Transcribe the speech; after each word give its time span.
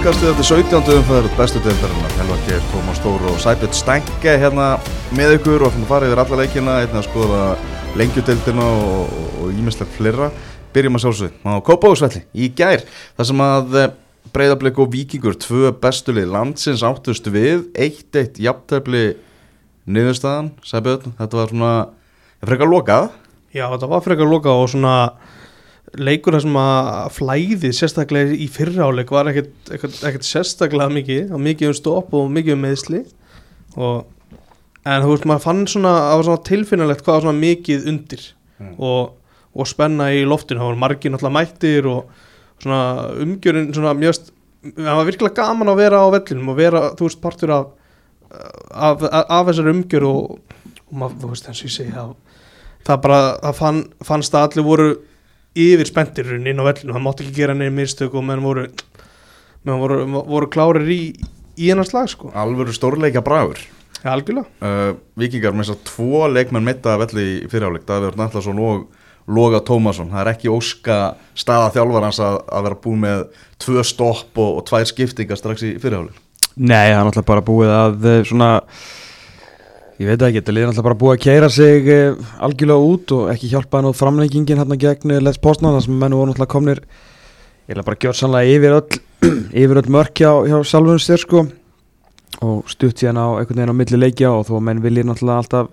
Innkastið 0.00 0.30
þetta 0.30 0.44
17. 0.48 0.94
umfæður 0.96 1.26
bestu 1.36 1.60
deildarinnar. 1.60 2.12
Helvar 2.16 2.38
Geir, 2.46 2.60
Tómas 2.70 2.96
Stóru 2.96 3.26
og 3.28 3.40
Sæbjörn 3.42 3.74
Stænke 3.76 4.32
hérna 4.40 4.68
með 5.12 5.34
ykkur 5.34 5.66
og 5.66 5.74
að 5.76 5.82
fara 5.90 6.06
yfir 6.08 6.20
alla 6.22 6.38
leikina 6.38 6.76
einnig 6.80 6.96
að 6.96 7.04
skoða 7.04 7.40
lengjudeildina 8.00 8.68
og 8.80 9.50
ímislegt 9.52 9.92
flera 9.98 10.30
Byrjum 10.72 10.96
að 10.96 11.04
sjálfsögðu 11.04 11.52
á 11.52 11.60
Kópáðsvelli 11.66 12.22
í 12.32 12.48
gær 12.56 12.86
þar 12.88 13.28
sem 13.28 13.42
að 13.44 13.76
eh, 13.76 13.92
Breiðarbleik 14.32 14.80
og 14.80 14.88
Víkingur 14.94 15.36
tvö 15.36 15.74
bestulið 15.82 16.32
landsins 16.32 16.86
áttust 16.88 17.28
við 17.28 17.66
1-1 17.76 18.40
jafntefli 18.40 19.04
niðurstaðan. 19.84 20.54
Sæbjörn, 20.64 21.12
þetta 21.20 21.42
var 21.42 21.52
svona 21.52 21.74
frekar 22.48 22.72
lokað? 22.72 23.12
Já, 23.52 23.66
þetta 23.66 23.92
var 23.92 24.08
frekar 24.08 24.32
lokað 24.32 24.64
og 24.64 24.72
svona 24.72 24.96
leikur 25.98 26.36
þar 26.36 26.44
sem 26.44 26.58
að 26.60 26.88
flæði 27.16 27.70
sérstaklega 27.74 28.36
í 28.36 28.46
fyrra 28.52 28.90
áleik 28.90 29.10
var 29.14 29.30
ekkert, 29.30 29.54
ekkert, 29.74 29.98
ekkert 30.06 30.26
sérstaklega 30.28 30.92
mikið 30.94 31.32
og 31.34 31.42
mikið 31.42 31.72
um 31.72 31.78
stopp 31.78 32.14
og 32.14 32.28
mikið 32.30 32.56
um 32.56 32.62
meðsli 32.66 33.00
og 33.76 34.04
en 34.86 35.04
þú 35.04 35.14
veist 35.14 35.26
maður 35.28 35.46
fann 35.46 35.64
svona, 35.68 35.94
það 36.06 36.20
var 36.20 36.28
svona 36.28 36.44
tilfinnalegt 36.50 37.04
hvað 37.04 37.16
var 37.16 37.26
svona 37.26 37.42
mikið 37.42 37.88
undir 37.90 38.26
mm. 38.60 38.76
og, 38.78 39.16
og 39.56 39.70
spenna 39.70 40.10
í 40.14 40.22
loftinu, 40.28 40.62
það 40.62 40.72
var 40.72 40.80
margir 40.84 41.14
náttúrulega 41.14 41.38
mættir 41.38 41.90
og 41.90 42.14
svona 42.62 42.82
umgjörinn 43.24 43.74
svona 43.74 43.96
mjög, 43.98 44.30
það 44.78 44.96
var 45.00 45.10
virkilega 45.10 45.42
gaman 45.42 45.72
að 45.72 45.82
vera 45.82 46.00
á 46.00 46.06
vellinum 46.14 46.54
og 46.54 46.58
vera, 46.60 46.86
þú 46.96 47.08
veist, 47.08 47.22
partur 47.24 47.54
af 47.56 47.68
af, 48.30 49.02
af, 49.02 49.24
af 49.28 49.46
þessar 49.50 49.70
umgjör 49.72 50.06
og, 50.06 50.56
og 50.86 50.98
maður, 50.98 51.16
þú 51.22 51.30
veist, 51.32 51.48
eins 51.50 51.62
og 51.62 51.68
ég 51.68 51.74
segi 51.74 51.94
það, 51.94 52.12
það 52.86 53.00
bara, 53.06 53.20
það 53.44 53.56
fann, 53.60 53.80
fannst 54.06 54.36
að 54.36 54.46
allir 54.48 54.66
voru 54.66 54.90
yfir 55.58 55.88
spendirinn 55.88 56.46
inn 56.50 56.62
á 56.62 56.64
vellinu, 56.68 56.94
það 56.94 57.04
mátti 57.06 57.26
ekki 57.26 57.36
gera 57.40 57.56
nefnir 57.56 57.76
mistök 57.80 58.14
og 58.14 58.26
meðan 58.26 58.46
voru, 58.46 58.64
með 59.66 59.84
voru, 59.84 59.98
voru 60.30 60.48
klárir 60.52 60.88
í, 60.90 61.02
í 61.58 61.72
einan 61.72 61.88
slag 61.88 62.10
sko. 62.12 62.32
Alvöru 62.38 62.74
stórleika 62.76 63.24
bragur. 63.24 63.60
Ja, 64.00 64.14
Algjörlega. 64.14 64.48
Uh, 64.64 64.94
Vikingar 65.20 65.52
með 65.52 65.68
þess 65.68 65.76
að 65.76 65.84
tvo 65.90 66.24
leikmenn 66.30 66.64
mitta 66.64 66.94
að 66.94 67.04
velli 67.04 67.26
í 67.34 67.36
fyriráleik, 67.52 67.84
Davíður 67.88 68.16
Nallarsson 68.20 68.62
og 68.64 68.88
Loga 69.30 69.60
Tómasson, 69.62 70.08
það 70.10 70.22
er 70.22 70.32
ekki 70.32 70.50
óska 70.50 70.96
staða 71.38 71.68
þjálfarans 71.74 72.18
að, 72.24 72.38
að 72.50 72.66
vera 72.66 72.78
búin 72.86 73.04
með 73.04 73.26
tvö 73.62 73.84
stopp 73.86 74.40
og, 74.40 74.56
og 74.58 74.64
tvær 74.70 74.88
skiptingar 74.88 75.38
strax 75.38 75.66
í 75.66 75.76
fyriráleik 75.82 76.16
Nei, 76.56 76.90
það 76.90 76.96
er 76.96 77.06
náttúrulega 77.06 77.28
bara 77.28 77.44
búið 77.46 77.70
að 77.72 78.08
eh, 78.10 78.22
svona 78.26 78.48
Ég 80.00 80.08
veit 80.08 80.22
ekki, 80.24 80.40
þetta 80.40 80.52
er 80.54 80.56
náttúrulega 80.64 80.82
bara 80.86 80.96
búið 80.96 81.10
að 81.12 81.24
keira 81.26 81.48
sig 81.52 81.88
uh, 81.92 82.28
algjörlega 82.40 82.84
út 82.88 83.12
og 83.12 83.26
ekki 83.34 83.50
hjálpa 83.50 83.82
nú 83.84 83.90
framleggingin 83.92 84.56
hérna 84.56 84.78
gegn 84.80 85.12
Les 85.20 85.36
Postna 85.36 85.74
þar 85.74 85.82
sem 85.84 85.98
menn 86.00 86.14
voru 86.16 86.30
náttúrulega 86.30 86.52
komnir 86.54 86.80
ég 87.68 87.74
vil 87.74 87.84
bara 87.84 88.00
gjör 88.00 88.16
sannlega 88.16 88.54
yfir 88.54 88.76
öll 88.78 88.96
yfir 89.66 89.82
öll 89.82 89.90
mörk 89.92 90.22
hjá, 90.22 90.30
sjálfum 90.64 91.02
sér 91.04 91.20
sko. 91.20 91.44
Og 92.40 92.72
stutt 92.72 92.96
síðan 92.96 93.20
á 93.20 93.28
einhvern 93.42 93.60
veginn 93.60 93.74
á 93.76 93.80
milli 93.82 94.00
leikja 94.00 94.32
og 94.38 94.48
þó 94.48 94.54
menn 94.70 94.80
viljið 94.80 95.10
náttúrulega 95.10 95.44
alltaf 95.44 95.68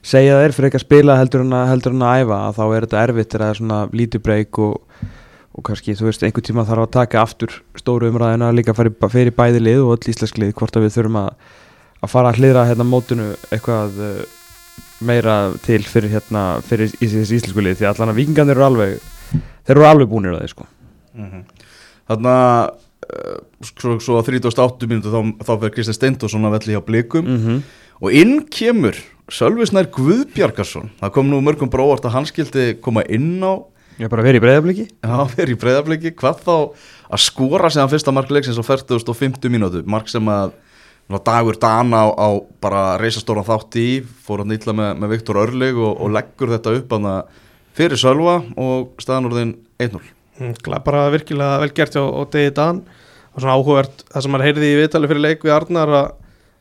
segja 0.00 0.40
þeir 0.40 0.56
fyrir 0.56 0.70
ekki 0.70 0.80
að 0.80 0.86
spila 0.86 1.20
heldur 1.20 1.44
en 1.44 1.54
að, 1.60 1.68
heldur 1.74 1.98
en 1.98 2.08
að 2.08 2.24
æfa 2.24 2.42
þá 2.56 2.64
er 2.64 2.88
þetta 2.88 3.04
erfitt 3.04 3.32
þegar 3.34 3.44
það 3.44 3.52
er 3.52 3.62
svona 3.62 3.84
lítið 4.00 4.26
breyk 4.30 4.64
og, 4.64 5.06
og 5.52 5.68
kannski 5.68 6.00
þú 6.00 6.08
veist 6.08 6.24
einhvern 6.24 6.48
tíma 6.48 6.64
þarf 6.72 6.88
að 6.88 6.92
taka 6.96 7.20
aftur 7.20 7.60
stóru 7.76 8.08
umræðina 8.08 8.48
líka 8.56 8.72
fyrir, 8.72 8.96
fyrir 9.12 9.36
bæði 9.36 9.66
lið 9.68 9.84
og 9.84 9.98
öll 9.98 10.14
íslensk 10.14 10.40
lið 10.40 10.56
hvort 10.56 10.78
að 10.78 10.88
við 10.88 10.96
þurfum 10.96 11.24
að 11.26 11.34
að 11.98 12.12
fara 12.12 12.32
að 12.32 12.40
hlýra 12.40 12.66
hérna 12.68 12.86
mótunu 12.86 13.28
eitthvað 13.50 14.00
uh, 14.02 14.18
meira 15.04 15.36
til 15.64 15.80
fyrir 15.86 16.12
hérna 16.16 16.44
fyrir 16.66 16.90
þessi 16.94 17.38
íslensku 17.38 17.62
lið 17.62 17.80
því 17.80 17.88
að 17.88 17.94
allan 17.94 18.12
að 18.14 18.20
vikingarnir 18.20 18.58
eru 18.58 18.66
alveg 18.66 18.98
þeir 19.66 19.76
eru 19.76 19.86
alveg 19.88 20.10
búinir 20.10 20.34
að 20.34 20.44
þeir 20.44 20.54
sko. 20.54 20.68
Mm 21.18 21.28
-hmm. 21.28 21.44
Þannig 22.08 22.32
að 22.32 22.70
uh, 23.08 23.36
svo, 23.68 23.98
svo 24.00 24.18
að 24.18 24.32
38 24.32 24.90
minúti 24.90 25.12
þá, 25.12 25.20
þá 25.44 25.52
fyrir 25.54 25.74
Kristinn 25.76 25.98
Steindosson 25.98 26.48
að 26.48 26.58
velli 26.58 26.74
hjá 26.76 26.82
blikum. 26.84 27.24
Mm 27.26 27.40
-hmm. 27.44 27.62
og 28.00 28.12
inn 28.12 28.36
kemur 28.46 28.98
Sölvisnær 29.28 29.90
Guðbjarkarsson 29.92 30.88
það 31.00 31.12
kom 31.12 31.28
nú 31.28 31.40
mörgum 31.44 31.68
bróðart 31.68 32.06
að 32.08 32.14
hann 32.14 32.28
skildi 32.28 32.78
koma 32.80 33.04
inn 33.08 33.42
á 33.44 33.60
Já, 33.98 34.06
bara 34.08 34.22
verið 34.22 34.38
í 34.38 34.44
breyðabliki 34.44 34.86
Já, 34.88 35.16
verið 35.34 35.52
í 35.52 35.58
breyðabliki, 35.58 36.14
hvað 36.16 36.40
þá 36.46 36.54
að 37.12 37.22
skora 37.24 37.70
sem 37.70 37.82
að 37.82 37.92
fyrsta 37.96 38.14
markleiksins 38.14 38.60
á 38.60 38.64
40.50 38.64 39.52
mínútu, 39.52 39.82
mark 39.84 40.08
sem 40.08 40.24
að 40.32 40.54
dagur 41.24 41.56
dana 41.56 42.04
á, 42.04 42.06
á 42.12 42.28
bara 42.60 42.82
reysastóran 43.00 43.46
þátt 43.46 43.78
í, 43.80 43.88
fór 44.04 44.42
hann 44.44 44.52
ítla 44.52 44.74
með, 44.76 44.90
með 45.00 45.12
Viktor 45.14 45.40
Örlig 45.40 45.78
og, 45.80 45.94
og 46.04 46.12
leggur 46.12 46.52
þetta 46.52 46.74
upp 46.76 46.96
fyrir 47.78 48.00
Sölva 48.00 48.40
og 48.58 48.98
staðanúrðin 49.00 49.54
1-0 49.80 50.00
mm, 50.02 50.56
bara 50.84 51.06
virkilega 51.14 51.60
vel 51.62 51.70
gert 51.72 51.96
á, 51.96 52.04
á 52.04 52.22
degi 52.28 52.54
dan. 52.56 52.82
Og 53.32 53.42
svona 53.42 53.54
áhugavert 53.54 54.02
það 54.08 54.24
sem 54.24 54.34
maður 54.34 54.48
heyrði 54.48 54.72
í 54.72 54.80
viðtali 54.80 55.10
fyrir 55.10 55.24
leik 55.24 55.46
við 55.46 55.54
Arnar 55.54 55.94
að, 55.94 56.10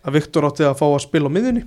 að 0.06 0.20
Viktor 0.20 0.48
átti 0.48 0.68
að 0.68 0.78
fá 0.78 0.86
að 0.92 1.04
spila 1.08 1.32
á 1.32 1.36
miðunni 1.36 1.66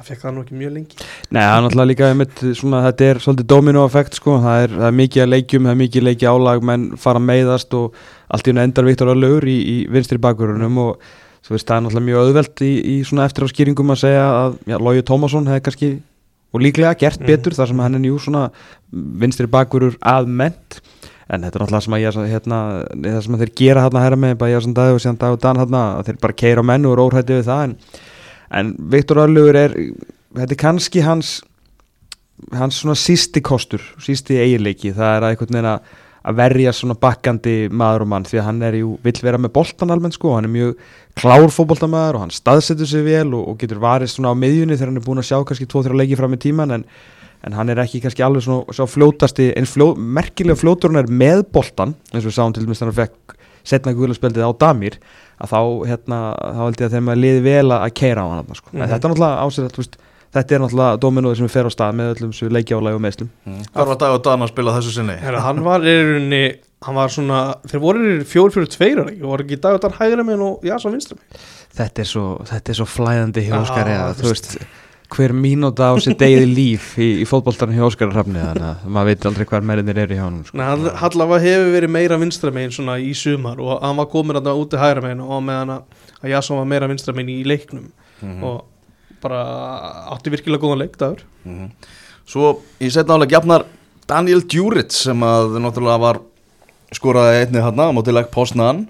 það 0.00 0.08
fekk 0.08 0.22
það 0.24 0.32
nú 0.34 0.42
ekki 0.44 0.56
mjög 0.56 0.70
lengi. 0.72 0.98
Nei, 1.28 1.40
það 1.42 1.54
er 1.54 1.64
náttúrulega 1.64 1.88
líka 1.90 2.06
einmitt, 2.08 2.42
svona, 2.56 2.78
þetta 2.86 3.06
er 3.06 3.18
svolítið 3.20 3.48
domino-effekt 3.52 4.16
sko, 4.16 4.36
það 4.40 4.62
er, 4.64 4.76
það 4.78 4.86
er 4.88 4.94
mikið 5.00 5.24
að 5.24 5.32
leikjum, 5.34 5.66
það 5.66 5.74
er 5.74 5.80
mikið 5.80 6.06
leiki 6.06 6.28
álag 6.30 6.64
menn 6.70 6.86
fara 7.00 7.20
meiðast 7.20 7.76
og 7.76 7.98
allt 8.32 8.48
í 8.48 8.54
hún 8.54 8.62
endar 8.64 8.88
Viktor 8.88 9.12
Örlegur 9.12 9.48
í, 9.50 9.58
í 9.60 9.76
vinstri 9.92 10.16
bakverunum 10.22 10.72
mm. 10.72 10.80
og 10.86 11.19
Svo 11.40 11.56
veist, 11.56 11.66
það 11.68 11.76
er 11.76 11.84
náttúrulega 11.86 12.06
mjög 12.08 12.22
auðvelt 12.26 12.62
í, 12.66 12.70
í 12.84 12.96
svona 13.08 13.26
eftir 13.28 13.46
á 13.46 13.52
skýringum 13.52 13.92
að 13.94 14.02
segja 14.02 14.24
að 14.28 14.80
Lógi 14.84 15.04
Tómasson 15.08 15.48
hefði 15.48 15.64
kannski 15.66 15.90
og 16.50 16.64
líklega 16.64 16.96
gert 16.98 17.22
mm. 17.22 17.28
betur 17.30 17.56
þar 17.56 17.70
sem 17.70 17.82
hann 17.84 17.96
er 17.96 18.02
njú 18.04 18.18
svona 18.20 18.46
vinstri 18.90 19.48
bakverur 19.50 19.96
aðment 20.00 20.80
en 21.30 21.44
þetta 21.46 21.60
er 21.60 21.62
náttúrulega 21.62 21.84
sem 21.86 21.96
að 21.96 22.02
ég 22.02 22.32
hérna, 22.34 22.60
það 23.04 23.20
sem 23.24 23.36
að 23.36 23.44
þeir 23.44 23.52
gera 23.60 23.84
hérna 23.86 24.04
hæra 24.04 24.18
með 24.18 24.38
bara 24.40 24.52
ég 24.52 24.62
á 24.62 24.64
sann 24.66 24.76
dag 24.76 24.94
og 24.94 25.02
síðan 25.02 25.20
dag 25.20 25.36
og 25.36 25.42
dan 25.44 25.60
hérna 25.62 25.82
þeir 26.06 26.18
bara 26.24 26.38
keira 26.42 26.64
menn 26.66 26.88
og 26.88 26.96
er 26.96 27.02
óhætti 27.04 27.36
við 27.38 27.46
það. 27.46 27.62
En, 27.68 27.76
en 28.60 28.72
Viktor 28.94 29.22
Örlugur 29.24 29.58
er 29.60 29.76
þetta 29.78 30.56
er 30.56 30.60
kannski 30.64 31.04
hans 31.06 31.36
hans 32.56 32.80
svona 32.80 32.96
sísti 32.98 33.42
kostur 33.44 33.84
sísti 34.02 34.38
eiginleiki, 34.40 34.94
það 34.96 35.16
er 35.16 35.26
að 35.26 35.34
einhvern 35.34 35.54
veginn 35.54 35.70
að 35.70 35.98
að 36.20 36.40
verja 36.40 36.72
svona 36.76 36.96
bakkandi 37.00 37.54
maður 37.72 38.04
og 38.04 38.10
mann 38.12 38.26
því 38.28 38.40
að 38.40 38.46
hann 38.48 38.64
er 38.66 38.76
jú, 38.80 38.90
vill 39.04 39.16
vera 39.24 39.40
með 39.40 39.54
boltan 39.56 39.92
almennt 39.94 40.18
sko, 40.18 40.34
hann 40.36 40.48
er 40.48 40.52
mjög 40.52 40.82
klár 41.18 41.48
fókboltamæður 41.54 42.18
og 42.18 42.24
hann 42.26 42.34
staðsetur 42.34 42.90
sig 42.90 43.06
vel 43.06 43.30
og, 43.32 43.46
og 43.52 43.56
getur 43.60 43.80
varist 43.82 44.18
svona 44.18 44.34
á 44.36 44.40
miðjunni 44.40 44.76
þegar 44.76 44.92
hann 44.92 45.00
er 45.00 45.06
búin 45.06 45.22
að 45.22 45.30
sjá 45.30 45.40
kannski 45.48 45.68
2-3 45.70 45.96
leiki 46.02 46.20
fram 46.20 46.36
í 46.36 46.40
tíman 46.44 46.76
en, 46.76 46.84
en 47.48 47.56
hann 47.56 47.72
er 47.72 47.80
ekki 47.80 48.02
kannski 48.04 48.24
alveg 48.26 48.44
svona, 48.44 48.76
svona 48.76 48.92
fljótasti, 48.92 49.48
eins 49.56 49.72
fló, 49.72 49.94
merkilega 49.96 50.60
fljótur 50.60 50.92
hann 50.92 51.02
er 51.02 51.10
með 51.10 51.46
boltan, 51.56 51.96
eins 52.12 52.24
og 52.24 52.30
við 52.30 52.36
sáum 52.36 52.56
til 52.56 52.66
dæmis 52.66 52.82
þannig 52.82 52.98
að 52.98 53.02
hann 53.04 53.10
fekk 53.10 53.36
setna 53.70 53.96
guðlarspöldið 53.96 54.44
á 54.44 54.52
Damir 54.60 55.00
að 55.40 55.52
þá, 55.52 55.60
hérna, 55.88 56.20
þá 56.36 56.62
held 56.66 56.80
ég 56.80 56.86
að 56.86 56.94
þeim 56.96 57.10
að 57.12 57.20
liði 57.24 57.42
vel 57.44 57.74
að 57.76 57.90
keira 57.96 58.24
á 58.24 58.28
hann 58.28 58.54
sko. 58.56 58.70
mm 58.70 58.80
-hmm. 58.80 58.90
þetta 58.92 59.08
er 59.08 59.12
náttúrulega 59.12 59.44
ásett 59.44 59.98
þetta 60.34 60.56
er 60.56 60.64
náttúrulega 60.64 60.98
dominóði 61.02 61.40
sem 61.40 61.52
fer 61.52 61.68
á 61.68 61.70
stað 61.74 61.96
með 62.00 62.10
öllum 62.14 62.34
svo 62.36 62.50
leikjálega 62.54 62.98
og 62.98 63.04
meðslum 63.04 63.30
mm. 63.46 63.62
Hvað 63.70 63.92
var 63.92 64.02
dag 64.02 64.16
og 64.16 64.26
dan 64.26 64.44
að 64.44 64.52
spila 64.52 64.74
þessu 64.78 64.96
sinni? 64.96 65.16
Herra, 65.22 65.44
hann 65.46 65.62
var 65.66 65.86
í 65.86 65.96
rauninni, 66.00 66.44
hann 66.86 66.98
var 67.00 67.14
svona 67.14 67.40
þeir 67.70 67.82
voru 67.86 68.12
í 68.12 68.20
fjór 68.28 68.54
fyrir 68.54 68.70
tveir 68.74 69.02
og 69.04 69.10
voru 69.24 69.46
ekki 69.46 69.60
dag 69.62 69.78
og 69.78 69.82
dan 69.86 69.96
hægra 69.98 70.26
með 70.26 70.46
og 70.46 70.68
já, 70.68 70.76
svo 70.82 70.94
vinstra 70.94 71.18
með 71.18 71.48
Þetta 71.80 72.02
er 72.02 72.08
svo, 72.10 72.28
þetta 72.50 72.72
er 72.72 72.78
svo 72.80 72.86
flæðandi 72.90 73.46
hjá 73.46 73.58
Óskari 73.60 73.98
að 73.98 74.16
þú 74.20 74.32
veist 74.32 74.56
hver 75.10 75.32
mínúta 75.34 75.90
á 75.90 75.94
sér 75.98 76.14
degið 76.18 76.52
líf 76.54 76.90
í, 77.02 77.08
í 77.22 77.26
fótballtarni 77.26 77.74
hjá 77.74 77.86
Óskari 77.88 78.14
Hrafni 78.14 78.42
þannig 78.42 78.66
að 78.68 78.90
maður 78.94 79.10
veit 79.10 79.26
aldrei 79.30 79.46
hver 79.50 79.64
meirinir 79.66 79.98
er 79.98 80.12
í 80.14 80.18
hjá 80.18 80.22
hann 80.22 80.40
sko. 80.46 80.66
Hallavega 81.00 81.42
hefur 81.42 81.72
verið 81.74 81.92
meira 81.96 82.18
vinstra 82.20 82.52
megin 82.54 82.74
svona 82.74 82.98
í 83.02 83.10
sumar 83.18 83.58
og 83.62 83.80
hann 83.82 83.98
var 83.98 84.10
komin 84.12 84.38
að 84.38 84.50
það 84.50 84.62
úti 84.62 84.80
hægra 84.80 85.04
megin 85.06 85.24
og 85.26 85.42
meðan 85.46 85.74
að 85.74 86.30
Jasson 86.30 86.60
var 86.60 86.68
meira 86.70 86.90
vinstra 86.90 87.14
megin 87.16 87.32
í 87.34 87.48
leiknum 87.48 87.88
mm 87.88 88.28
-hmm. 88.28 88.44
og 88.46 88.64
bara 89.22 89.40
átti 90.14 90.32
virkilega 90.32 90.62
góðan 90.62 90.82
leik 90.84 90.96
dagur 90.98 91.24
mm 91.44 91.58
-hmm. 91.58 91.70
Svo 92.26 92.60
í 92.80 92.90
setna 92.90 93.14
áleg 93.14 93.32
jafnar 93.32 93.64
Daniel 94.06 94.42
Djuric 94.42 94.92
sem 94.92 95.20
að 95.20 95.58
náttúrulega 95.58 96.00
var 96.00 96.20
skoraði 96.92 97.40
einni 97.44 97.60
hann 97.60 97.80
á 97.80 97.90
mótileg 97.92 98.30
postnaðan 98.30 98.88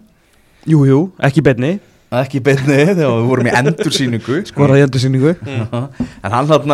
Jújú, 0.66 1.12
ekki 1.18 1.42
betni 1.42 1.80
Ekki 2.10 2.40
betni 2.42 2.74
þegar 2.98 3.12
við 3.20 3.28
vorum 3.28 3.46
í 3.46 3.52
endursýningu. 3.54 4.40
Skoraði 4.50 4.80
í 4.82 4.86
endursýningu. 4.88 5.34
Mm. 5.46 5.90
En 6.26 6.32
hann 6.34 6.48
hann 6.50 6.72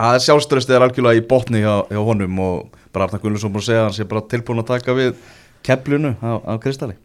að 0.00 0.22
sjálfströsti 0.24 0.72
er 0.72 0.86
algjörlega 0.86 1.20
í 1.20 1.26
botni 1.28 1.60
hjá, 1.60 1.84
hjá 1.90 2.00
honum 2.06 2.38
og 2.40 2.78
bara 2.94 3.06
Arna 3.06 3.20
Gunnarsson 3.20 3.52
búin 3.52 3.60
að 3.60 3.68
segja 3.68 3.82
að 3.82 3.88
hann 3.88 3.96
sé 3.98 4.06
bara 4.08 4.24
tilbúin 4.30 4.62
að 4.62 4.70
taka 4.72 4.96
við 4.96 5.10
kepplunu 5.66 6.14
á, 6.24 6.40
á 6.40 6.52
Kristali 6.62 6.96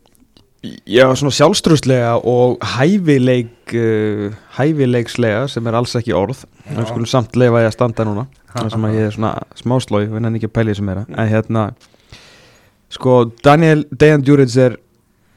Já, 0.63 1.03
svona 1.13 1.33
sjálfströðslega 1.35 2.15
og 2.25 2.57
hæfileik 2.75 3.75
uh, 3.77 4.31
hæfileikslega 4.55 5.45
sem 5.51 5.67
er 5.67 5.77
alls 5.77 5.93
ekki 5.99 6.15
orð. 6.17 6.45
Við 6.65 6.87
skulum 6.89 7.09
samt 7.09 7.37
lefa 7.37 7.61
ég 7.61 7.69
að 7.69 7.77
standa 7.77 8.07
núna 8.07 8.25
þannig 8.55 8.73
sem 8.75 8.87
að 8.87 8.95
ég 8.95 9.09
er 9.09 9.13
svona 9.15 9.33
smáslói 9.59 10.01
við 10.05 10.15
nefnum 10.15 10.39
ekki 10.39 10.49
að 10.49 10.55
pæli 10.55 10.75
sem 10.77 10.89
er 10.91 11.01
að 11.01 11.13
en 11.19 11.29
hérna 11.31 11.65
sko 12.95 13.17
Daniel 13.43 13.83
Dejan 13.91 14.23
Djuric 14.23 14.55
er 14.63 14.77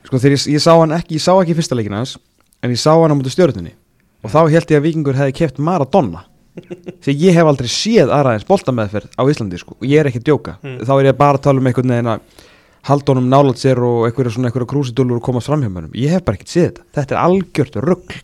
sko 0.07 0.21
þegar 0.21 0.37
ég, 0.37 0.45
ég 0.55 0.63
sá 0.63 0.73
hann 0.77 0.95
ekki 0.97 1.19
ég 1.19 1.25
sá 1.25 1.33
ekki 1.35 1.57
fyrsta 1.59 1.79
leikin 1.79 1.99
hans 1.99 2.17
en 2.63 2.75
ég 2.75 2.81
sá 2.81 2.93
hann 2.95 3.15
á 3.15 3.17
mútu 3.19 3.33
stjórnunni 3.35 3.75
og 4.23 4.33
þá 4.33 4.41
held 4.53 4.75
ég 4.75 4.81
að 4.81 4.87
vikingur 4.87 5.19
hefði 5.19 5.35
kæft 5.39 5.61
Maradona. 5.63 6.25
Því 7.05 7.13
ég 7.23 7.37
hef 7.39 7.47
aldrei 7.47 7.69
séð 7.71 8.11
aðraðins 8.11 8.47
boltameðferð 8.49 9.13
á 9.15 9.23
Íslandi 9.31 9.61
sko 9.61 9.77
og 9.79 9.87
ég 9.87 10.03
er 10.03 10.11
ekki 10.11 10.23
að 10.23 10.31
djóka. 10.31 10.57
Mm. 10.63 10.79
þá 10.87 10.95
er 10.97 11.11
ég 11.11 11.19
bara 11.19 11.39
að 11.39 11.45
tala 11.47 11.63
um 11.63 11.69
einhvern 11.71 11.95
veginn 11.95 12.13
að 12.15 12.47
halda 12.89 13.15
honum 13.15 13.29
nálat 13.31 13.61
sér 13.61 13.81
og 13.85 14.07
einhverja 14.09 14.35
svona 14.35 14.51
einhverja 14.51 14.71
krúsidúlur 14.73 15.21
og 15.21 15.25
komast 15.29 15.51
fram 15.51 15.63
hjá 15.65 15.71
mönnum. 15.71 15.95
Ég 15.97 16.13
hef 16.15 16.25
bara 16.27 16.39
ekkert 16.39 16.53
séð 16.53 16.67
þetta, 16.69 16.89
þetta 16.99 17.17
er 17.17 17.23
algjört 17.23 17.79
rugg 17.85 18.19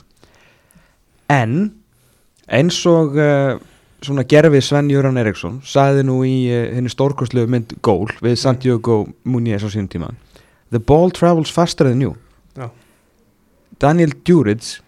en 1.32 1.55
eins 2.49 2.81
og 2.88 3.16
uh, 3.16 3.56
svona 4.05 4.25
gerfi 4.28 4.61
Sven 4.64 4.90
Jöran 4.93 5.20
Eriksson 5.20 5.61
sagði 5.69 6.05
nú 6.08 6.20
í 6.28 6.37
uh, 6.52 6.69
henni 6.76 6.93
stórkostlegu 6.93 7.50
mynd 7.50 7.76
Gól 7.84 8.08
við 8.25 8.38
Santiago 8.40 9.05
Muniz 9.28 9.64
á 9.64 9.69
sínum 9.72 9.90
tíma 9.93 10.12
The 10.72 10.81
ball 10.81 11.12
travels 11.14 11.52
faster 11.55 11.87
than 11.87 12.00
you. 12.02 12.16
Já. 12.56 12.70
Daniel 13.78 14.11
Djuric 14.25 14.81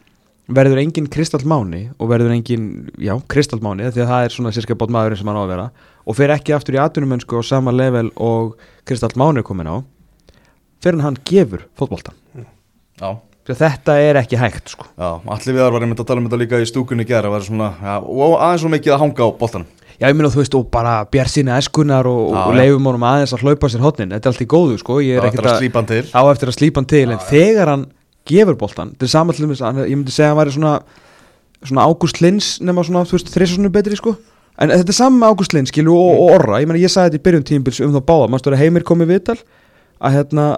verður 0.46 0.78
engin 0.82 1.08
kristallmáni 1.10 1.82
og 1.98 2.10
verður 2.12 2.34
engin, 2.36 2.66
já, 3.02 3.16
kristallmáni 3.30 3.88
því 3.90 4.04
að 4.04 4.10
það 4.12 4.26
er 4.28 4.34
svona 4.36 4.52
sérska 4.54 4.76
bótt 4.78 4.92
maðurinn 4.94 5.18
sem 5.18 5.30
hann 5.30 5.38
á 5.38 5.44
að 5.44 5.52
vera 5.54 5.68
og 6.06 6.16
fer 6.18 6.32
ekki 6.36 6.54
aftur 6.54 6.76
í 6.78 6.82
atvinnumönsku 6.82 7.40
á 7.40 7.42
sama 7.46 7.74
level 7.74 8.12
og 8.14 8.54
kristallmáni 8.86 9.42
er 9.42 9.46
komin 9.48 9.66
á 9.70 9.76
fyrir 10.84 11.02
hann 11.02 11.18
gefur 11.26 11.64
fótboltan 11.78 12.14
Já, 12.96 13.10
því 13.44 13.52
að 13.56 13.58
þetta 13.64 13.96
er 14.00 14.20
ekki 14.22 14.38
hægt 14.40 14.70
sko 14.76 14.86
já, 14.94 15.08
allir 15.34 15.56
viðar 15.58 15.74
var 15.74 15.84
einmitt 15.86 16.04
að 16.04 16.08
tala 16.12 16.22
um 16.22 16.28
þetta 16.30 16.38
líka 16.44 16.60
í 16.62 16.68
stúkunni 16.70 17.04
gera, 17.08 17.32
var 17.32 17.42
svona, 17.44 17.72
já, 17.82 17.96
og 18.00 18.38
aðeins 18.38 18.62
svo 18.62 18.70
mikið 18.72 18.94
að 18.94 19.02
hanga 19.02 19.26
á 19.26 19.30
boltanum. 19.42 19.66
Já, 19.96 20.06
ég 20.10 20.16
minna 20.16 20.28
þú 20.28 20.40
veist, 20.42 20.54
og 20.58 20.64
bara 20.72 20.94
bjart 21.08 21.32
sína 21.32 21.54
eskunar 21.60 22.04
og, 22.08 22.30
Já, 22.32 22.40
og 22.46 22.52
já. 22.52 22.58
leifum 22.60 22.88
honum 22.90 23.04
aðeins 23.08 23.32
að 23.32 23.44
hlaupa 23.46 23.70
sér 23.72 23.84
hotnin, 23.84 24.10
þetta 24.12 24.28
er 24.28 24.34
allt 24.34 24.42
í 24.44 24.48
góðu 24.52 24.74
sko, 24.80 24.96
ég 25.04 25.16
er 25.20 25.24
ekkert 25.28 25.40
er 25.40 25.48
að 25.48 25.54
að, 25.54 25.60
slípa 25.62 25.80
hann 25.80 25.88
til. 25.88 26.00
á 26.12 26.22
eftir 26.32 26.50
að 26.52 26.56
slípa 26.58 26.80
hann 26.82 26.88
til, 26.90 27.04
en 27.14 27.22
þegar 27.30 27.70
hann 27.72 27.84
gefur 28.28 28.58
boltan, 28.60 28.94
þetta 28.94 29.08
er 29.08 29.12
saman 29.12 29.36
til 29.36 29.48
þess 29.50 29.66
að 29.66 29.82
ég 29.86 29.96
myndi 29.96 30.14
segja 30.14 30.30
að 30.30 30.34
hann 30.34 30.40
væri 30.42 30.54
svona, 30.56 30.72
svona 31.62 31.88
Ágúst 31.88 32.22
Lins 32.24 32.52
nema 32.64 32.86
svona, 32.86 33.04
þrísasunum 33.06 33.74
betri 33.74 33.98
sko, 33.98 34.14
en 34.60 34.72
þetta 34.74 34.94
er 34.94 34.98
saman 35.00 35.20
með 35.22 35.34
Ágúst 35.34 35.56
Lins, 35.56 35.74
og, 35.82 35.90
og 35.90 36.32
Orra, 36.36 36.62
ég 36.62 36.70
meina 36.70 36.82
ég 36.82 36.92
sagði 36.92 37.16
þetta 37.16 37.22
í 37.22 37.26
byrjun 37.28 37.46
tímbils 37.50 37.82
um 37.84 37.94
þá 37.96 38.00
báða, 38.08 38.30
maður 38.32 38.44
stóri 38.44 38.62
heimir 38.62 38.86
komið 38.86 39.12
viðtal, 39.14 39.38
að 40.02 40.18
hérna, 40.18 40.48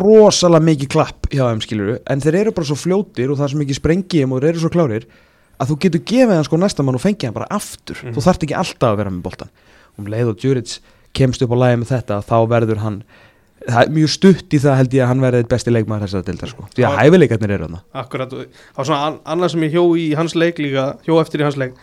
rosalega 0.00 0.62
mikið 0.64 0.90
klapp 0.92 1.26
hjá 1.32 1.42
þeim 1.48 1.62
skilur 1.64 1.96
en 2.06 2.22
þeir 2.22 2.36
eru 2.44 2.52
bara 2.54 2.68
svo 2.68 2.76
fljótir 2.78 3.32
og 3.32 3.38
það 3.38 3.46
er 3.46 3.52
svo 3.52 3.60
mikið 3.60 3.78
sprengjum 3.80 4.34
og 4.34 4.42
þeir 4.42 4.52
eru 4.52 4.62
svo 4.62 4.70
klárir 4.70 5.06
að 5.60 5.72
þú 5.72 5.76
getur 5.84 6.04
gefið 6.08 6.36
hann 6.36 6.46
sko 6.46 6.60
næsta 6.60 6.84
mann 6.86 6.96
og 6.96 7.02
fengið 7.02 7.28
hann 7.28 7.36
bara 7.36 7.50
aftur. 7.52 7.98
Þú 8.00 8.24
þarft 8.24 8.46
ekki 8.46 8.56
alltaf 8.56 8.92
að 8.92 9.00
vera 9.02 9.12
með 9.12 9.24
boltan 9.26 9.50
um 9.98 10.08
leið 10.08 10.32
og 10.32 10.38
Djuric 10.40 10.76
kemst 11.16 11.42
upp 11.44 11.52
á 11.52 11.56
lagi 11.60 11.80
með 11.80 11.92
þetta 11.96 12.20
þá 12.24 12.36
verður 12.48 12.82
hann 12.84 13.00
það 13.68 13.80
er 13.84 13.94
mjög 13.94 14.10
stutt 14.14 14.54
í 14.56 14.58
það 14.62 14.76
held 14.80 14.94
ég 14.96 15.04
að 15.04 15.08
hann 15.12 15.22
verði 15.24 15.46
besti 15.50 15.72
leikmaður 15.74 16.06
þessara 16.08 16.26
dildar 16.30 16.52
sko. 16.54 16.66
Því 16.74 16.84
að 16.88 16.98
hæfileikarnir 17.00 17.54
eru 17.56 17.66
þarna. 17.68 17.80
Akkurat, 18.02 18.32
og 18.32 18.44
það 18.48 18.76
var 18.80 18.88
svona 18.90 19.06
an 19.10 19.18
annað 19.34 19.52
sem 19.54 19.64
ég 19.66 19.74
hjó 19.76 19.82
í 20.00 20.04
hans 20.16 20.34
leik 20.38 20.58
líka, 20.62 20.84
hjó 21.06 21.18
eftir 21.20 21.42
í 21.42 21.48
hans 21.48 21.58
leik. 21.60 21.74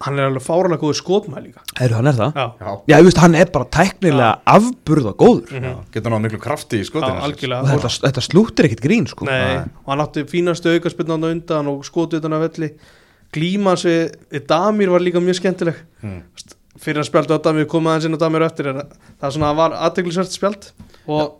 Hann 0.00 0.16
er 0.16 0.30
alveg 0.30 0.40
fáralega 0.40 0.80
góður 0.80 0.96
skotmæð 0.96 1.42
líka. 1.44 1.62
Heru, 1.76 1.94
hann 1.98 2.06
er 2.08 2.14
það? 2.16 2.30
Já, 2.40 2.44
Já, 2.56 2.70
Já, 2.88 2.94
ég 2.96 3.04
veist, 3.04 3.18
hann 3.20 3.34
er 3.36 3.50
bara 3.52 3.66
tæknilega 3.76 4.30
afburða 4.48 5.12
góður. 5.20 5.50
Mhm. 5.52 5.66
já, 5.68 5.74
getur 5.92 6.10
náða 6.14 6.22
miklu 6.24 6.40
krafti 6.40 6.78
í 6.80 6.80
Já, 6.80 6.88
skotinu. 6.88 7.18
og 7.20 7.26
algjörlega 7.28 7.68
þetta, 7.74 7.90
þetta 8.06 8.24
slúttir 8.24 8.64
ekkit 8.70 8.80
grín 8.80 9.06
sko. 9.06 9.26
Nei, 9.28 9.36
Nei. 9.58 9.68
og 9.84 9.92
hann 9.92 10.00
átti 10.06 10.24
fínastu 10.24 10.72
aukarspilnan 10.72 11.20
á 11.20 11.28
undan 11.28 11.68
og 11.68 11.84
skotu 11.84 12.16
utan 12.16 12.32
að 12.32 12.46
velli. 12.48 12.70
Glímans 13.30 13.84
við, 13.84 14.16
við 14.32 14.46
Damir 14.48 14.88
var 14.90 15.00
líka 15.04 15.20
mjög 15.20 15.36
skemmtileg. 15.38 15.76
Hmm. 16.00 16.22
fyrir 16.80 17.02
að 17.02 17.10
spjálta 17.10 17.36
á 17.36 17.44
Damir, 17.44 17.66
koma 17.68 17.92
aðeins 17.92 18.06
inn 18.08 18.16
á 18.16 18.20
Damir 18.24 18.40
á 18.40 18.48
eftir 18.48 18.70
en 18.72 18.80
það 18.80 19.26
er 19.28 19.34
svona 19.36 19.52
var 19.54 19.74
aðteglisvert 19.84 20.32
spjald 20.32 20.70
og 21.06 21.36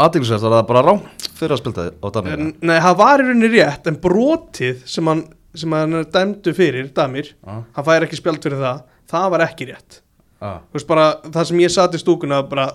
Aðeinsvært 0.00 0.40
var 0.40 0.54
það 0.56 0.66
bara 0.70 0.82
rámt 0.86 1.26
fyrir 1.36 1.52
að 1.54 1.60
spilta 1.60 1.82
á 1.92 2.08
Damir. 2.14 2.40
nei, 2.64 2.78
það 2.80 2.94
var 3.02 3.20
í 3.20 3.26
rauninni 3.28 3.50
rétt 3.52 3.86
en 3.90 3.98
brotið 4.00 4.80
sem 4.88 5.06
hann, 5.10 5.24
sem 5.54 5.72
hann 5.76 5.98
dæmdu 6.14 6.54
fyrir 6.56 6.88
Damir, 6.96 7.34
Já, 7.44 7.58
hann 7.76 7.84
fær 7.84 8.06
ekki 8.06 8.16
spjald 8.16 8.40
fyrir 8.42 8.62
það 8.62 8.80
það 9.12 9.30
var 9.34 9.44
ekki 9.48 9.68
rétt 9.72 10.00
Þú 10.44 10.76
veist 10.76 10.88
bara, 10.88 11.04
það 11.32 11.44
sem 11.48 11.60
ég 11.62 11.70
satt 11.72 11.94
í 11.96 12.00
stúkuna 12.00 12.42
bara, 12.48 12.66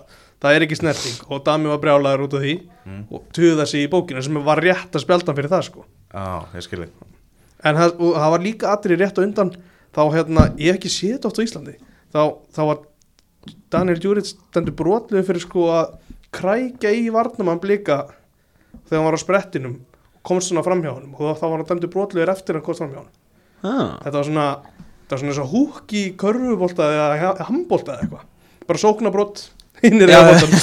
það 0.42 0.56
er 0.58 0.64
ekki 0.66 0.78
snerting 0.80 1.18
og 1.30 1.42
Damir 1.46 1.70
var 1.76 1.82
brjálaður 1.84 2.28
út 2.28 2.38
af 2.40 2.46
því 2.46 2.56
Mm. 2.90 3.04
og 3.14 3.22
tuða 3.36 3.68
sig 3.70 3.84
í 3.86 3.90
bókina 3.92 4.22
sem 4.26 4.34
var 4.42 4.58
rétt 4.64 4.96
að 4.98 5.04
spjalda 5.04 5.34
fyrir 5.38 5.50
það 5.52 5.66
sko 5.68 5.84
já, 6.10 6.24
ég 6.56 6.64
skilji. 6.66 6.88
en 7.64 7.76
það, 7.78 7.92
og 8.02 8.16
það 8.16 8.32
var 8.34 8.40
líka 8.42 8.72
allir 8.74 8.98
rétt 8.98 9.20
á 9.20 9.22
undan 9.22 9.52
þá 9.94 10.00
hérna, 10.16 10.46
ég 10.58 10.72
hef 10.72 10.80
ekki 10.80 10.90
séð 10.90 11.12
þetta 11.20 11.28
oft 11.30 11.38
á 11.38 11.46
Íslandi 11.46 11.76
þá, 12.10 12.22
þá 12.56 12.62
var 12.66 12.80
Daniel 13.70 14.00
Djuric 14.02 14.26
stendur 14.32 14.74
brotluð 14.80 15.28
fyrir 15.28 15.44
sko 15.44 15.68
að 15.70 15.92
krækja 16.36 16.92
í 16.96 17.08
varnamann 17.14 17.62
blika 17.62 18.04
þegar 18.88 19.00
hann 19.00 19.08
var 19.10 19.18
á 19.18 19.22
sprettinum 19.22 19.78
komst 20.26 20.52
svona 20.52 20.66
fram 20.66 20.84
hjá 20.84 20.92
honum. 20.94 21.14
Og 21.18 21.38
þá 21.40 21.46
var 21.48 21.58
hann 21.58 21.70
dæmdur 21.70 21.94
brotluður 21.94 22.34
eftir 22.34 22.56
að 22.56 22.62
hann 22.62 22.68
komst 22.68 22.84
fram 22.84 22.94
hjá 22.94 23.02
honum. 23.02 23.16
Ah. 23.60 23.98
þetta 24.06 24.16
var 24.16 24.28
svona, 24.30 24.48
þetta 25.04 25.12
var 25.12 25.20
svona 25.22 25.34
eins 25.34 25.42
og 25.44 25.54
húk 25.54 25.96
í 26.00 26.04
körfubolta 26.20 26.86
eða 26.96 27.48
handbolta 27.50 27.96
eða 27.98 28.06
eitthvað. 28.06 28.28
Bara 28.70 28.82
sóknabrott 28.84 29.46
inn 29.84 30.00
í 30.00 30.08
Já, 30.08 30.12
reyðaboltan 30.12 30.56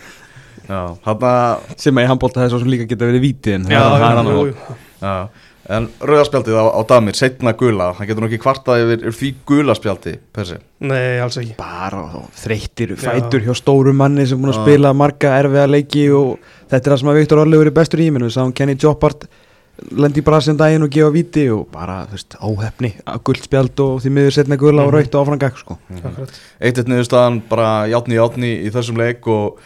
Já, 0.70 0.80
hann 1.02 1.24
að, 1.26 1.70
sem 1.82 1.98
að 1.98 2.04
í 2.04 2.08
handbólta 2.12 2.44
þess 2.44 2.56
að 2.60 2.68
líka 2.70 2.86
geta 2.90 3.08
verið 3.08 3.24
víti 3.24 3.54
en 3.56 3.64
já, 3.66 3.80
það 3.82 4.04
er 4.06 4.28
já, 4.30 4.74
já, 5.00 5.14
en 5.70 5.86
rauðarspjaldið 6.02 6.56
á, 6.58 6.64
á 6.74 6.80
Damir, 6.90 7.14
setna 7.14 7.52
gula, 7.58 7.92
hann 7.94 8.08
getur 8.08 8.24
nú 8.24 8.28
ekki 8.30 8.40
kvartað 8.42 8.82
yfir, 8.84 9.04
yfir 9.06 9.18
því 9.20 9.28
gula 9.46 9.74
spjaldi, 9.78 10.16
persi. 10.34 10.56
nei, 10.82 11.20
alls 11.22 11.36
ekki 11.38 11.54
bara 11.58 12.00
Já. 12.98 13.04
fætur 13.04 13.44
hjá 13.46 13.54
stórum 13.54 13.96
manni 14.00 14.26
sem 14.26 14.40
búin 14.40 14.50
að 14.54 14.62
spila 14.64 14.92
marga 14.96 15.36
erfiða 15.42 15.68
leiki 15.70 16.08
og 16.16 16.38
þetta 16.70 16.80
er 16.82 16.94
það 16.94 16.98
sem 17.04 17.12
að 17.12 17.20
Viktor 17.20 17.42
Orleifur 17.44 17.70
er 17.70 17.76
bestur 17.78 18.02
í 18.02 18.10
minn 18.10 18.26
við 18.26 18.34
sáum 18.34 18.52
Kenny 18.56 18.74
Joppart 18.80 19.28
lendi 19.96 20.20
í 20.20 20.24
brasin 20.26 20.58
daginn 20.60 20.82
og 20.84 20.90
gefa 20.92 21.12
viti 21.14 21.46
og 21.54 21.62
bara, 21.72 22.02
þú 22.10 22.16
veist, 22.18 22.34
áhefni 22.36 22.90
guldspjald 23.24 23.80
og 23.80 24.02
því 24.02 24.10
miður 24.12 24.34
setna 24.36 24.58
gula 24.60 24.82
og 24.84 24.90
Mhm. 24.90 24.96
raut 24.98 25.14
og 25.14 25.22
áfram 25.26 25.38
gag 25.40 25.56
sko. 25.56 25.78
Akkurat. 26.04 26.34
Eitt 26.60 26.78
eitt 26.78 26.88
niðurstaðan 26.90 27.40
bara 27.48 27.86
játni 27.88 28.18
játni 28.18 28.50
í 28.66 28.70
þessum 28.74 28.98
leik 28.98 29.26
og 29.26 29.56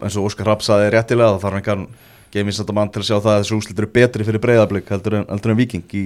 eins 0.00 0.16
og 0.16 0.24
Óskar 0.30 0.46
Rapp 0.46 0.62
saði 0.64 0.88
réttilega 0.94 1.36
það 1.36 1.42
þarf 1.44 1.86
engan 2.32 2.46
geimisættamann 2.46 2.90
til 2.92 3.02
að 3.02 3.08
sjá 3.08 3.16
það 3.20 3.32
að 3.34 3.42
þessu 3.42 3.56
úslit 3.60 3.78
eru 3.82 3.90
betri 3.92 4.24
fyrir 4.24 4.40
breyðablик 4.40 4.88
heldur 4.90 5.14
en, 5.20 5.26
heldur 5.28 5.50
en 5.52 5.56
viking 5.58 5.84
í, 5.94 6.04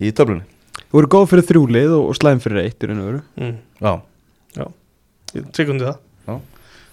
í 0.00 0.12
töflunni. 0.12 0.44
þú 0.88 0.92
voru 0.92 1.08
góð 1.08 1.26
fyrir 1.32 1.46
þrjúlið 1.48 1.94
og, 1.96 2.04
og 2.08 2.14
slæm 2.16 2.40
fyrir 2.40 2.62
eitt 2.64 2.82
í 2.82 2.86
raun 2.88 3.00
og 3.02 3.08
veru 3.08 3.22
mm. 3.36 3.56
Já, 4.58 4.66
ég 5.34 5.48
tryggundi 5.52 5.84
það 5.84 5.98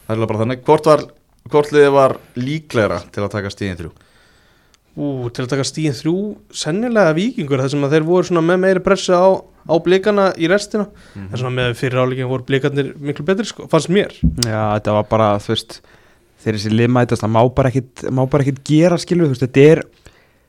það 0.06 0.16
er 0.22 0.26
bara 0.28 0.40
þannig. 0.44 0.60
Hvort, 0.66 0.86
var, 0.86 1.02
hvort 1.50 1.72
liðið 1.74 1.94
var 1.96 2.18
líklegra 2.38 3.00
til 3.12 3.24
að 3.26 3.32
taka 3.34 3.50
stíðin 3.50 3.80
þrjú? 3.80 3.92
Ú, 4.96 5.08
til 5.34 5.44
að 5.44 5.50
taka 5.52 5.66
stíðin 5.68 5.95
þrjú 5.98 6.16
sennilega 6.56 7.16
vikingur 7.18 7.60
þar 7.60 7.72
sem 7.74 7.84
að 7.84 7.95
þeir 7.98 8.06
voru 8.07 8.28
svona 8.30 8.44
með 8.45 8.62
meiri 8.64 8.84
pressu 8.86 9.12
á, 9.18 9.28
á 9.68 9.76
blikana 9.84 10.30
í 10.38 10.48
restina 10.48 10.86
Mhm. 11.16 11.30
þar 11.31 11.38
sem 11.42 11.48
að 11.50 11.56
með 11.57 11.74
fyrir 11.81 12.00
áleikin 12.06 12.30
voru 12.31 12.45
blikarnir 12.48 12.94
miklu 12.98 13.26
betri 13.26 13.45
sko, 13.50 13.68
fannst 13.68 13.90
mér 13.90 14.14
Já, 14.45 14.78
þetta 14.80 14.94
var 15.00 15.04
bara, 15.10 15.30
þú 15.42 15.52
veist 15.56 15.81
þegar 16.45 16.59
þessi 16.59 16.71
lið 16.78 16.92
mætast, 16.95 17.25
það 17.25 17.33
má 17.35 17.42
bara 17.57 17.71
ekkit 17.73 18.06
má 18.14 18.23
bara 18.30 18.45
ekkit 18.45 18.64
gera, 18.69 18.97
skilur, 19.02 19.28
þú 19.28 19.35
veist, 19.35 19.45
þetta 19.47 19.66
er 19.73 19.83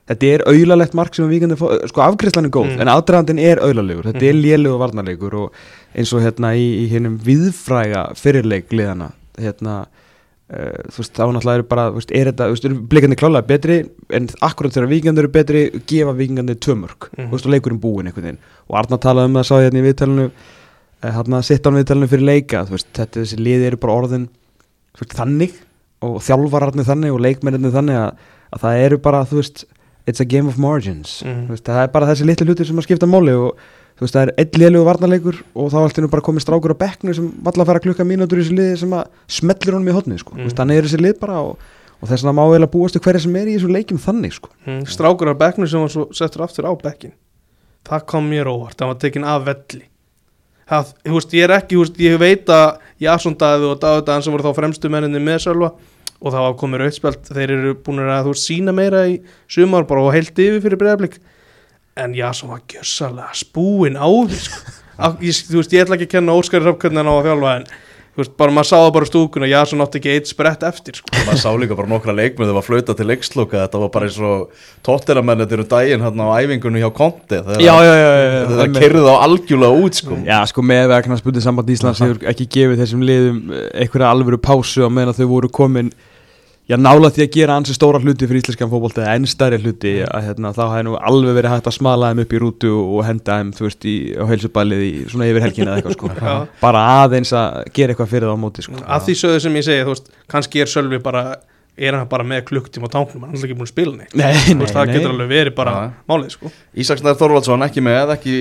þetta 0.06 0.28
er 0.36 0.44
auðlalegt 0.46 0.94
mark 0.94 1.16
sem 1.16 1.24
við 1.26 1.40
vikandi 1.40 1.56
sko 1.90 2.02
afgriðslan 2.04 2.46
er 2.46 2.52
góð, 2.54 2.68
Mm. 2.76 2.80
en 2.84 2.92
aðdragandin 2.92 3.40
er 3.42 3.58
auðlalegur, 3.58 4.04
þetta 4.12 4.28
er 4.28 4.36
lélegu 4.38 4.78
varnarleikur 4.78 5.34
og 5.34 5.52
eins 5.96 6.12
og 6.14 6.22
hérna 6.22 6.52
í, 6.54 6.66
í 6.84 6.88
hennum 6.92 7.16
viðfræga 7.18 8.12
fyrirleik 8.14 8.70
liðana 8.70 9.12
hérna 9.38 9.86
Uh, 10.46 10.78
þú 10.94 11.00
veist, 11.02 11.10
þá 11.18 11.22
náttúrulega 11.34 11.58
er 11.58 11.62
bara, 11.66 11.84
þú 11.90 11.96
veist, 11.98 12.10
er 12.14 12.28
þetta, 12.30 12.44
þú 12.46 12.52
veist, 12.54 12.66
eru 12.68 12.74
blikandi 12.86 13.16
klálega 13.18 13.46
betri 13.48 13.76
en 14.14 14.28
akkurat 14.46 14.70
þegar 14.76 14.86
vikandi 14.92 15.18
eru 15.24 15.30
betri 15.34 15.62
gefa 15.90 16.12
vikandi 16.14 16.54
tömörk, 16.62 17.08
Mhm. 17.10 17.26
þú 17.26 17.32
veist, 17.34 17.46
og 17.48 17.50
leikurinn 17.50 17.80
búinn 17.82 18.06
einhvern 18.06 18.22
veginn, 18.28 18.38
og 18.70 18.76
Arna 18.78 18.96
talaði 18.96 19.24
um 19.26 19.34
það, 19.34 19.42
sá 19.48 19.54
ég 19.58 19.66
hérna 19.66 19.82
í 19.82 19.86
viðtalinu 19.88 20.26
uh, 20.30 21.10
hérna, 21.10 21.42
sitt 21.42 21.66
án 21.66 21.74
viðtalinu 21.74 22.06
fyrir 22.12 22.24
leika, 22.30 22.62
þú 22.64 22.76
veist, 22.76 22.86
þetta, 22.94 23.20
þessi 23.26 23.38
liði 23.42 23.66
eru 23.72 23.76
bara 23.82 23.92
orðin 23.98 24.28
þú 24.94 25.02
veist, 25.02 25.16
þannig 25.18 25.52
og 26.02 26.18
þjálfararnir 26.22 26.84
þannig 26.88 27.12
og 27.14 27.20
leikmennirnir 27.24 27.72
þannig 27.74 27.96
að, 28.02 28.12
að 28.52 28.60
það 28.66 28.82
eru 28.84 28.98
bara, 28.98 29.24
þú 29.24 29.40
veist 29.40 29.64
it's 30.06 30.20
a 30.20 30.24
game 30.28 30.46
of 30.48 30.58
margins, 30.58 31.22
Mhm. 31.24 31.46
þú 31.48 31.54
veist, 31.56 31.64
það 31.66 31.82
er 31.82 31.88
bara 31.94 32.06
þessi 32.06 32.26
litlu 32.28 32.46
hlutir 32.46 32.66
sem 32.66 32.76
að 32.76 32.86
skipta 32.86 33.06
máli 33.10 33.32
og 33.34 33.56
þú 33.96 34.04
veist, 34.04 34.14
það 34.14 34.22
er 34.28 34.34
einn 34.38 34.60
liðlegu 34.60 34.84
varnarleikur 34.86 35.40
og 35.56 35.70
þá 35.72 35.76
allt 35.80 35.98
er 35.98 36.06
bara 36.12 36.22
komið 36.22 36.44
strákur 36.44 36.74
á 36.76 36.82
bekknu 36.84 37.14
sem 37.16 37.32
valla 37.42 37.64
að 37.64 37.66
fara 37.72 37.80
klukka 37.80 38.04
mínútur 38.06 38.38
í 38.38 38.44
þessi 38.44 38.54
liði 38.58 38.76
sem 38.78 38.90
að 38.92 39.06
smellir 39.26 39.72
honum 39.74 39.88
í 39.88 39.96
hotni, 39.96 40.18
sko, 40.20 40.36
þú 40.36 40.44
veist, 40.46 40.56
þannig 40.60 40.78
er 40.78 40.82
þessi 40.86 41.00
lið 41.02 41.18
bara 41.18 41.40
og, 41.40 41.56
og 42.02 42.08
þess 42.08 42.22
vegna 42.22 42.36
má 42.36 42.44
eiginlega 42.46 42.70
búast 42.76 42.92
til 42.92 43.00
hverja 43.02 43.22
sem 43.24 43.36
er 43.40 43.46
í 43.50 43.56
þessu 43.56 43.72
leikjum 43.72 43.98
þannig, 44.04 44.32
sko. 44.36 44.48
Mm. 44.66 44.84
strákur 44.86 45.32
á 45.32 45.34
bekknu 45.34 45.66
sem 45.66 45.80
var 45.80 45.88
svo 45.88 46.06
settur 46.12 46.44
aftur 46.44 46.68
á 46.68 46.72
bekkin 46.76 47.12
það 47.88 48.06
kom 48.06 48.28
mér 48.30 48.46
óvart, 48.52 48.76
það 48.76 48.86
var 48.92 48.94
tekin 49.00 49.24
af 49.24 49.44
velli 49.48 49.82
það, 50.70 50.94
þú 51.04 51.18
veist, 51.18 51.36
ég 51.36 51.46
er 51.46 51.54
ekki, 51.58 51.76
þú 51.76 51.84
veist, 51.84 52.00
ég 52.06 52.18
veit 52.22 52.52
að 52.52 52.66
Jason 53.06 53.36
Daði 53.38 53.70
og 53.70 53.78
Daði 53.82 54.06
Daði 54.08 54.26
sem 54.26 54.36
voru 54.36 54.48
þá 54.48 54.58
fremstu 54.60 54.90
menninni 54.92 55.22
með 55.22 55.44
Sölva 55.46 55.72
og 56.16 56.32
það 56.32 56.44
var 56.46 56.58
komið 56.60 56.82
rautspjald, 56.82 57.24
þeir 57.28 57.54
eru 57.58 57.72
búin 57.84 58.04
að 58.04 58.28
þú 58.28 58.34
veist, 58.34 58.48
sína 58.48 58.74
meira 58.76 59.06
í 59.10 59.18
sumar 59.52 59.88
bara 59.88 60.04
og 60.06 60.14
heilt 60.16 60.38
yfir 60.38 60.62
fyrir 60.64 60.80
breyðablik 60.80 61.18
en 61.96 62.14
Jason 62.16 62.52
var 62.52 62.62
gjössalega 62.68 63.32
spúin 63.36 63.96
á 63.96 64.06
því 64.08 64.40
sko. 64.46 64.74
Ég, 65.20 65.36
þú 65.44 65.60
veist, 65.60 65.74
ég 65.76 65.82
ætla 65.84 65.96
ekki 65.98 66.06
að 66.08 66.12
kenna 66.14 66.34
Óskari 66.36 66.64
Rafkvörn 66.64 67.02
en 67.02 67.08
á 67.08 67.12
að 67.12 67.26
þjálfa 67.26 67.50
en 67.58 67.66
þú 68.16 68.22
veist, 68.22 68.32
bara 68.40 68.54
maður 68.56 68.68
sá 68.70 68.76
það 68.78 68.90
bara 68.96 69.06
í 69.06 69.10
stúkuna 69.10 69.48
já, 69.50 69.58
svo 69.68 69.76
nátti 69.76 70.00
ekki 70.00 70.12
eitt 70.14 70.30
sprett 70.30 70.62
eftir 70.64 70.96
sko. 70.96 71.12
maður 71.26 71.40
sá 71.42 71.50
líka 71.60 71.76
bara 71.76 71.90
nokkra 71.90 72.14
leikmið 72.16 72.48
það 72.48 72.56
var 72.56 72.64
flauta 72.64 72.96
til 72.96 73.06
leiksloka 73.10 73.60
þetta 73.60 73.82
var 73.82 73.92
bara 73.92 74.08
eins 74.08 74.16
og 74.24 74.64
tóttiramenn 74.88 75.42
þetta 75.44 75.56
eru 75.58 75.68
daginn 75.74 76.06
hérna 76.06 76.30
á 76.32 76.36
æfingunni 76.40 76.80
hjá 76.80 76.88
Konti 76.96 77.42
það 77.44 78.76
kerði 78.78 79.04
á 79.04 79.16
algjörlega 79.20 79.84
út 79.84 80.00
sko. 80.00 80.16
Já, 80.24 80.38
sko 80.48 80.64
með 80.64 80.88
vegna 80.94 81.20
spundið 81.20 81.44
samband 81.44 81.72
Íslands 81.76 82.00
hefur 82.00 82.24
ekki 82.32 82.48
gefið 82.56 82.82
þessum 82.82 83.04
liðum 83.04 83.40
eh, 83.52 83.68
einhverja 83.84 84.12
alvöru 84.14 84.40
pásu 84.40 84.86
á 84.86 84.90
meðan 84.90 85.12
að 85.12 85.20
þau 85.20 85.32
voru 85.34 85.52
komin 85.52 85.92
já, 86.66 86.76
nála 86.80 87.10
því 87.14 87.22
að 87.24 87.32
gera 87.36 87.56
ansi 87.60 87.74
stóra 87.76 88.00
hluti 88.02 88.26
fyrir 88.26 88.42
íslenskan 88.42 88.70
fótbolta 88.72 89.04
eða 89.04 89.14
enn 89.18 89.26
stærri 89.30 89.58
hluti 89.62 89.92
að 90.06 90.24
hérna, 90.28 90.52
þá 90.56 90.62
hefði 90.72 90.86
nú 90.88 90.94
alveg 91.10 91.36
verið 91.38 91.52
hægt 91.54 91.68
að 91.70 91.76
smala 91.78 92.10
þeim 92.12 92.22
upp 92.24 92.32
í 92.32 92.40
rútu 92.42 92.72
og 92.76 93.02
henda 93.06 93.38
þeim, 93.40 93.50
þú 93.56 93.66
veist, 93.68 93.82
í, 93.86 93.96
á 94.18 94.24
heilsubælið 94.30 94.80
í 94.86 94.92
svona 95.12 95.28
yfir 95.30 95.46
helgina 95.46 95.70
eða 95.72 95.78
eitthvað 95.82 95.98
sko 95.98 96.06
bara 96.62 96.80
aðeins 97.02 97.32
að 97.36 97.60
gera 97.76 97.94
eitthvað 97.94 98.12
fyrir 98.14 98.28
það 98.30 98.38
á 98.38 98.44
móti 98.46 98.66
sko 98.66 98.80
að 98.82 99.04
því 99.06 99.14
sögðu 99.22 99.44
sem 99.46 99.60
ég 99.60 99.68
segi, 99.68 99.84
þú 99.86 99.92
veist, 99.94 100.10
kannski 100.32 100.64
er 100.64 100.72
Sölvi 100.72 100.98
bara 101.02 101.22
er 101.76 101.92
hann 101.92 102.08
bara 102.08 102.24
með 102.24 102.46
klukktíma 102.48 102.88
á 102.88 102.94
tánknum 102.94 103.22
hann 103.26 103.30
er 103.30 103.36
alltaf 103.36 103.46
ekki 103.50 103.58
búin 103.58 103.68
að 103.68 103.74
spila 103.74 103.92
neitt 103.98 104.14
Nei, 104.16 104.32
nei, 104.32 104.56
veist, 104.62 104.72
það 104.72 104.86
nei. 104.88 104.94
getur 104.96 105.12
alveg 105.12 105.28
verið 105.28 105.54
bara 105.58 105.72
Já. 105.76 105.90
málið 106.08 106.30
sko. 106.32 106.52
Ísaksnær 106.72 107.18
Þorvaldsson 107.20 107.66
ekki 107.66 107.84
með, 107.84 108.14
ekki 108.16 108.34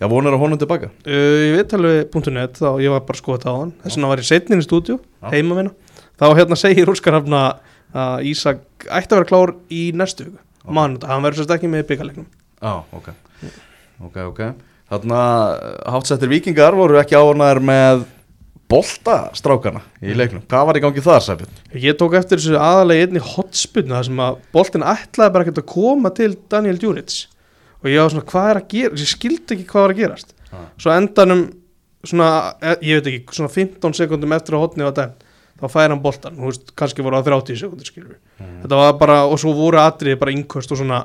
já 0.00 0.08
vonur 0.08 0.34
að 0.36 0.42
honum 0.42 0.60
tilbaka. 0.60 0.90
Uh, 1.04 1.50
ég 1.50 1.56
veit 1.58 1.74
alveg 1.76 2.20
.net 2.32 2.60
þá 2.60 2.70
ég 2.80 2.94
var 2.94 3.04
bara 3.06 3.18
að 3.18 3.22
skoða 3.22 3.38
þetta 3.40 3.52
á 3.52 3.60
hann 3.60 3.72
þess 3.84 3.96
vegna 3.98 4.12
var 4.12 4.22
ég 4.22 4.30
setnin 4.30 4.62
í 4.62 4.66
stúdíu, 4.66 4.98
Já. 5.20 5.28
heima 5.34 5.58
minna. 5.58 5.74
Þá 6.20 6.26
hérna 6.36 6.58
segir 6.58 6.90
Úrskar 6.92 7.16
Hafna 7.18 7.42
að 7.96 8.26
Ísak 8.30 8.62
ætti 8.86 9.14
að 9.14 9.20
vera 9.20 9.28
klár 9.30 9.54
í 9.72 9.90
næstu 9.96 10.28
hugu 10.28 10.38
Ok. 10.60 10.76
okay. 10.76 11.08
hann 11.08 11.24
verður 11.24 11.40
sérst 11.40 11.54
ekki 11.56 11.70
með 11.72 11.86
byggarleiknum 11.88 12.26
Já, 12.60 12.84
ok. 12.92 13.08
Ok, 14.04 14.16
ok. 14.28 14.40
Þarna 14.90 15.20
hátsettir 15.94 16.30
vikingar 16.30 16.76
voru 16.76 16.98
ekki 17.00 17.16
ánæður 17.16 17.60
með 17.64 18.02
boltastrákana 18.70 19.80
í 20.04 20.14
leiknum. 20.14 20.44
Hvað 20.50 20.66
var 20.68 20.78
í 20.78 20.82
gangi 20.84 21.02
þar, 21.02 21.24
Sæbjörn? 21.24 21.56
ég 21.82 21.96
tók 21.98 22.14
eftir 22.18 22.38
þessu 22.38 22.58
aðalega 22.60 23.06
einni 23.06 23.22
hotspilnu 23.24 23.96
þar 23.96 24.08
sem 24.10 24.22
að 24.26 24.38
boltin 24.54 24.86
ætlaði 24.86 25.34
bara 25.34 25.46
ekkert 25.46 25.62
að 25.62 25.68
koma 25.72 26.12
til 26.14 26.30
Daniel 26.52 26.78
Djuric 26.78 27.16
og 27.80 27.88
ég 27.90 28.00
var 28.02 28.12
svona 28.12 28.26
hvað 28.30 28.50
er 28.50 28.60
að 28.60 28.68
gera, 28.74 28.94
ég 29.00 29.10
skildi 29.14 29.56
ekki 29.56 29.66
hvað 29.70 29.82
var 29.86 29.94
að 29.94 30.00
gerast. 30.02 30.34
Ah. 30.50 30.66
svo 30.80 30.90
endanum 30.94 31.42
svona, 32.04 32.28
eh, 32.62 32.76
ég 32.82 33.00
veit 33.00 33.06
ekki, 33.12 33.34
svona 33.36 33.52
15 33.52 33.94
sekundum 33.94 34.32
eftir 34.34 34.56
að 34.56 34.64
hotni 34.64 34.86
var 34.86 34.92
dæmt 34.96 35.26
þá 35.60 35.66
fær 35.68 35.90
hann 35.92 36.00
boltan, 36.00 36.36
þú 36.40 36.48
veist, 36.48 36.70
kannski 36.74 37.04
voru 37.04 37.18
það 37.20 37.28
30 37.44 37.60
sekundur 37.60 37.86
skilur 37.86 38.16
Mm. 38.40 38.62
þetta 38.62 38.76
var 38.80 38.92
bara, 38.98 39.16
og 39.28 39.36
svo 39.38 39.52
voru 39.52 39.76
atriði 39.76 40.18
bara 40.18 40.32
innköst 40.32 40.72
og 40.72 40.78
svona, 40.80 41.04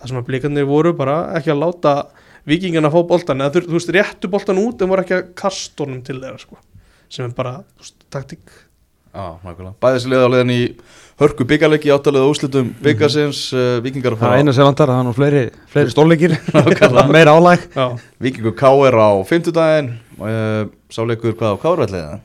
það 0.00 0.08
sem 0.08 0.16
að 0.22 0.26
blikarnir 0.30 0.64
voru 0.66 0.92
bara 0.96 1.16
ekki 1.36 1.52
að 1.52 1.60
láta 1.60 2.06
vikingana 2.48 2.90
fá 2.90 3.02
boltan, 3.06 3.38
eða 3.44 3.60
þú, 3.60 3.72
veist, 3.76 3.92
réttu 3.92 4.30
boltan 4.32 4.56
út 4.58 4.80
en 4.82 4.88
voru 4.88 5.02
ekki 5.04 5.14
að 5.18 5.34
kasta 5.36 5.84
honum 5.84 6.00
til 6.02 6.16
þeirra 6.18 6.40
sko, 6.40 6.56
sem 7.12 7.26
er 7.28 7.34
bara, 7.36 7.62
veist, 7.78 7.94
taktík 8.10 8.40
Nákvæmlega. 9.12 9.74
Bæðis 9.82 10.06
liða 10.08 10.24
á 10.24 10.32
leiðin 10.32 10.52
í 10.54 10.60
hörku 11.20 11.44
byggarleiki 11.48 11.90
áttalega 11.92 12.30
úslitum 12.32 12.70
byggarsins 12.82 13.42
uh, 13.52 13.76
Vikingar 13.84 14.16
að 14.16 14.22
Það 14.22 14.32
er 14.34 14.42
eina 14.42 14.54
sem 14.56 14.64
vantar, 14.66 14.88
það 14.92 15.02
er 15.02 15.06
nú 15.08 15.12
fleiri, 15.16 15.42
fleiri 15.74 15.92
stólleikir 15.92 16.34
meira 17.14 17.34
álæg 17.36 17.66
Já, 17.76 17.86
Vikingur 18.24 18.54
K.R. 18.56 18.96
á 18.96 19.10
fimmtudaginn. 19.28 19.90
Uh, 20.16 20.64
Sáleikur 20.92 21.36
hvað 21.36 21.58
á 21.58 21.62
K.R.velliða 21.66 22.20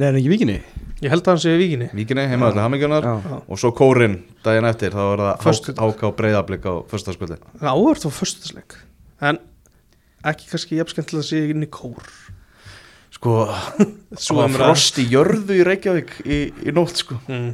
Nei, 0.00 0.06
er 0.08 0.18
ekki 0.18 0.32
vikinni? 0.32 0.58
ég 1.00 1.08
held 1.12 1.22
að 1.24 1.30
hann 1.32 1.40
sé 1.42 1.54
í 1.54 1.60
vikinni 1.60 1.88
Víkinni, 1.96 2.26
heimaðallega. 2.28 3.00
Já. 3.06 3.38
Og 3.46 3.60
svo 3.60 3.70
Kórin 3.76 4.18
daginn 4.44 4.68
eftir 4.68 4.92
Þá 4.96 5.00
er 5.06 5.22
það. 5.24 5.78
HK 5.80 6.10
breyðablík 6.18 6.66
á 6.68 6.74
föstaskvöldi 6.90 7.38
áhört 7.62 8.04
á 8.04 8.10
föstudagsleik. 8.12 8.76
En 9.24 9.38
ekki 10.26 10.50
kannski 10.50 10.76
jafn 10.80 10.92
skemmtilega 10.92 11.24
að 11.24 11.30
sé 11.30 11.42
inn 11.54 11.64
í 11.64 11.70
kór 11.72 12.04
Sko, 13.20 13.34
Svo 14.16 14.38
það 14.40 14.46
umræða. 14.46 14.68
frost 14.70 14.98
í 15.02 15.04
jörðu 15.12 15.58
í 15.60 15.64
Reykjavík 15.68 16.14
í, 16.24 16.38
í 16.64 16.72
nótt 16.72 17.02
sko 17.02 17.18
mm. 17.28 17.50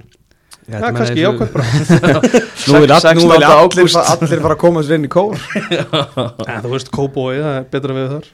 Já, 0.66 0.78
Já, 0.82 0.86
kannski 0.94 1.20
jákvæmt 1.22 1.52
bara 1.54 1.66
Nú 2.70 2.80
vil, 2.82 2.90
Sex- 2.90 3.04
all, 3.06 3.18
nú 3.18 3.26
vil 3.26 3.34
16. 3.34 3.34
allir, 3.34 3.50
ágúst. 3.66 3.94
fa- 3.98 4.06
allir 4.14 4.40
fara 4.42 4.54
að 4.56 4.62
koma 4.62 4.82
sér 4.86 4.96
inn 4.98 5.06
í 5.06 5.10
kór 5.10 5.36
En 6.50 6.62
þú 6.64 6.72
veist, 6.72 6.90
kóbói, 6.94 7.36
það 7.42 7.58
er 7.60 7.66
betra 7.74 7.96
við 7.98 8.08
þar 8.14 8.30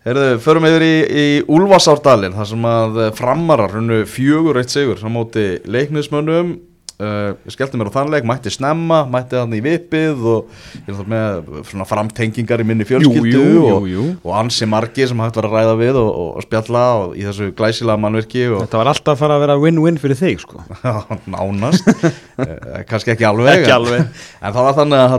Herðu, 0.00 0.26
förum 0.40 0.64
yfir 0.64 0.84
í, 0.86 0.92
í 1.04 1.24
Úlfarsárdalinn 1.52 2.32
þar 2.36 2.46
sem 2.48 2.62
að 2.70 2.94
eh, 3.04 3.10
framarar 3.18 3.74
hunnu 3.76 3.98
fjögur 4.08 4.56
eitt 4.62 4.72
sigur 4.72 4.96
á 5.04 5.08
móti 5.12 5.42
leiknismönnum 5.68 6.54
uh, 7.00 7.32
ég 7.48 7.54
skellti 7.54 7.80
mér 7.80 7.90
á 7.90 7.96
þann 7.96 8.12
leik, 8.12 8.26
mætti 8.28 8.52
snemma 8.54 9.00
mætti 9.10 9.38
hann 9.40 9.56
í 9.56 9.60
vipið 9.64 10.22
og 10.30 11.00
með 11.10 11.50
framtengingar 11.88 12.62
í 12.62 12.66
minni 12.68 12.86
fjölskyldu 12.88 13.42
og, 13.64 13.88
jú. 13.90 14.06
og 14.22 14.36
ansi 14.38 14.68
margi 14.70 15.08
sem 15.10 15.20
hægt 15.24 15.40
var 15.40 15.48
að 15.50 15.56
ræða 15.58 15.74
við 15.80 15.98
og, 16.02 16.10
og, 16.10 16.30
og 16.40 16.46
spjalla 16.46 16.84
og 17.00 17.16
í 17.18 17.26
þessu 17.26 17.50
glæsilega 17.58 18.00
mannverki 18.04 18.46
og 18.52 18.62
Þetta 18.66 18.80
var 18.82 18.92
alltaf 18.92 19.16
að 19.16 19.22
fara 19.24 19.38
að 19.40 19.44
vera 19.46 19.58
win-win 19.64 19.98
fyrir 20.02 20.20
þig 20.20 20.44
sko. 20.46 20.62
Nánast. 21.34 21.88
Eh, 22.40 22.84
kannski 22.88 23.12
ekki 23.12 23.26
alveg 23.28 23.58
Ekki 23.60 23.68
en- 23.68 23.74
alveg. 23.74 24.20
en 24.40 24.54
það 24.54 24.64
var 24.64 24.76
þannig 24.78 25.00
að 25.02 25.16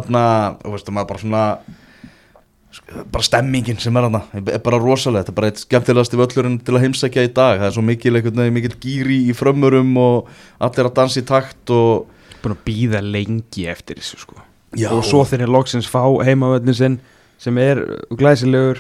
þú 0.64 0.72
veist, 0.74 0.88
maður 0.96 1.10
bara 1.12 1.22
svona 1.22 1.42
bara 3.12 3.26
stemmingin 3.26 3.80
sem 3.82 3.98
er 4.00 4.08
þarna 4.08 4.22
er 4.40 4.62
bara 4.64 4.80
rosalega, 4.80 5.26
þetta 5.26 5.34
er 5.34 5.40
bara 5.40 5.52
eitt 5.52 5.62
skemmtilegasti 5.66 6.20
völlurinn 6.20 6.58
til 6.64 6.78
að 6.78 6.86
heimsækja 6.86 7.26
í 7.28 7.34
dag, 7.34 7.60
það 7.60 7.68
er 7.68 7.76
svo 7.76 7.84
mikil 7.84 8.16
mikil 8.56 8.74
gýri 8.80 9.20
í 9.28 9.36
frömmurum 9.36 9.92
og 10.00 10.32
allir 10.60 10.88
að 10.88 10.98
dansa 11.02 11.20
í 11.20 11.28
takt 11.28 11.74
og 11.76 12.08
Búin 12.42 12.56
að 12.56 12.64
býða 12.66 13.02
lengi 13.06 13.68
eftir 13.70 14.00
þessu 14.02 14.24
sko. 14.24 14.40
Já. 14.74 14.90
Og 14.96 15.04
svo 15.06 15.22
þegar 15.28 15.52
loksins 15.52 15.90
fá 15.90 16.02
heimavöllin 16.26 16.78
sinn 16.78 16.96
sem 17.42 17.58
er 17.62 17.82
glæsilegur 18.18 18.80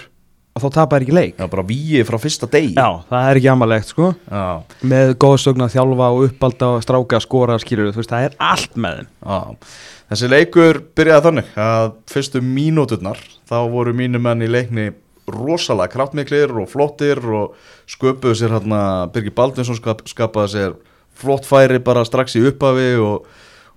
og 0.55 0.63
þá 0.63 0.67
tapar 0.79 1.05
ekki 1.05 1.15
leik. 1.15 1.38
Já, 1.38 1.45
bara 1.51 1.63
víi 1.67 2.01
frá 2.07 2.17
fyrsta 2.19 2.50
degi. 2.51 2.74
Já, 2.75 3.03
það 3.07 3.27
er 3.29 3.39
ekki 3.39 3.51
amalegt 3.53 3.91
sko. 3.91 4.12
Já, 4.27 4.45
með 4.93 5.13
góðsögn 5.21 5.65
að 5.67 5.75
þjálfa 5.75 6.10
og 6.15 6.25
uppalda 6.27 6.71
og 6.75 6.86
stráka 6.86 7.21
skora 7.24 7.60
skilur 7.62 7.93
veist, 7.95 8.12
það 8.12 8.27
er 8.27 8.38
allt 8.50 8.75
með 8.75 9.01
þeim. 9.01 9.12
Já. 9.21 9.39
Þessi 10.12 10.27
leikur 10.27 10.82
byrjaði 10.91 11.24
þannig 11.24 11.51
að 11.63 11.86
fyrstu 12.12 12.39
mínúturnar 12.44 13.20
þá 13.48 13.58
voru 13.72 13.94
mínu 13.96 14.20
menn 14.20 14.44
í 14.44 14.50
leikni 14.51 14.89
rosalega 15.32 15.94
kraftmiklir 15.94 16.51
og 16.60 16.65
flottir 16.68 17.22
og 17.24 17.53
sköpuðu 17.88 18.36
sér 18.36 18.58
hérna 18.58 18.82
Birgir 19.13 19.32
Baldinsson 19.38 19.77
skap, 19.77 20.01
skapaði 20.12 20.51
sér 20.51 20.74
flott 21.15 21.48
færi 21.48 21.80
bara 21.80 22.03
strax 22.03 22.36
í 22.36 22.41
upphafi 22.50 22.89
og, 23.00 23.30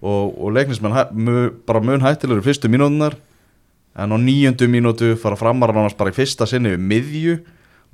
og, 0.03 0.35
og 0.35 0.51
leiknismenn 0.57 1.15
mu, 1.15 1.37
bara 1.71 1.83
mun 1.87 2.03
hættilegur 2.03 2.43
í 2.43 2.49
fyrstu 2.49 2.71
mínúturnar. 2.73 3.15
En 3.95 4.11
á 4.11 4.19
nýjöndu 4.19 4.67
mínútu 4.67 5.13
fara 5.23 5.39
framar 5.39 5.71
nánast 5.71 6.01
bara 6.01 6.11
í 6.11 6.17
fyrsta 6.17 6.49
sinni 6.51 6.75
við 6.75 6.83
miðju. 6.91 7.37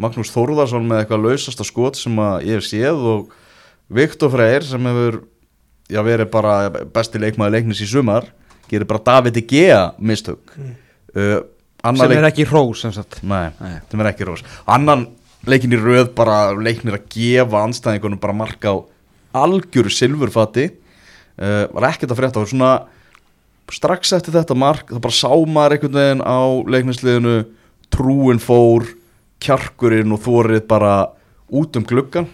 Magnús 0.01 0.33
Þórðarsson 0.33 0.89
með 0.89 1.03
eitthvað 1.03 1.27
lausasta 1.27 1.69
skot 1.69 2.01
sem 2.01 2.17
að 2.17 2.49
ég 2.49 2.63
hef 2.63 2.71
séð 2.71 3.05
og 3.05 3.37
Viktor 3.93 4.33
Freyr 4.33 4.65
sem 4.65 4.89
hefur 4.89 5.21
já, 5.91 6.01
verið 6.07 6.31
bara 6.33 6.55
besti 6.95 7.21
leikmaður 7.23 7.57
leiknis 7.59 7.83
í 7.85 7.89
sumar. 7.91 8.29
Gerir 8.71 8.87
bara 8.87 9.03
David 9.07 9.41
Gea 9.51 9.81
mistök. 9.99 10.53
Mm. 10.57 10.75
uh, 11.17 11.41
sem 11.83 11.97
leik- 12.05 12.19
er 12.19 12.29
ekki 12.31 12.47
hrós 12.47 12.85
sem 12.85 12.93
sagt. 12.95 13.23
Nei, 13.23 13.51
Nei. 13.61 13.81
sem 13.91 14.01
er 14.01 14.11
ekki 14.13 14.27
rós 14.29 14.45
Annan 14.69 15.09
leikin 15.49 15.73
í 15.73 15.79
röð 15.81 16.15
bara 16.15 16.53
leiknir 16.53 16.99
að 16.99 17.07
gefa 17.11 17.65
anstæðingunum 17.65 18.21
bara 18.21 18.37
marka 18.37 18.75
á 18.75 18.77
algjöru 19.33 19.91
silfurfati. 19.91 20.71
Uh, 21.41 21.67
var 21.73 21.89
ekkert 21.91 22.13
að 22.13 22.19
frétta 22.21 22.43
og 22.43 22.51
svona 22.51 22.73
strax 23.71 24.13
eftir 24.17 24.35
þetta 24.35 24.57
mark 24.59 24.91
það 24.91 25.03
bara 25.05 25.17
sá 25.17 25.31
maður 25.47 25.77
einhvern 25.77 25.97
veginn 25.97 26.23
á 26.27 26.41
leiknisliðinu 26.75 27.35
trúin 27.95 28.43
fór 28.43 28.87
kjarkurinn 29.41 30.13
og 30.15 30.21
þórið 30.25 30.67
bara 30.69 30.95
út 31.49 31.79
um 31.79 31.87
gluggan 31.87 32.29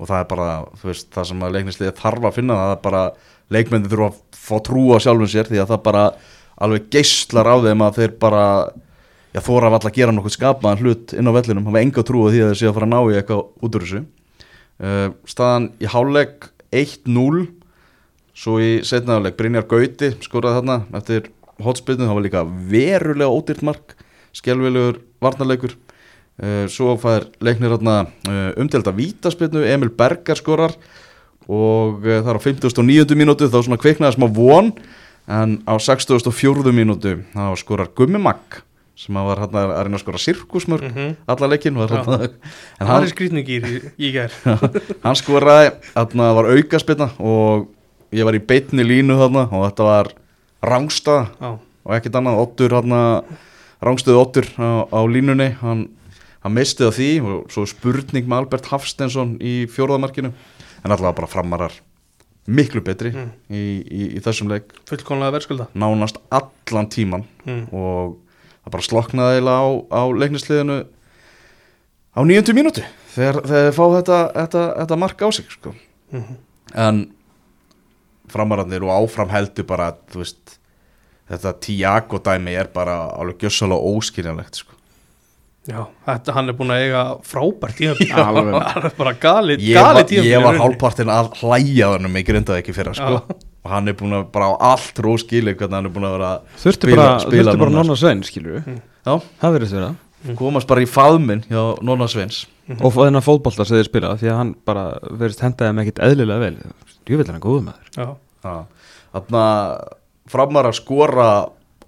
og 0.00 0.08
það 0.08 0.22
er 0.22 0.28
bara 0.30 0.50
þú 0.80 0.90
veist, 0.90 1.08
það 1.12 1.26
sem 1.30 1.42
að 1.44 1.56
leiknisliði 1.56 1.96
þarf 2.00 2.28
að 2.28 2.36
finna 2.38 2.58
það 2.58 2.74
er 2.74 2.84
bara 2.86 3.02
leikmenni 3.52 3.90
þurfa 3.92 4.10
að 4.10 4.38
fá 4.40 4.54
trú 4.66 4.84
á 4.94 4.98
sjálfum 5.04 5.30
sér 5.30 5.50
því 5.50 5.60
að 5.60 5.72
það 5.74 5.82
bara 5.88 6.04
alveg 6.60 6.88
geislar 6.92 7.50
á 7.50 7.56
þeim 7.64 7.84
að 7.84 7.98
þeir 8.00 8.14
bara 8.22 8.44
já, 9.34 9.40
þóra 9.40 9.70
af 9.70 9.76
alla 9.78 9.90
að 9.90 9.98
gera 9.98 10.14
nokkuð 10.14 10.36
skapaðan 10.36 10.82
hlut 10.82 11.14
inn 11.16 11.30
á 11.30 11.36
vellinum, 11.36 11.68
hafa 11.68 11.82
enga 11.84 12.04
trú 12.06 12.24
á 12.26 12.28
því 12.32 12.42
að 12.42 12.52
þeir 12.52 12.60
séu 12.60 12.70
að 12.70 12.76
fara 12.78 12.88
að 12.88 12.94
ná 12.94 13.00
í 13.00 13.18
eitthvað 13.20 13.42
út 13.66 13.78
úr 13.78 13.86
þessu. 13.86 14.02
Uh, 14.80 15.08
staðan 15.28 15.68
í 15.76 15.90
hálfleik 15.92 16.48
1-0 16.72 17.42
svo 18.40 18.56
í 18.62 18.70
setnaðarleik 18.86 19.36
Brynjar 19.36 19.68
Gauti 19.68 20.14
skoraði 20.24 20.60
þarna 20.60 20.78
eftir 20.96 21.28
hotspilnu, 21.60 22.06
það 22.06 22.16
var 22.16 22.24
líka 22.24 22.44
verulega 22.72 23.28
ódýrt 23.28 23.64
mark 23.66 23.96
skelvilegur 24.36 25.02
varnarleikur 25.20 25.74
svo 26.72 26.96
fær 26.96 27.26
leiknir 27.44 27.74
þarna 27.74 27.96
uh, 28.06 28.60
umdelda 28.60 28.94
vítaspilnu, 28.96 29.64
Emil 29.68 29.90
Berger 29.92 30.38
skorar 30.38 30.72
og 31.50 32.00
uh, 32.00 32.20
það 32.22 32.32
er 32.32 32.40
á 32.40 32.46
59. 32.46 33.18
mínútu 33.18 33.50
þá 33.50 33.60
svona 33.60 33.80
kviknaði 33.80 34.16
smá 34.16 34.26
von 34.32 34.72
en 35.30 35.58
á 35.68 35.74
64. 35.76 36.72
mínútu 36.72 37.18
þá 37.34 37.52
skorar 37.60 37.92
Gummi 37.94 38.22
Magg 38.22 38.62
sem 39.00 39.16
var 39.16 39.40
hérna 39.40 39.62
að 39.64 39.84
reyna 39.86 39.96
að 39.96 40.02
skora 40.02 40.20
sirkusmörk 40.20 40.84
mm 40.84 40.94
-hmm. 40.94 41.12
alla 41.32 41.46
leikin 41.48 41.76
var 41.78 41.88
hérna, 41.88 42.16
en 42.22 42.86
Það 42.86 42.88
er 42.88 42.90
hann, 42.92 43.08
skrýtningir 43.08 43.92
í, 43.96 44.12
gær 44.12 44.32
hann 45.04 45.16
skoraði 45.16 45.70
þarna 45.94 46.32
var 46.36 46.50
aukaspilna 46.56 47.10
og 47.18 47.68
ég 48.12 48.24
var 48.24 48.36
í 48.36 48.44
beitni 48.44 48.84
línu 48.84 49.16
þarna 49.16 49.46
og 49.48 49.64
þetta 49.68 49.84
var 49.84 50.12
rángsta 50.62 51.16
Já, 51.40 51.58
og 51.84 51.94
ekkert 51.96 52.18
annað, 52.20 52.42
Ottur 52.44 52.70
þarna 52.76 53.00
rángstöðu 53.80 54.20
Ottur 54.20 54.46
á, 54.60 54.84
á 54.92 55.00
línunni 55.08 55.56
hann, 55.60 55.88
hann 56.44 56.56
misti 56.56 56.86
á 56.86 56.90
því 56.94 57.10
og 57.20 57.52
svo 57.52 57.66
spurning 57.68 58.26
með 58.28 58.44
Albert 58.44 58.70
Hafstensson 58.72 59.36
í 59.44 59.66
fjórðamarkinu 59.70 60.32
en 60.32 60.90
allavega 60.94 61.18
bara 61.20 61.30
framarar 61.30 61.76
miklu 62.50 62.80
betri 62.82 63.12
Mm. 63.12 63.30
í, 63.52 63.62
í, 63.84 64.02
í 64.16 64.20
þessum 64.24 64.48
leik 64.50 64.72
fullkonlega 64.88 65.34
verðskulda 65.36 65.66
nánast 65.76 66.16
allan 66.32 66.88
tíman 66.90 67.26
mm. 67.44 67.68
og 67.70 68.16
það 68.64 68.72
bara 68.74 68.86
sloknaði 68.86 69.36
eiginlega 69.36 69.60
á, 69.60 69.68
á 69.92 70.02
leiknisliðinu 70.22 70.78
á 72.16 72.20
nýjöndu 72.26 72.56
mínútu 72.56 72.84
þegar, 73.14 73.40
þeir 73.44 73.72
fá 73.76 73.84
þetta, 73.98 74.18
þetta, 74.34 74.64
þetta 74.80 74.98
mark 75.04 75.22
á 75.22 75.28
sig 75.36 75.52
sko. 75.52 75.74
Mm. 76.10 76.36
en 76.74 77.02
framararnir 78.30 78.84
og 78.86 78.94
áfram 78.96 79.30
heldur 79.30 79.66
bara 79.68 79.92
veist 80.14 80.56
þetta 81.30 81.54
Tiago 81.62 82.18
dæmi 82.24 82.56
er 82.58 82.70
bara 82.74 82.96
alveg 83.14 83.44
gjössalega 83.44 83.94
óskiljanlegt 83.94 84.62
sko. 84.64 84.74
Já, 85.68 85.80
þetta, 86.06 86.34
hann 86.36 86.48
er 86.52 86.56
búin 86.56 86.72
að 86.74 86.84
eiga 86.86 87.02
frábært 87.26 87.76
tíma 87.80 88.24
Alveg. 88.24 88.58
hann 88.74 88.88
er 88.88 88.94
bara 88.98 89.12
gali, 89.20 89.56
ég, 89.60 89.76
gali 89.76 90.04
tíma 90.08 90.26
ég 90.28 90.44
var 90.44 90.60
hálfpartin 90.60 91.12
að 91.12 91.32
hlæja 91.42 91.90
þannig 91.94 92.14
mig 92.16 92.26
grindaði 92.28 92.62
ekki 92.64 92.76
fyrir 92.76 92.96
sko. 92.96 93.20
Og 93.60 93.72
hann 93.74 93.90
er 93.92 93.96
búin 93.98 94.16
að 94.16 94.28
bara 94.32 94.52
á 94.56 94.72
allt 94.72 95.02
róskili 95.04 95.52
hvernig 95.52 95.76
hann 95.76 95.90
er 95.90 95.92
búin 95.92 96.08
að 96.08 96.14
vera 96.16 96.30
Þurfti 96.62 96.88
Spila- 96.88 97.02
bara, 97.02 97.18
spila 97.26 97.44
þurfti 97.52 97.60
bara 97.64 97.74
nonna 97.76 97.96
Svein, 98.00 98.22
skilur 98.24 98.56
við 98.56 98.70
já, 98.78 99.12
Það 99.42 99.58
verður 99.58 99.72
þeirra 99.74 99.90
komast 100.36 100.68
bara 100.68 100.82
í 100.84 100.88
faðminn 100.88 101.44
hjá 101.48 101.60
Nonna 101.84 102.08
Sveins 102.12 102.42
Og 102.78 102.92
þennan 102.94 103.24
fótbolta 103.24 103.64
sem 103.68 103.78
þeir 103.78 103.88
spila 103.88 104.10
Því 104.20 104.28
að 104.32 104.36
hann 104.40 104.50
bara 104.68 104.84
verðist 105.10 105.40
hendaði 105.44 105.76
með 105.76 105.86
ekkit 105.86 106.02
eðlilega 106.06 106.42
vel. 106.44 106.58
Jú 107.10 107.18
vil 107.18 107.26
hann 107.26 107.40
góðu 107.42 107.62
maður. 107.66 107.88
Já, 107.96 108.10
Þannig 109.10 109.38
að 109.40 109.72
framar 110.30 110.68
að 110.70 110.76
skora 110.78 111.28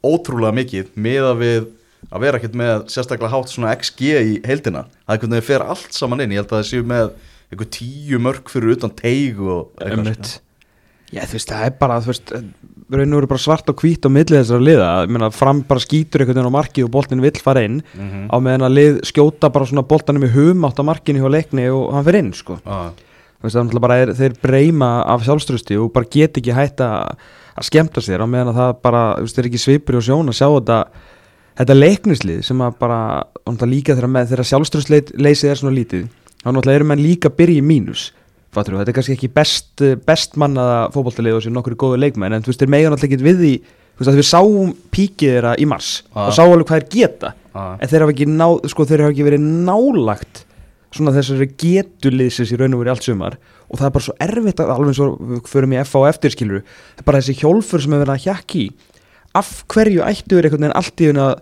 ótrúlega 0.02 0.56
mikið 0.58 0.88
miða 0.98 1.32
við 1.38 1.68
að 2.12 2.20
vera 2.26 2.38
ekkert 2.40 2.56
með 2.60 2.86
sérstaklega 2.92 3.32
hátt 3.32 3.52
svona 3.52 3.74
XG 3.78 4.00
í 4.20 4.32
heildina 4.46 4.84
það 5.06 5.14
er 5.16 5.20
hvernig 5.22 5.42
þau 5.42 5.48
fer 5.50 5.66
allt 5.74 5.92
saman 5.96 6.20
inn 6.24 6.32
ég 6.36 6.42
held 6.42 6.52
að 6.52 6.58
það 6.62 6.70
séu 6.70 6.86
með 6.92 7.12
einhver 7.52 7.70
tíu 7.76 8.18
mörg 8.22 8.48
fyrir 8.52 8.74
utan 8.76 8.92
teig 8.96 9.40
og 9.40 9.70
eitthvað 9.80 9.98
Einmitt. 10.06 10.32
Já, 11.12 11.26
þú 11.28 11.36
veist, 11.36 11.50
það 11.52 11.64
er 11.66 11.72
bara, 11.76 11.96
þú 12.00 12.08
veist, 12.08 12.30
raun 12.92 13.12
og 13.12 13.18
veru 13.20 13.28
bara 13.28 13.42
svart 13.42 13.68
og 13.68 13.82
hvít 13.82 14.06
á 14.08 14.10
milli 14.12 14.38
þessara 14.38 14.64
liða, 14.64 14.86
ég 15.04 15.10
meina, 15.12 15.28
fram 15.36 15.58
bara 15.68 15.82
skýtur 15.84 16.22
einhvern 16.24 16.38
veginn 16.40 16.48
á 16.48 16.56
markið 16.56 16.86
og 16.86 16.92
boltin 16.94 17.20
vill 17.20 17.36
fara 17.44 17.64
inn 17.68 17.82
Mhm. 17.92 18.22
á 18.32 18.36
meðan 18.40 18.64
að 18.64 18.76
lið 18.78 19.00
skjóta 19.10 19.52
bara 19.52 19.66
svona 19.68 19.84
boltanum 19.84 20.24
í 20.24 20.30
hum 20.32 20.64
átt 20.64 20.80
á 20.80 20.84
markinu 20.88 21.20
hjá 21.20 21.28
leikni 21.28 21.66
og 21.68 21.92
hann 21.92 22.04
fyrir 22.06 22.18
inn, 22.24 22.32
sko. 22.32 22.56
Þú 22.64 23.44
veist, 23.44 23.56
það 23.56 23.92
er 23.92 24.08
er, 24.08 24.14
þeir 24.14 24.34
breyma 24.40 25.04
af 25.04 25.20
sjálfströsti 25.26 25.76
og 25.84 25.92
bara 25.92 26.06
get 26.08 26.32
ekki 26.40 26.54
hætt 26.56 26.80
að 26.80 27.16
skemmta 27.60 28.00
sér 28.00 28.24
á 28.24 28.26
meðan 28.26 28.54
að 28.54 28.60
það 28.62 28.82
bara, 28.82 29.02
þú 29.18 29.26
veist, 29.26 29.36
þeir 29.36 29.48
ekki 29.50 29.60
svipur 29.66 29.96
og 30.00 30.02
sjón 30.08 30.32
að 30.32 30.38
sjá 30.40 30.48
þetta, 30.48 30.78
þetta 31.58 31.76
leiknislið 31.76 32.40
sem 32.46 32.64
að 32.64 32.78
bara, 32.80 32.98
líka 33.68 33.96
þegar, 33.96 34.10
með, 34.14 34.32
þegar 34.32 34.48
sjálfströstleysið 34.52 35.52
er 35.52 35.60
svona 35.60 35.76
lítið, 35.76 36.08
þá 36.42 36.48
náttúrulega 36.50 36.80
eru 36.80 36.88
menn 36.90 37.02
líka 37.04 37.30
í 37.58 37.62
mínus. 37.64 38.10
Fattur 38.52 38.76
þetta 38.76 38.92
er 38.92 38.96
kannski 38.98 39.14
ekki 39.16 39.30
best, 39.32 39.82
best 40.06 40.34
mannaða 40.36 40.90
fótboltalið 40.92 41.38
og 41.38 41.44
sér 41.46 41.54
nokkur 41.56 41.76
góðu 41.80 42.00
leikmenn 42.02 42.34
en 42.36 42.42
þú 42.44 42.52
veist, 42.52 42.60
þeir 42.60 42.72
mega 42.74 42.90
náttúrulega 42.92 43.16
ekki 43.16 43.24
við 43.28 43.38
því 43.40 43.52
þú 43.62 44.02
veist, 44.02 44.10
að 44.12 44.18
við 44.20 44.28
sáum 44.28 44.72
píkið 44.92 45.32
þeirra 45.36 45.52
í 45.56 45.68
mars 45.72 45.90
Ah. 46.12 46.26
og 46.28 46.34
sáum 46.36 46.52
alveg 46.52 46.68
hvað 46.68 46.82
þeir 46.82 46.90
geta. 46.92 47.30
Já, 47.52 47.64
en 47.80 47.88
þeir 47.88 48.04
hafa 48.04 48.12
ekki, 48.12 48.26
ná, 48.28 48.46
sko, 48.68 48.84
þeir 48.88 49.04
hafa 49.06 49.14
ekki 49.14 49.26
verið 49.30 49.46
nálagt 49.68 50.44
svona 50.92 51.14
þessari 51.16 51.48
getuliðsins 51.62 52.52
í 52.52 52.58
raun 52.60 52.76
og 52.76 52.82
verið 52.82 52.92
allt 52.92 53.06
sumar. 53.08 53.38
Og 53.72 53.78
það 53.80 53.86
er 53.88 53.94
bara 53.96 54.04
svo 54.04 54.14
erfitt 54.20 54.60
að 54.60 54.72
alveg 54.74 54.98
við 55.32 55.42
förum 55.48 55.72
í 55.72 55.80
FA 55.88 56.02
og 56.02 56.08
eftir 56.10 56.34
skilur 56.34 56.60
það 56.66 57.00
er 57.00 57.06
bara 57.08 57.20
þessi 57.22 57.38
hjólfur 57.40 57.80
sem 57.80 57.94
er 57.96 58.02
verið 58.04 58.12
að 58.18 58.24
hjakki 58.26 58.64
í 58.66 58.72
af 59.38 59.50
hverju 59.72 60.04
ættu 60.06 60.36
verið 60.38 60.50
einhvern 60.50 60.66
veginn 60.66 60.78
allt 60.80 61.02
í 61.02 61.10
hún 61.10 61.22
að 61.22 61.34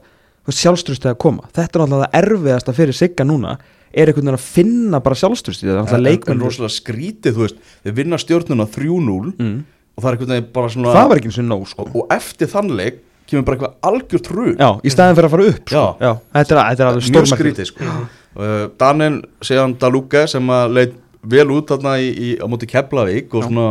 sjálfströstið 0.50 1.12
að 1.12 1.20
koma 1.22 1.50
þetta 1.50 1.66
er 1.66 1.82
náttúrulega 1.82 2.06
það 2.06 2.16
erfiðasta 2.22 2.74
fyrir 2.76 2.96
sigga 2.96 3.26
núna 3.26 3.56
er 3.90 4.10
einhvern 4.10 4.30
veginn 4.30 4.38
að 4.38 4.46
finna 4.46 5.02
bara 5.04 5.18
sjálfströstið 5.20 5.74
það 5.76 5.94
er 5.98 6.04
leikmenn 6.06 6.42
rosalega 6.44 6.74
skrítið 6.76 7.36
þú 7.36 7.44
veist, 7.44 7.60
þeir 7.84 7.96
vinna 7.98 8.18
stjórnuna 8.20 8.66
3-0 8.70 9.34
mm. 9.34 9.54
og 9.94 10.02
það 10.02 10.08
er 10.10 10.16
einhvern 10.16 10.34
veginn 10.34 10.50
bara 10.56 10.72
svona 10.74 10.96
það 10.96 11.12
var 11.12 11.20
ekki 11.20 11.30
eins 11.30 11.40
og 11.42 11.48
nóg 11.50 11.68
sko 11.70 11.86
og, 11.86 11.96
og 12.02 12.14
eftir 12.16 12.50
þann 12.50 12.74
leik 12.80 13.02
kemur 13.30 13.46
bara 13.46 13.58
eitthvað 13.58 13.90
algjört 13.90 14.30
hrug 14.32 14.56
já, 14.58 14.68
í 14.82 14.92
staðin 14.92 15.18
fyrir 15.18 15.28
að 15.28 15.34
fara 15.34 15.50
upp 15.50 15.70
sko. 15.70 15.84
Já. 16.00 16.10
þetta 16.38 16.56
er, 16.56 16.60
er 16.60 16.88
alveg 16.88 17.04
mjög 17.04 17.10
stórmerkilegt. 17.10 17.60
skrítið 17.60 17.68
sko. 17.70 18.00
uh, 18.40 18.64
Danin 18.80 19.20
séðan 19.46 19.76
Daluga 19.80 20.24
sem 20.30 20.52
að 20.54 20.76
leit 20.78 20.96
vel 21.22 21.46
út 21.52 21.68
þarna 21.68 21.94
í, 22.00 22.10
í, 22.10 22.28
á 22.40 22.46
móti 22.48 22.68
Keflavík 22.70 23.34
og 23.34 23.44
Já. 23.44 23.48
svona 23.48 23.66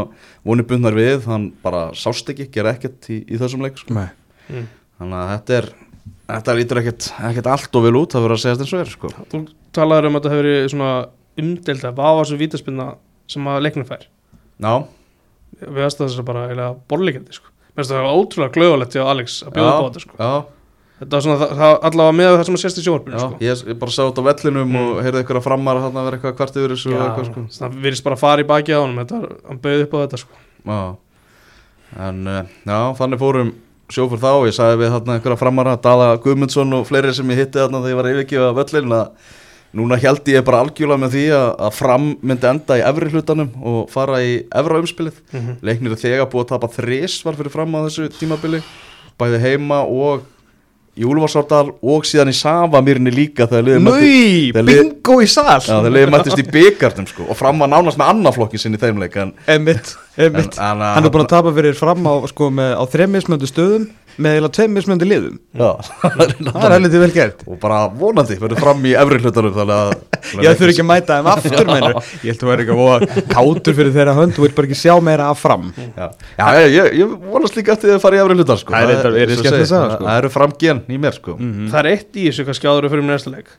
vonið 0.45 0.67
bundnar 0.69 0.97
við 0.97 1.25
hann 1.29 1.49
bara 1.63 1.89
sást 1.97 2.29
ekki, 2.29 2.49
gera 2.53 2.75
ekkert 2.75 3.09
í, 3.09 3.23
í 3.25 3.39
þessum 3.41 3.63
leik 3.65 3.79
sko. 3.81 3.95
Nei. 3.97 4.09
Mm. 4.49 4.67
þannig 4.99 5.17
að 5.19 5.31
þetta 5.33 5.57
er 5.59 5.69
þetta 6.29 6.55
lítur 6.57 6.79
ekkert, 6.81 7.09
ekkert 7.29 7.49
allt 7.53 7.75
og 7.77 7.85
vel 7.85 7.95
út 7.99 8.13
það 8.13 8.25
verður 8.25 8.37
að 8.37 8.43
segja 8.43 8.57
eins 8.59 8.73
og 8.73 8.83
er 8.83 8.91
sko. 8.93 9.11
þú 9.31 9.41
talaður 9.77 10.09
um 10.09 10.17
að 10.17 10.23
þetta 10.23 10.33
hefur 10.33 10.47
verið 10.49 10.69
svona 10.73 10.93
umdelda, 11.39 11.91
hvað 11.95 12.17
var 12.19 12.29
svo 12.29 12.39
vítaspinna 12.39 12.87
sem 13.29 13.49
að 13.49 13.61
leiknum 13.65 13.87
fær 13.89 14.05
Já, 14.59 14.73
við 15.59 15.79
veist 15.79 16.01
þess 16.01 16.19
að 16.21 16.27
bara 16.29 16.45
eiginlega 16.47 16.77
borlíkjandi 16.91 17.37
sko. 17.37 17.51
mér 17.73 17.81
finnst 17.81 17.93
það 17.93 18.05
var 18.05 18.19
ótrúlega 18.19 18.55
glöðulegt 18.57 18.97
hjá 18.97 19.03
Alex 19.05 19.37
að 19.45 19.53
bjóða 19.57 19.73
upp 19.73 19.79
á 19.79 19.87
þetta 19.89 20.03
sko. 20.05 20.17
já, 20.19 20.31
þetta 20.99 21.13
var 21.15 21.23
svona, 21.25 21.47
það, 21.59 21.75
allavega 21.89 22.15
með 22.19 22.31
það 22.37 22.45
sem 22.49 22.57
að 22.57 22.63
sést 22.63 22.77
í 22.77 22.81
já, 22.81 22.85
sjónvarpinu 22.87 23.19
sko. 23.23 23.37
ég, 23.45 23.63
ég 23.71 23.79
bara 23.79 23.91
sá 23.95 24.01
þetta 24.03 24.19
á 24.23 24.27
vellinum 24.29 24.69
Mm. 24.69 24.75
og 24.81 25.03
heyrði 25.05 25.21
eitthvað 25.23 25.43
framar 25.47 25.79
að 25.79 25.93
vera 25.99 26.17
eitthvað 26.17 26.35
kvart 26.39 26.59
yfir 26.59 26.73
þessu 26.75 26.91
sko. 27.29 27.45
það 27.59 27.79
virðist 27.83 28.03
bara 28.03 28.15
að 28.15 28.19
fara 28.25 28.41
í 28.43 28.49
baki 28.49 28.75
á 28.75 28.79
honum 28.83 28.99
þetta, 29.03 29.21
var- 29.21 29.37
hann 29.47 29.59
bauði 29.63 29.83
upp 29.87 29.93
á 29.95 29.99
þetta 30.03 30.17
sko. 30.17 30.33
Já, 30.69 30.95
en 32.09 32.27
uh, 32.27 32.43
já, 32.67 32.79
þannig 32.99 33.19
fórum 33.19 33.53
sjófur 33.89 34.19
þá, 34.21 34.31
ég 34.45 34.53
sagði 34.53 34.79
við 34.83 34.91
þarna 34.93 35.15
einhverja 35.17 35.39
framara, 35.41 35.75
Dala 35.81 36.09
Guðmundsson 36.21 36.73
og 36.77 36.85
fleiri 36.85 37.13
sem 37.15 37.29
ég 37.33 37.39
hitti 37.41 37.57
þarna 37.57 37.81
þegar 37.81 37.89
ég 37.89 37.99
var 37.99 38.09
yfirgjöfa 38.11 38.57
völlin 38.59 38.93
að 38.99 39.35
núna 39.79 39.97
held 40.01 40.29
ég 40.29 40.45
bara 40.45 40.59
algjörlega 40.63 41.01
með 41.03 41.11
því 41.15 41.23
að, 41.37 41.47
að 41.67 41.73
fram 41.77 42.05
myndi 42.25 42.47
enda 42.49 42.77
í 42.77 42.83
efri 42.85 43.09
hlutanum 43.13 43.49
og 43.69 43.89
fara 43.93 44.19
í 44.25 44.31
efra 44.61 44.79
umspilið 44.81 45.17
mm 45.31 45.39
-hmm. 45.39 45.57
leiknir 45.61 45.95
þegar 45.97 46.29
búið 46.29 46.45
að 46.45 46.51
tapa 46.53 46.69
þris 46.73 47.17
var 47.25 47.37
fyrir 47.37 47.53
fram 47.53 47.75
á 47.77 47.79
þessu 47.85 48.09
tímabili 48.19 48.61
bæði 49.17 49.41
heima 49.45 49.81
og 49.85 50.21
í 50.99 51.05
Úlfarsárdal 51.07 51.69
og 51.79 52.03
síðan 52.07 52.31
í 52.31 52.35
Savamýrni 52.35 53.13
líka 53.15 53.47
lið- 53.47 54.83
bingo 54.83 55.19
í 55.23 55.27
sal. 55.31 55.59
Já, 55.63 55.77
þegar 55.79 55.93
liðið 55.95 56.11
mættist 56.15 56.41
í 56.43 56.47
byggarnum 56.51 57.07
sko, 57.07 57.27
og 57.31 57.37
fram 57.39 57.59
var 57.63 57.71
nánast 57.71 57.97
með 58.01 58.11
annaflokkin 58.13 58.59
sinni 58.59 58.77
í 58.77 58.83
þeim 58.83 58.99
leik 58.99 59.15
en, 59.23 59.31
Einmitt, 59.47 59.95
en, 60.17 60.25
einmitt. 60.27 60.59
En, 60.59 60.83
Hann 60.83 61.05
er 61.07 61.13
búin 61.13 61.23
að 61.25 61.31
tapa 61.37 61.53
fyrir 61.55 61.77
fram 61.79 62.03
á, 62.03 62.13
sko, 62.27 62.51
á 62.51 62.83
þrem 62.91 63.15
mismöndu 63.15 63.47
stöðum 63.47 63.87
með 64.19 64.33
eiginlega 64.35 64.53
tveim 64.57 64.73
mismöndu 64.75 65.07
liðum. 65.07 65.35
Já, 65.55 65.69
Það 66.49 66.65
er 66.67 66.73
heldur 66.75 67.01
vel 67.03 67.11
gert. 67.15 67.43
Og 67.47 67.59
bara 67.61 67.77
vonandi 68.01 68.35
verður 68.41 68.59
fram 68.63 68.83
í 68.85 68.91
efri 68.99 69.19
hlutanum 69.23 69.53
þannig 69.55 69.79
að 69.79 69.93
Ég 70.45 70.57
þurfi 70.59 70.73
ekki 70.75 70.83
að 70.83 70.89
mæta 70.89 71.17
þeim 71.19 71.29
aftur 71.31 71.69
mennur 71.69 71.95
Ég 71.95 72.25
held 72.27 72.35
að 72.35 72.43
þú 72.43 72.51
er 72.53 72.63
ekki 72.63 72.73
að 72.75 72.81
voða 72.81 73.23
kátur 73.31 73.77
fyrir 73.79 73.93
þeirra 73.95 74.15
hönd 74.19 74.35
Þú 74.35 74.43
vilt 74.45 74.57
bara 74.59 74.69
ekki 74.69 74.79
sjá 74.81 74.93
meira 75.09 75.29
af 75.31 75.39
fram. 75.41 75.69
Já, 75.79 76.09
já 76.35 76.49
ég, 76.59 76.75
ég, 76.75 76.91
ég 76.99 77.15
vonast 77.31 77.55
líka 77.57 77.73
eftir 77.77 77.95
að 77.95 78.03
fara 78.03 78.19
í 78.19 78.21
efri 78.25 78.37
hlutan 78.39 78.59
sko. 78.59 78.75
Það 78.75 78.93
er 78.93 79.17
er 79.23 79.33
sko. 79.39 79.87
Það 80.03 80.11
eru 80.17 80.31
fram 80.35 80.53
gen 80.59 80.83
í 80.91 80.99
mér 80.99 81.15
sko. 81.17 81.37
Mhm. 81.39 81.71
það 81.71 81.79
er 81.85 81.89
eitt 81.95 82.19
í 82.19 82.27
þessu 82.29 82.45
kannski 82.49 82.69
áður 82.69 82.89
fyrir 82.93 83.07
næsta 83.07 83.33
leik. 83.33 83.49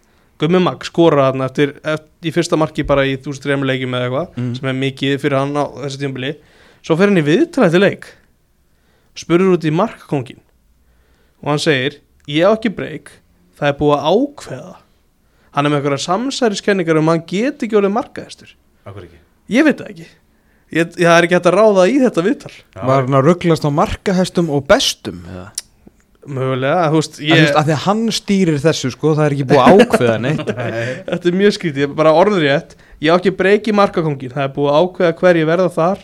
Gummi 0.41 0.61
Mag 0.65 0.85
skora 0.89 1.27
þarna 1.31 1.49
eftir, 1.51 1.75
eftir 1.85 2.31
í 2.31 2.33
fyrsta 2.33 2.57
marki 2.61 2.85
bara 2.89 3.03
í 3.09 3.17
þú 3.21 3.35
streymi 3.37 3.67
leikjum 3.69 3.97
eða 3.99 4.07
eitthvað 4.09 4.29
Mhm. 4.37 4.55
sem 4.61 4.69
er 4.71 4.79
mikið 4.85 5.19
fyrir 5.25 5.37
hann 5.41 5.53
á 5.57 5.65
þessi 5.85 6.01
tímabili. 6.05 6.31
Svo 6.85 6.97
fer 6.97 7.11
hann 7.13 7.21
í 7.21 7.25
viðtræði 7.27 7.75
til 7.75 7.83
leik. 7.85 8.07
Spurður 9.21 9.57
út 9.59 9.67
í 9.69 9.73
markakongin 9.75 10.41
og 11.41 11.53
hann 11.53 11.63
segir 11.63 12.01
ég 12.31 12.47
á 12.47 12.51
ekki 12.53 12.73
breyk, 12.77 13.13
það 13.59 13.73
er 13.73 13.79
búið 13.81 13.97
að 13.97 14.09
ákveða. 14.15 14.75
Hann 15.51 15.67
er 15.67 15.73
með 15.73 15.81
einhverja 15.81 16.05
samsæriskenningar 16.07 17.01
um 17.01 17.11
að 17.11 17.17
hann 17.17 17.29
geti 17.33 17.67
ekki 17.67 17.79
orðið 17.81 17.97
markaðistur. 17.97 18.53
Akkur 18.87 19.07
ekki? 19.09 19.23
Ég 19.51 19.67
veit 19.67 19.81
það 19.81 19.95
ekki. 19.95 20.11
Ég, 20.71 20.93
ég 21.03 21.09
er 21.11 21.27
ekki 21.27 21.35
hægt 21.35 21.49
að 21.51 21.57
ráða 21.57 21.89
í 21.91 21.97
þetta 21.99 22.23
viðtal. 22.23 22.53
Var 22.77 23.03
hann 23.03 23.19
að 23.19 23.27
rugglast 23.27 23.67
á 23.67 23.71
markahestum 23.75 24.53
og 24.55 24.69
bestum 24.71 25.25
eða? 25.27 25.49
mögulega, 26.29 26.89
þú 26.93 26.99
veist 27.01 27.19
Ég... 27.23 27.31
Ég, 27.33 27.51
að 27.57 27.69
því 27.69 27.75
að 27.75 27.83
hann 27.87 28.01
stýrir 28.13 28.59
þessu 28.61 28.91
sko 28.93 29.15
Það 29.17 29.25
er 29.25 29.35
ekki 29.37 29.47
búið 29.51 29.63
að 29.63 29.81
ákveða 29.81 30.17
neitt. 30.21 30.51
Þetta 31.09 31.31
er 31.31 31.37
mjög 31.41 31.55
skrítið, 31.57 31.83
ég 31.83 31.89
er 31.89 31.95
bara 31.97 32.15
orður 32.17 32.45
rétt 32.45 32.75
Ég 33.01 33.09
á 33.09 33.17
ekki 33.17 33.33
breyki 33.39 33.75
markakongin 33.77 34.35
Það 34.35 34.45
er 34.45 34.55
búið 34.57 34.73
að 34.73 34.85
ákveða 34.85 35.15
hverju 35.21 35.49
verða 35.49 35.71
þar. 35.77 36.03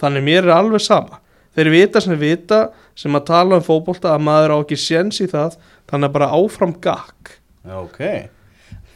Þannig 0.00 0.26
mér 0.28 0.48
er 0.48 0.54
alveg 0.56 0.84
sama 0.84 1.20
Þeir 1.58 1.72
vita 1.74 2.00
sem 2.04 2.14
þeir 2.14 2.22
vita 2.24 2.62
sem 2.98 3.18
að 3.18 3.28
tala 3.32 3.58
um 3.58 3.66
fótbolta 3.66 4.14
að 4.14 4.24
maður 4.30 4.54
á 4.54 4.56
ekki 4.62 4.78
séns 4.78 5.18
í 5.24 5.28
það 5.30 5.58
Þannig 5.88 6.10
að 6.10 6.16
bara 6.18 6.32
áfram 6.36 6.74
gakk. 6.84 7.30
Ok. 7.78 8.02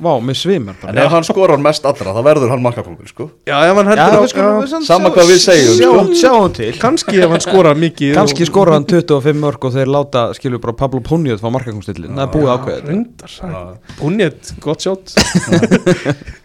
Vá, 0.03 0.16
með 0.25 0.35
svimar 0.40 0.75
En 0.75 0.81
bara 0.96 1.05
ef 1.05 1.12
hann 1.12 1.25
skorar 1.27 1.61
mest 1.62 1.85
allra, 1.87 2.11
þá 2.16 2.25
verður 2.27 2.51
hann 2.51 2.62
markapungur 2.64 3.07
sko. 3.07 3.27
Já, 3.46 3.55
ef 3.68 3.77
hann 3.79 3.90
heldur 3.92 4.16
við 4.25 4.33
skulum 4.33 4.57
við 4.57 4.64
á 4.66 4.72
samt 4.72 4.88
sama 4.88 5.11
sjá- 5.11 5.14
hvað 5.14 5.31
við 5.31 5.38
segjum, 5.44 5.77
sko. 5.79 5.92
Sjáum, 6.18 6.48
til. 6.57 6.70
Kanski 6.83 7.20
ef 7.22 7.31
hann 7.31 7.44
skorar 7.44 7.79
mikið 7.79 8.16
Kanski 8.16 8.48
skora 8.48 8.75
hann 8.75 8.88
25 8.90 9.38
mörg 9.44 9.68
og 9.68 9.77
þeir 9.77 9.92
láta 9.94 10.25
skilur 10.35 10.62
bara 10.64 10.75
Pablo 10.81 11.05
Punjot 11.07 11.44
fá 11.44 11.46
markakongstillin 11.55 12.18
Það 12.18 12.25
er 12.25 12.33
búið 12.35 12.51
Já. 13.53 13.62
Búnjett, 14.01 14.53
gott 14.64 14.83
sjátt 14.83 15.14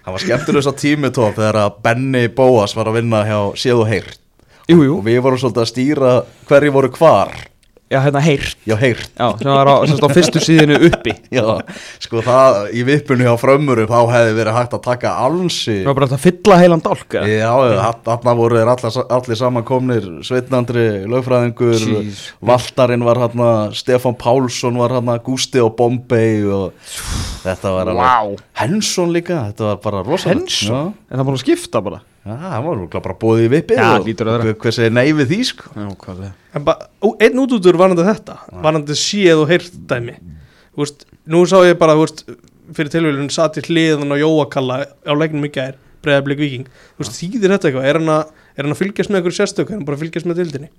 Hann 0.05 0.13
var 0.15 0.21
skemmtur 0.21 0.59
þess 0.61 0.71
að 0.75 0.79
tími 0.83 1.13
tóf 1.17 1.33
þegar 1.39 1.61
að 1.65 1.81
Benny 1.87 2.27
Bóas 2.29 2.77
var 2.77 2.91
að 2.91 3.01
vinna 3.01 3.25
hjá 3.25 3.39
og 3.81 3.89
Heyrt 3.89 4.21
Jú, 4.67 4.81
jú 4.83 4.97
og 4.97 5.05
við 5.05 5.21
vorum 5.23 5.39
svolítið 5.39 5.63
að 5.63 5.69
stýra 5.69 6.15
hverju 6.49 6.73
voru 6.75 6.91
hvar 6.97 7.29
Já, 7.87 8.01
hérna 8.03 8.19
heyrt 8.19 8.57
Já, 8.67 8.75
heyrt 8.75 9.13
Já, 9.15 9.29
sem 9.39 9.47
var 9.47 9.69
á, 9.71 9.75
sem 9.87 9.95
á 10.03 10.09
fyrstu 10.11 10.41
síðinu 10.43 10.75
uppi 10.89 11.13
Já, 11.37 11.43
sko 12.03 12.19
það 12.25 12.57
í 12.75 12.81
vippunni 12.83 13.23
á 13.23 13.39
frömmurum 13.39 13.87
þá 13.87 14.11
hefði 14.11 14.33
verið 14.41 14.57
hægt 14.57 14.75
að 14.75 14.81
taka 14.89 15.13
alnsi 15.23 15.75
Það 15.77 15.87
var 15.87 15.97
bara 16.01 16.09
að 16.09 16.25
fylla 16.25 16.57
heilan 16.59 16.83
dálk 16.83 17.15
eða? 17.15 17.29
Já, 17.31 17.93
þarna 18.09 18.33
voru 18.41 18.59
allir, 18.59 18.99
allir 19.19 19.39
saman 19.39 19.67
komnir 19.71 20.09
Sveitnandri, 20.27 20.85
lögfræðingur 21.07 21.87
Jeez. 21.93 22.25
Valtarinn 22.51 23.07
var 23.07 23.23
hérna 23.23 23.53
Stefan 23.71 24.19
Pálsson 24.19 24.83
var 24.83 24.97
hérna 24.97 25.15
Gústi 25.23 25.63
og 25.63 25.71
Bombay 25.79 26.43
og 26.43 26.75
þetta 27.45 27.71
var 27.77 27.93
alveg 27.93 28.03
Vá. 28.03 28.43
Hensson 28.65 29.15
líka, 29.15 29.45
þetta 29.47 29.69
var 29.71 29.81
bara 29.87 30.03
rosalegt 30.03 30.43
Hensson? 30.43 30.91
En 31.07 31.21
það 31.21 31.29
var 31.31 31.39
að 31.39 31.43
skipta 31.45 31.85
bara 31.87 32.03
það 32.27 32.65
var 32.65 32.73
örugglega 32.73 33.03
bara 33.05 33.17
bóðið 33.21 33.45
í 33.45 33.51
vippið 33.53 33.81
og 33.83 34.47
hver, 34.63 34.75
segir 34.75 34.93
nei 34.95 35.05
við 35.15 35.31
því 35.31 35.39
sko 35.51 35.71
Já, 35.73 35.87
hvað 36.03 36.23
er 36.27 36.33
En 36.57 36.65
ba, 36.67 36.75
ó, 36.99 37.07
einn 37.23 37.41
útútur 37.43 37.79
varandi 37.79 38.05
þetta 38.07 38.37
varandi 38.65 38.97
séð 38.99 39.43
og 39.43 39.51
heyrt 39.51 39.77
dæmi 39.89 40.17
Þú 40.17 40.83
veist, 40.83 41.07
nú 41.25 41.43
sá 41.49 41.57
ég 41.65 41.79
bara 41.79 41.95
þú 41.97 42.03
veist, 42.05 42.23
fyrir 42.77 42.93
tilvílun 42.93 43.31
satt 43.33 43.57
í 43.61 43.65
hliðan 43.65 44.13
á 44.13 44.17
Jóakalla 44.21 44.81
á 44.85 45.13
leiknum 45.17 45.47
í 45.47 45.53
gær 45.53 45.79
breyðarblik 46.05 46.41
viking 46.43 46.67
Þú 46.67 47.05
veist, 47.05 47.17
þýðir 47.17 47.55
þetta 47.55 47.71
eitthvað? 47.71 47.89
Er 47.89 48.01
hann 48.01 48.13
að, 48.13 48.35
er 48.55 48.67
hann 48.67 48.75
að 48.75 48.81
fylgjast 48.83 49.11
með 49.11 49.21
einhverju 49.21 49.39
sérstöku? 49.39 49.73
Er 49.73 49.79
hann 49.79 49.87
bara 49.87 49.97
að 49.97 50.05
fylgjast 50.05 50.29
með 50.29 50.43
dildinni? 50.43 50.71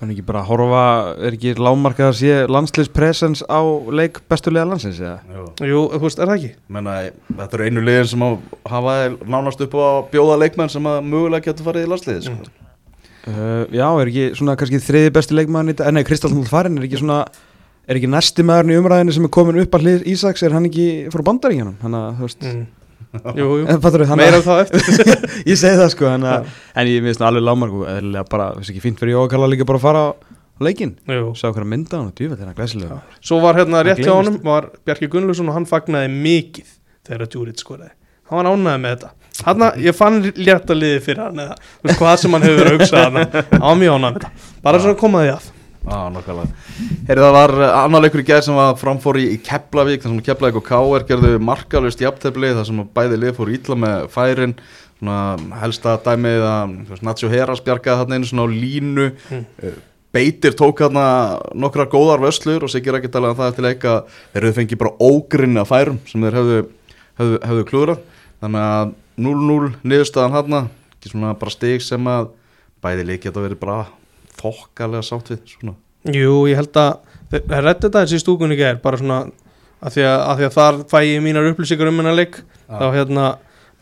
Hann 0.00 0.10
er 0.10 0.16
ekki 0.16 0.24
bara 0.26 0.40
að 0.42 0.48
horfa, 0.50 0.80
er 1.22 1.36
ekki 1.36 1.52
lámarkað 1.54 2.08
að 2.10 2.16
sé 2.18 2.32
landsliðspresens 2.50 3.44
á 3.46 3.62
leik 3.94 4.18
bestulega 4.28 4.66
landsins 4.66 4.98
eða? 4.98 5.44
Jú, 5.62 5.84
þú 5.94 6.00
veist, 6.02 6.18
er 6.18 6.28
það 6.32 6.34
ekki? 6.40 6.50
Menna, 6.76 6.96
þetta 7.38 7.58
eru 7.60 7.68
einu 7.68 7.84
liðin 7.86 8.10
sem 8.10 8.24
að 8.26 8.34
hafa 8.74 8.96
nánast 9.36 9.62
upp 9.64 9.76
á 9.78 9.82
að 9.86 10.00
bjóða 10.16 10.40
leikmenn 10.42 10.72
sem 10.74 10.90
að 10.90 10.98
mögulega 11.12 11.46
getur 11.46 11.68
farið 11.70 11.86
í 11.86 11.90
landsliði 11.94 12.26
sko. 12.26 12.52
Uh, 13.24 13.62
já, 13.72 13.86
er 14.02 14.10
ekki 14.10 14.24
svona 14.36 14.58
kannski 14.60 14.82
þriði 14.84 15.12
besti 15.16 15.38
leikmann 15.38 15.72
í 15.72 15.76
dag, 15.78 15.94
nei, 15.96 16.02
Kristall 16.04 16.34
Farin 16.50 16.76
er 16.76 16.84
ekki 16.90 16.98
svona, 17.00 17.22
er 17.88 17.96
ekki 17.96 18.10
næsti 18.12 18.44
maðurinn 18.44 18.74
í 18.74 18.80
umræðinu 18.82 19.14
sem 19.16 19.24
er 19.30 19.32
komin 19.32 19.62
upp 19.62 19.78
að 19.78 19.86
hlið 19.86 20.04
Ísaks, 20.12 20.42
er 20.44 20.52
hann 20.58 20.66
ekki 20.68 20.88
frá 21.14 21.22
bandaríkjanum, 21.30 21.78
hann 21.86 21.96
að, 22.02 22.10
þú 22.18 22.28
veist, 22.28 22.44
Mm. 22.50 22.66
Jú, 23.38 23.48
jú, 23.60 23.66
en 23.70 24.16
meira 24.18 24.38
um 24.40 24.44
það 24.44 24.62
eftir. 24.64 25.16
Ég 25.50 25.58
segi 25.60 25.78
það 25.78 25.90
sko, 25.94 26.08
að, 26.10 26.48
en 26.74 26.90
ég 26.90 27.04
minnst 27.04 27.22
alveg 27.24 27.44
lámarku, 27.46 27.84
eða 27.88 28.24
bara, 28.30 28.48
þess 28.58 28.72
ekki 28.72 28.82
fínt 28.82 29.02
fyrir 29.02 29.14
Jókalla 29.14 29.50
líka 29.50 29.66
bara 29.68 29.80
að 29.80 29.84
fara 29.86 30.04
á 30.04 30.08
leikinn, 30.64 30.94
Jú. 31.10 31.32
sá 31.38 31.48
hverja 31.50 31.68
mynda 31.70 31.98
hann 31.98 32.10
og 32.10 32.16
djúfa 32.18 32.38
þetta 32.38 32.56
glæsilega. 32.58 33.00
Svo 33.22 33.40
var 33.42 33.58
hérna 33.58 33.82
rétt 33.86 34.02
hjá 34.02 34.12
honum 34.14 34.38
var 34.44 34.70
Bjarki 34.86 35.10
Gunnlaugsson 35.12 35.50
og 35.50 35.58
hann 35.58 35.68
fagnaði 35.70 36.10
mikið 36.14 36.72
þegar 37.06 37.30
Djúrit 37.30 37.62
skoraði. 37.62 37.94
Hann 38.30 38.40
var 38.40 38.50
ánæði 38.50 38.82
með 38.84 38.94
þetta. 38.96 39.12
Hann, 39.44 39.64
ég 39.82 39.96
fann 39.98 40.20
létta 40.38 40.76
liði 40.78 41.00
fyrir 41.04 41.24
hann 41.26 41.42
eða 41.42 41.56
þú 41.58 41.88
veist, 41.88 41.98
hvað 41.98 42.14
sem 42.22 42.36
hann 42.36 42.46
hefur 42.46 42.70
að 42.70 42.76
hugsa 42.78 43.02
hann 43.02 43.18
var 43.64 43.80
mjög 43.80 43.96
ánæði 43.98 44.04
með 44.04 44.20
þetta. 44.22 44.48
Bara 44.64 44.82
svona 44.84 45.00
komaði 45.00 45.32
að 45.34 45.50
Já, 45.84 45.98
nokkulega 46.14 46.48
Herri, 47.08 47.20
það 47.20 47.34
var 47.36 47.52
uh, 47.60 47.70
annar 47.82 48.04
leikur 48.06 48.22
í 48.22 48.26
gær 48.28 48.44
sem 48.46 48.56
var 48.56 48.76
framfór 48.80 49.18
í, 49.20 49.26
í 49.34 49.40
Keflavík, 49.44 50.00
þar 50.04 50.14
sem 50.14 50.22
Keflavík 50.24 50.60
og 50.60 50.64
K.R. 50.68 51.04
gerðu 51.10 51.32
markalust 51.44 52.00
jafntefli, 52.00 52.54
þar 52.56 52.68
sem 52.70 52.84
bæði 52.96 53.18
lið 53.20 53.34
fór 53.36 53.52
ítla 53.52 53.76
með 53.82 54.06
færin 54.14 54.54
svona 54.98 55.18
helsta 55.60 55.98
dæmið 56.06 56.44
að 56.48 57.02
Nacho 57.04 57.28
Heras 57.32 57.60
bjargaði 57.66 58.00
þarna 58.04 58.16
einu 58.20 58.30
svona 58.30 58.46
á 58.48 58.54
línu 58.54 59.10
Mm. 59.28 59.44
uh, 59.64 59.82
Beitir 60.14 60.54
tók 60.54 60.78
þarna 60.78 61.04
nokkrar 61.58 61.88
góðar 61.90 62.20
vöslur 62.22 62.62
og 62.62 62.70
segir 62.70 62.94
ekki 62.94 63.08
talað 63.10 63.32
um 63.32 63.38
það 63.40 63.48
eftir 63.50 63.64
leika 63.66 63.94
þeir 64.30 64.44
hefðu 64.44 64.56
fengið 64.60 64.78
bara 64.84 64.92
ógrinn 65.02 65.58
af 65.58 65.72
færum 65.72 65.96
sem 66.06 66.22
þeir 66.22 66.36
hefðu, 66.38 66.58
hefðu, 67.18 67.40
hefðu 67.48 67.64
klúðrað 67.72 68.04
þannig 68.44 68.66
að 68.68 68.92
0-0 69.26 69.72
niðurstaðan 69.82 70.36
þarna 70.36 70.60
ekki 70.94 71.10
svona 71.10 71.32
bara 71.40 71.54
stig 71.56 71.82
sem 71.82 72.06
að 72.14 72.30
bæði 72.86 73.08
lið 73.10 73.20
geta 73.26 73.42
verið 73.42 73.60
bara 73.64 73.80
þokkalega 74.44 75.06
sátt 75.06 75.32
við 75.34 75.42
svona 75.56 75.74
Jú, 76.04 76.44
ég 76.50 76.60
held 76.60 76.76
að 76.76 76.92
það 77.32 77.64
rætti 77.64 77.86
þetta 77.86 78.04
eins 78.04 78.12
í 78.12 78.20
stúkunni 78.20 78.58
ger 78.58 78.78
bara 78.82 79.00
svona 79.00 79.22
að 79.84 79.96
því 79.96 80.06
að, 80.08 80.18
að 80.20 80.40
því 80.40 80.46
að 80.48 80.56
þar 80.58 80.80
fæ 80.92 80.98
ég 81.04 81.24
mínar 81.24 81.50
upplýsingar 81.50 81.90
um 81.90 82.00
hennar 82.02 82.18
leik 82.18 82.40
þá 82.68 82.86
hérna 82.94 83.26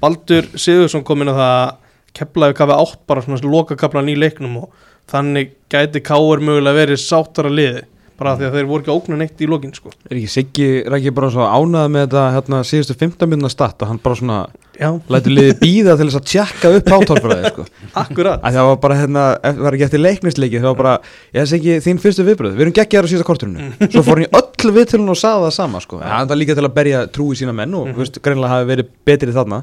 Baldur 0.03 0.49
Sigursson 0.59 1.05
kom 1.07 1.23
inn 1.23 1.31
á 1.31 1.35
það 1.35 1.53
að 1.53 1.73
keflaði 2.19 2.57
kafi 2.59 2.77
átt 2.77 3.03
bara 3.09 3.25
svona 3.25 3.53
loka 3.53 3.77
kaplan 3.79 4.11
í 4.11 4.17
leiknum 4.19 4.65
og 4.65 4.89
þannig 5.11 5.55
gæti 5.73 6.03
Káur 6.05 6.43
mögulega 6.45 6.79
verið 6.83 7.03
sáttara 7.03 7.51
liði 7.53 7.85
bara 8.19 8.35
af 8.35 8.41
því 8.41 8.49
að 8.49 8.57
þeir 8.57 8.69
voru 8.71 8.83
ekki 8.85 8.93
að 8.93 8.99
ógna 9.01 9.19
neitt 9.19 9.41
í 9.43 9.49
lokin 9.51 9.73
sko. 9.75 9.91
Er 10.07 10.19
ekki 10.19 10.31
Siggi, 10.31 10.67
er 10.85 10.97
ekki 10.99 11.13
bara 11.17 11.31
svo 11.33 11.47
ánað 11.49 11.89
með 11.95 12.05
þetta 12.05 12.25
hérna 12.37 12.61
síðustu 12.69 12.97
15 13.01 13.33
minna 13.33 13.51
statt 13.51 13.83
og 13.83 13.91
hann 13.91 14.01
bara 14.03 14.19
svona 14.19 14.39
Já, 14.83 14.89
lætur 15.15 15.35
liði 15.37 15.55
býða 15.61 15.97
til 16.01 16.09
þess 16.09 16.19
að 16.19 16.29
tjekka 16.33 16.73
upp 16.79 16.93
átálfræði 16.97 17.53
sko. 17.53 17.67
akkurat. 18.03 18.43
Að 18.43 18.59
það 18.59 18.69
var 18.71 18.81
bara 18.83 18.99
hérna, 18.99 19.25
ef- 19.51 19.61
var 19.67 19.79
ekki 19.79 19.87
eftir 19.89 20.03
leiknisleiki 20.03 20.63
það 20.63 20.71
var 20.73 20.81
bara, 20.83 20.95
ég 21.33 21.45
þess 21.45 21.57
ekki 21.59 21.79
þín 21.87 22.03
fyrstu 22.03 22.27
viðbröð 22.29 22.57
við 22.59 22.67
erum 22.67 22.77
geggjaðar 22.81 23.09
á 23.09 23.11
síðasta 23.13 23.29
korturinu 23.31 23.71
svo 23.87 24.05
fór 24.07 24.19
hann 24.21 24.27
í 24.27 24.33
öll 24.41 24.77
viðtölun 24.79 25.15
og 25.15 25.21
sagði 25.23 25.47
það 25.47 25.55
sama 25.59 25.83
sko. 25.85 26.03
ja, 26.03 26.19
það 26.23 26.35
var 26.35 26.43
líka 26.43 26.59
til 26.59 26.67
að 26.67 26.75
berja 26.77 27.05
trú 27.15 27.31
í 27.33 27.39
sína 27.39 27.55
menn 27.57 27.75
og 27.79 27.89
mm. 27.89 27.95
-hmm. 27.99 28.23
greinlega 28.23 28.55
hafi 28.57 28.71
verið 28.73 28.93
betri 29.07 29.33
þarna. 29.35 29.63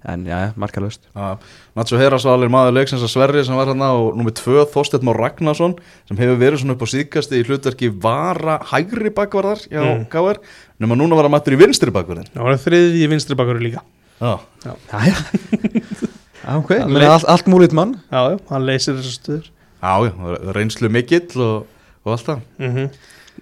En 0.00 0.24
já, 0.24 0.52
markalöst 0.56 1.02
Já, 1.12 1.36
Nacho 1.76 1.98
Herasvalir 2.00 2.48
maður 2.48 2.78
leiksins 2.78 3.02
að 3.04 3.10
Sverri 3.12 3.42
sem 3.44 3.56
var 3.58 3.68
hann 3.68 3.82
og 3.84 4.16
nummið 4.16 4.38
tvö 4.38 4.64
Þorstedt 4.72 5.04
Már 5.04 5.18
Ragnarsson 5.20 5.74
sem 6.08 6.16
hefur 6.16 6.40
verið 6.40 6.62
svona 6.62 6.72
upp 6.72 6.84
á 6.88 6.88
síðkasti 6.88 7.36
í 7.36 7.44
hlutverki 7.44 7.90
vara 7.92 8.56
hægri 8.72 9.12
bakvarðar 9.12 9.60
hjá 9.68 9.80
Mm. 9.90 10.06
KR 10.08 10.38
nema 10.80 10.96
núna 10.96 11.16
var 11.16 11.28
hann 11.28 11.34
mættur 11.34 11.56
í 11.56 11.60
vinstri 11.60 11.92
bakvarðin 11.92 12.30
Það 12.32 12.46
var 12.46 12.60
þriði 12.64 13.02
í 13.02 13.08
vinstri 13.10 13.36
bakur 13.36 13.60
líka 13.60 13.82
Já, 14.20 14.32
já, 14.64 14.72
já 14.92 16.56
ok, 16.60 16.70
Það 16.74 16.86
menn 16.90 16.98
leik- 17.02 17.12
allt, 17.14 17.28
allt 17.34 17.46
múlít 17.52 17.72
mann 17.76 17.94
Já, 18.12 18.20
já, 18.34 18.38
hann 18.50 18.66
leysir 18.68 18.98
þessar 18.98 19.14
stuður 19.16 19.46
já, 19.80 19.92
já 20.10 20.52
reynslu 20.56 20.90
mikill 20.92 21.40
og, 21.44 21.66
og 22.04 22.12
allt 22.16 22.26
það 22.28 22.42
mm 22.60 22.90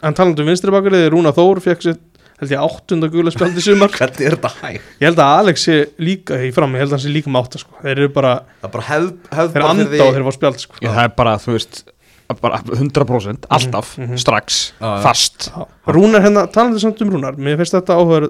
En 0.07 0.15
talandi 0.15 0.45
um 0.45 0.47
vinstri 0.53 0.71
bakur 0.71 0.95
Rúna 1.11 1.33
Þór 1.35 1.59
fekk 1.65 1.81
sér 1.83 1.97
held 2.39 2.53
ég 2.55 2.61
áttunda 2.63 3.09
gula 3.11 3.33
spjaldi 3.35 3.63
sumar 3.65 3.91
Hvernig 3.99 4.29
er 4.29 4.37
þetta 4.37 4.51
hæg? 4.61 4.77
Ég 5.01 5.09
held 5.09 5.19
að 5.25 5.33
Alex 5.41 5.65
sé 5.67 5.79
líka 5.99 6.39
í 6.47 6.53
fram 6.55 6.77
Ég 6.77 6.85
held 6.85 6.93
að 6.93 6.99
hann 7.01 7.03
sé 7.03 7.11
líka 7.11 7.33
með 7.35 7.41
átta 7.49 7.59
sko. 7.65 7.73
Þeir 7.83 7.95
eru 8.05 8.11
bara, 8.15 8.35
Það 8.61 8.69
er 8.69 8.75
bara 8.77 8.85
hefð, 8.93 9.09
hefð 9.35 9.49
þeir 9.57 9.57
bara 9.65 9.71
anda 9.75 9.87
fyrir 9.91 10.05
og 10.07 10.15
þeir 10.19 10.27
fá 10.29 10.37
spjald 10.37 10.61
sko. 10.63 10.79
já, 10.85 10.91
það 10.93 11.03
er 11.09 11.15
bara, 11.19 11.33
þú 11.43 11.57
veist 11.57 11.81
bara 12.45 12.61
100% 12.69 13.49
alltaf, 13.57 13.91
Mhm. 13.99 14.19
strax 14.23 14.61
Já, 14.79 14.87
já. 14.87 15.03
fast 15.09 15.49
Já. 15.51 15.67
Rúnar 15.97 16.23
hérna, 16.23 16.47
talandi 16.53 16.79
samt 16.85 17.03
um 17.03 17.11
Rúnar 17.17 17.35
Mér 17.41 17.57
finnst 17.59 17.75
þetta 17.75 17.97
áhugaður 17.99 18.29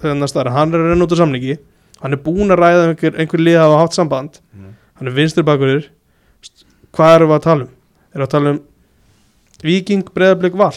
þegar 0.00 0.30
staðar 0.32 0.52
Hann 0.56 0.72
er 0.72 0.78
að 0.80 0.90
renna 0.94 1.04
út 1.10 1.12
á 1.12 1.18
samningi 1.20 1.58
Hann 2.02 2.12
er 2.16 2.20
búin 2.24 2.50
að 2.50 2.58
ræða 2.62 2.82
um 2.84 2.92
einhver, 2.94 3.16
einhver 3.22 3.42
lið 3.46 3.56
að 3.60 3.66
hafa 3.70 3.80
haft 3.84 3.96
samband 3.98 4.40
Mhm. 4.54 4.72
Hann 4.98 5.08
er 5.08 5.16
vinstri 5.16 5.42
bakurir 5.46 5.88
Hvað 6.92 7.14
erum 7.16 7.30
við 7.32 7.38
að 7.38 7.42
tala 7.46 7.62
um? 7.64 7.70
Erum 8.12 8.22
við 8.22 8.26
að 8.28 8.32
tala 8.36 8.50
um 8.56 8.60
Víking, 9.62 10.02
Breiðablик, 10.12 10.56
Val 10.58 10.74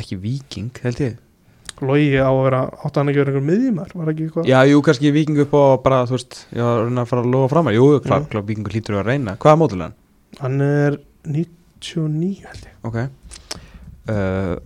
ekki 0.00 0.16
viking, 0.20 0.70
held 0.82 1.00
ég 1.04 1.16
Logi 1.80 2.12
á 2.20 2.28
að 2.28 2.42
vera 2.44 2.60
átt 2.84 2.96
hann 3.00 3.08
ekki 3.08 3.20
að 3.20 3.24
vera 3.24 3.30
einhver 3.32 3.46
miðjumar 3.48 3.92
Var 3.96 4.10
ekki 4.12 4.24
eitthvað? 4.26 4.48
Já, 4.50 4.58
jú, 4.68 4.80
kannski 4.84 5.12
viking 5.14 5.38
upp 5.44 5.54
á 5.56 5.62
bara, 5.84 6.00
þú 6.08 6.16
veist, 6.18 6.36
ég 6.52 6.60
var 6.66 6.74
að 6.76 6.82
reyna 6.88 7.04
að 7.04 7.10
fara 7.12 7.22
að 7.24 7.30
lofa 7.34 7.48
fram 7.54 7.70
jú, 7.72 7.86
klart, 8.04 8.26
klart, 8.32 8.46
vikingur 8.50 8.74
hlýtur 8.74 8.98
að 9.00 9.06
reyna. 9.08 9.36
Hvaða 9.40 9.60
mótul 9.62 9.80
er 9.80 9.86
hann? 9.86 9.94
Hann 10.40 10.60
er 10.66 10.98
99 11.24 12.44
held 12.44 12.66
ég 12.68 12.90
Ok. 12.90 12.98
Uh, 14.10 14.56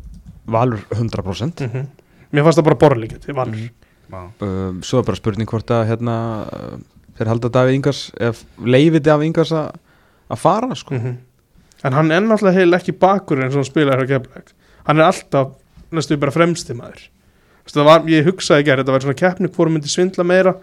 Valur 0.50 0.82
100%. 0.94 1.62
mm 1.68 1.86
Mér 2.34 2.42
fannst 2.48 2.58
það 2.58 2.66
bara 2.72 2.80
borðlíkja 2.82 3.20
til 3.22 3.34
Valur 3.38 3.60
Já. 3.62 3.70
Uh, 4.40 4.80
svo 4.86 5.00
er 5.00 5.06
bara 5.08 5.20
spurning 5.20 5.50
hvort 5.50 5.70
að, 5.74 5.86
hérna, 5.92 6.16
þeir 7.18 7.30
halda 7.32 7.50
Davíð 7.54 7.78
Ingars, 7.78 8.02
leifið 8.62 9.06
Davíð 9.08 9.28
Ingars 9.30 9.54
að 9.54 10.40
fara, 10.40 10.74
sko. 10.78 10.98
mm 10.98 11.22
En 11.84 11.92
hann 11.92 12.08
er 12.08 12.22
náttúrulega 12.24 12.62
heil 12.62 12.76
ekki 12.78 12.94
bakur 12.96 13.42
hann 13.42 13.64
spilaði 13.68 13.92
hér 13.92 14.06
á 14.08 14.12
Keflæk 14.14 14.52
Hann 14.86 15.00
er 15.02 15.10
alltaf 15.10 15.50
næstu 15.92 16.16
bara 16.16 16.32
fremsti 16.32 16.72
maður. 16.76 17.02
Var, 17.74 18.06
Ég 18.08 18.24
hugsaði 18.24 18.70
að 18.72 18.80
þetta 18.80 18.94
var 18.94 19.04
svona 19.04 19.18
keppni 19.20 19.50
hvort 19.52 19.72
myndi 19.72 19.92
svindla 19.92 20.24
meira 20.24 20.54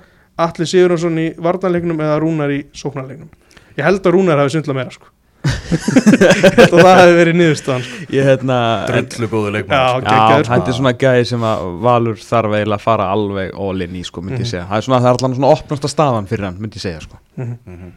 Atli 0.42 0.66
Sigurðarsson 0.66 1.20
í 1.22 1.28
varnarleiknum 1.38 2.02
eða 2.02 2.18
Rúnar 2.24 2.54
í 2.54 2.64
sóknarleiknum. 2.74 3.30
Ég 3.78 3.86
held 3.86 4.02
að 4.02 4.16
Rúnar 4.16 4.42
hafi 4.42 4.56
svindla 4.56 4.78
meira 4.78 4.94
sko. 4.94 5.11
Að 5.42 6.76
það 6.76 7.00
hefði 7.00 7.16
verið 7.18 7.38
niðurstaðan 7.40 7.84
sko. 7.86 8.00
Ég, 8.14 8.26
hérna, 8.28 8.58
en, 8.92 9.08
Drullu 9.12 9.30
góðu 9.32 9.54
leikmann 9.56 9.78
Já, 9.78 10.02
geggjaður, 10.04 10.46
sko. 10.46 10.54
þetta 10.54 10.72
er 10.74 10.78
svona 10.78 10.94
gæði 11.02 11.26
sem 11.32 11.46
að 11.52 11.64
Valur 11.86 12.20
þarf 12.22 12.56
eiginlega 12.58 12.78
að 12.78 12.86
fara 12.86 13.08
alveg 13.16 13.56
all 13.66 13.86
in 13.88 13.96
í, 13.98 14.04
sko, 14.08 14.22
myndi 14.26 14.42
ég 14.42 14.46
Mhm. 14.46 14.52
segja. 14.52 14.66
Það 14.70 14.78
er 14.78 14.86
svona, 14.88 15.00
það 15.02 15.10
er 15.12 15.18
allan 15.22 15.36
svona 15.40 15.54
opnasta 15.56 15.92
staðan 15.92 16.28
fyrir 16.30 16.46
hann, 16.50 16.60
myndi 16.62 16.78
ég 16.78 16.86
segja, 16.86 17.02
sko. 17.02 17.18
Mhm. 17.38 17.92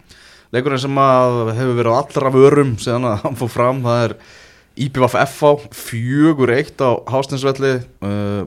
Leikurinn 0.55 0.79
sem 0.81 0.95
að 1.03 1.55
hefur 1.59 1.77
verið 1.81 1.93
á 1.93 2.01
allra 2.01 2.31
vörum 2.31 2.77
síðan 2.79 3.05
að 3.11 3.23
hann 3.25 3.37
fór 3.37 3.51
fram, 3.51 3.83
það 3.83 4.05
er 4.09 4.15
IPVF 4.77 5.15
FH, 5.15 5.69
fjögur 5.75 6.51
eitt 6.55 6.79
á 6.83 6.91
Hástinsvelli 7.11 7.75
uh, 8.03 8.45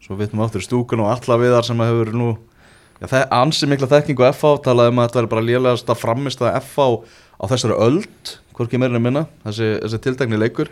svo 0.00 0.16
vitnum 0.18 0.42
áttur 0.46 0.62
í 0.62 0.66
stúkun 0.66 1.00
og 1.04 1.10
alla 1.12 1.36
viðar 1.38 1.62
sem 1.66 1.78
að 1.78 1.90
hefur 1.92 2.12
nú 2.14 2.30
það 3.08 3.22
er 3.22 3.34
ansi 3.40 3.68
mikla 3.70 3.88
þekkingu 3.90 4.26
á 4.28 4.32
FH 4.34 4.60
talaði 4.66 4.92
um 4.92 5.00
að 5.00 5.08
þetta 5.08 5.20
verður 5.20 5.32
bara 5.34 5.46
lélegast 5.46 5.92
að 5.92 6.00
framist 6.02 6.42
að 6.44 6.56
FH 6.60 6.88
á 7.40 7.44
þessari 7.48 7.78
öld 7.86 8.32
hvorki 8.56 8.80
meirinu 8.80 9.00
minna, 9.00 9.24
þessi, 9.46 9.70
þessi 9.80 10.00
tiltekni 10.04 10.40
leikur. 10.40 10.68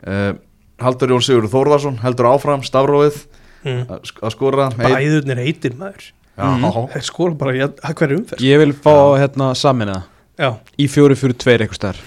Uh, 0.00 0.32
Haldur 0.80 1.12
Jón 1.12 1.24
Sigur 1.24 1.48
Þórðarsson 1.52 2.00
heldur 2.02 2.30
áfram 2.30 2.64
stafrófið 2.64 3.22
mm. 3.64 3.82
að 3.92 4.08
sk- 4.08 4.24
að 4.24 4.34
skora. 4.34 4.68
Bæðurnir 4.76 5.40
heitir 5.44 5.76
maður. 5.76 6.10
Þeir 6.36 7.04
skora 7.04 7.36
bara 7.40 7.68
að 7.68 7.94
hverju 7.96 8.20
umferð? 8.20 8.44
Ég 8.44 8.60
vil 8.60 8.74
fá, 8.76 8.92
hérna, 9.16 9.54
saminna 9.56 10.02
Já, 10.36 10.50
í 10.76 10.84
fjóri 10.92 11.16
fyrir 11.16 11.36
tveir 11.40 11.64
eitthvað 11.64 11.78
stær. 11.78 12.00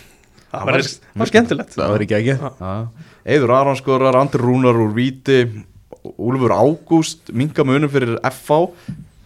það 0.52 0.68
var, 0.68 0.84
það 0.86 1.22
var 1.24 1.32
skemmtilegt. 1.32 1.74
Það 1.74 1.94
var 1.94 2.04
ekki 2.06 2.18
ekki. 2.20 2.36
Já. 2.38 2.74
Eiður 3.30 3.54
Aron 3.58 3.80
skorar, 3.80 4.18
Andri 4.20 4.42
Rúnar 4.42 4.78
úr 4.78 4.94
Víti 4.94 5.40
Úlfur 6.00 6.54
Ágúst 6.54 7.34
minga 7.36 7.66
munum 7.66 7.90
fyrir 7.92 8.20
FH 8.22 8.60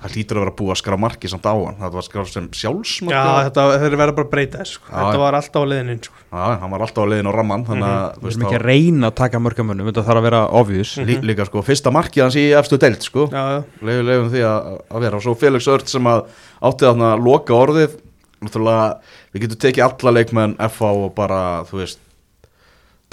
það 0.04 0.16
lítur 0.18 0.38
að 0.40 0.44
vera 0.44 0.54
búið 0.60 0.74
að 0.74 0.80
skra 0.82 0.98
marki 1.00 1.30
samt 1.32 1.48
á 1.48 1.54
hann. 1.56 1.78
Það 1.80 1.96
var 1.98 2.06
skraf 2.06 2.30
sem 2.32 2.48
sjálfsmark 2.60 3.16
Já, 3.16 3.24
þetta, 3.48 3.66
þeir 3.84 3.96
verða 4.02 4.16
bara 4.18 4.28
að 4.28 4.32
breyta 4.34 4.60
þessu 4.62 4.78
sko. 4.78 4.90
Já, 4.90 4.98
Þetta 5.00 5.22
var 5.24 5.38
alltaf 5.40 5.64
á 5.64 5.70
leiðinu 5.72 5.98
sko. 6.08 6.22
Já, 6.34 6.44
hann 6.64 6.74
var 6.74 6.86
alltaf 6.86 7.04
á 7.04 7.08
leiðin 7.14 7.30
á 7.30 7.34
ramman 7.38 7.66
þú 7.68 7.78
við 7.78 7.86
veist, 7.88 8.38
erum 8.38 8.48
ekki 8.48 8.60
að 8.60 8.66
reyna 8.68 9.10
að 9.10 9.18
taka 9.22 9.44
mörgamönnum 9.44 9.90
þetta 9.92 10.06
þarf 10.10 10.22
að 10.22 10.28
vera 10.28 10.42
obvious. 10.62 10.94
Lí, 11.08 11.18
líka 11.32 11.48
sko, 11.50 11.66
fyrsta 11.66 11.94
markið 11.96 12.26
hans 12.28 12.40
í 12.40 12.46
efstu 12.60 12.80
deild 12.84 13.06
sko, 13.08 13.28
leiðum, 13.34 14.08
leiðum 14.12 14.32
því 14.34 14.46
að, 14.50 14.72
að 14.90 15.06
vera. 15.08 15.20
Og 15.20 15.26
svo 15.28 15.36
Felix 15.40 15.70
Ört 15.74 15.92
sem 15.92 16.10
að 16.12 16.26
átti 16.70 16.90
að 16.90 17.06
loka 17.24 17.58
orðið. 17.58 18.00
Við 18.44 19.46
getum 19.46 19.60
tekið 19.64 19.86
alla 19.86 20.12
leikmenn 20.18 20.58
FH 20.68 20.90
og 21.06 21.14
bara, 21.16 21.38
þú 21.70 21.80
veist 21.80 22.02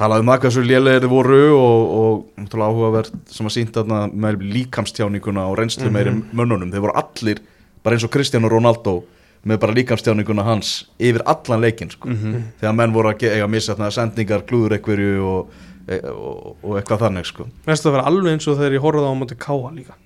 talaði 0.00 0.24
um 0.24 0.32
það 0.32 0.44
hversu 0.44 0.64
lélegir 0.64 1.04
þið 1.04 1.12
voru 1.12 1.38
og, 1.54 1.94
og 2.00 2.40
náttúrulega 2.40 2.72
áhugavert 2.72 3.16
sem 3.30 3.48
að 3.48 3.72
þarna 3.76 4.02
með 4.24 4.44
líkamstjáninguna 4.56 5.46
og 5.50 5.56
reynslu 5.60 5.90
meiri 5.92 6.14
mönnunum, 6.32 6.70
þeir 6.72 6.84
voru 6.86 6.96
allir 7.00 7.42
bara 7.84 7.96
eins 7.96 8.06
og 8.06 8.12
Cristiano 8.14 8.50
Ronaldo 8.52 9.00
með 9.48 9.60
bara 9.62 9.76
líkamstjáninguna 9.76 10.44
hans 10.44 10.72
yfir 11.00 11.24
allan 11.28 11.64
leikinn 11.64 11.92
sko. 11.92 12.12
þegar 12.60 12.76
menn 12.76 12.94
voru 12.96 13.12
að 13.14 13.46
missa 13.52 13.76
þarna 13.76 13.90
sendingar, 13.94 14.44
klúður 14.48 14.76
einhverju 14.76 15.24
og, 15.24 15.54
e- 15.88 16.02
og, 16.12 16.56
og 16.62 16.76
eitthvað 16.80 17.06
þannig 17.06 17.28
sko. 17.28 17.48
Næstu 17.68 17.88
að 17.88 17.96
vera 17.98 18.08
alveg 18.10 18.36
eins 18.36 18.48
og 18.48 18.58
þegar 18.60 18.76
ég 18.76 18.84
horfði 18.84 19.08
á 19.08 19.20
móti 19.20 19.38
káa 19.40 19.72
líka. 19.72 19.96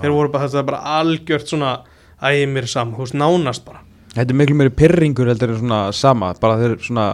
Þeir 0.00 0.16
voru 0.16 0.32
bara, 0.32 0.48
þetta 0.48 0.66
bara 0.66 0.96
algjört 0.98 1.50
svona 1.50 1.76
ægir 2.22 2.50
mér 2.50 2.66
saman, 2.70 2.96
þú 2.96 3.06
veist, 3.06 3.18
nánast 3.18 3.66
bara. 3.66 3.84
Þetta 4.10 4.32
er 4.34 4.38
miklu 4.40 4.56
meiri 4.58 4.72
pyrringur 4.74 5.30
heldur 5.30 5.54
en 5.54 5.60
svona 5.60 5.80
sama 5.94 6.32
bara 6.40 6.58
þeir 6.58 6.78
svona 6.82 7.06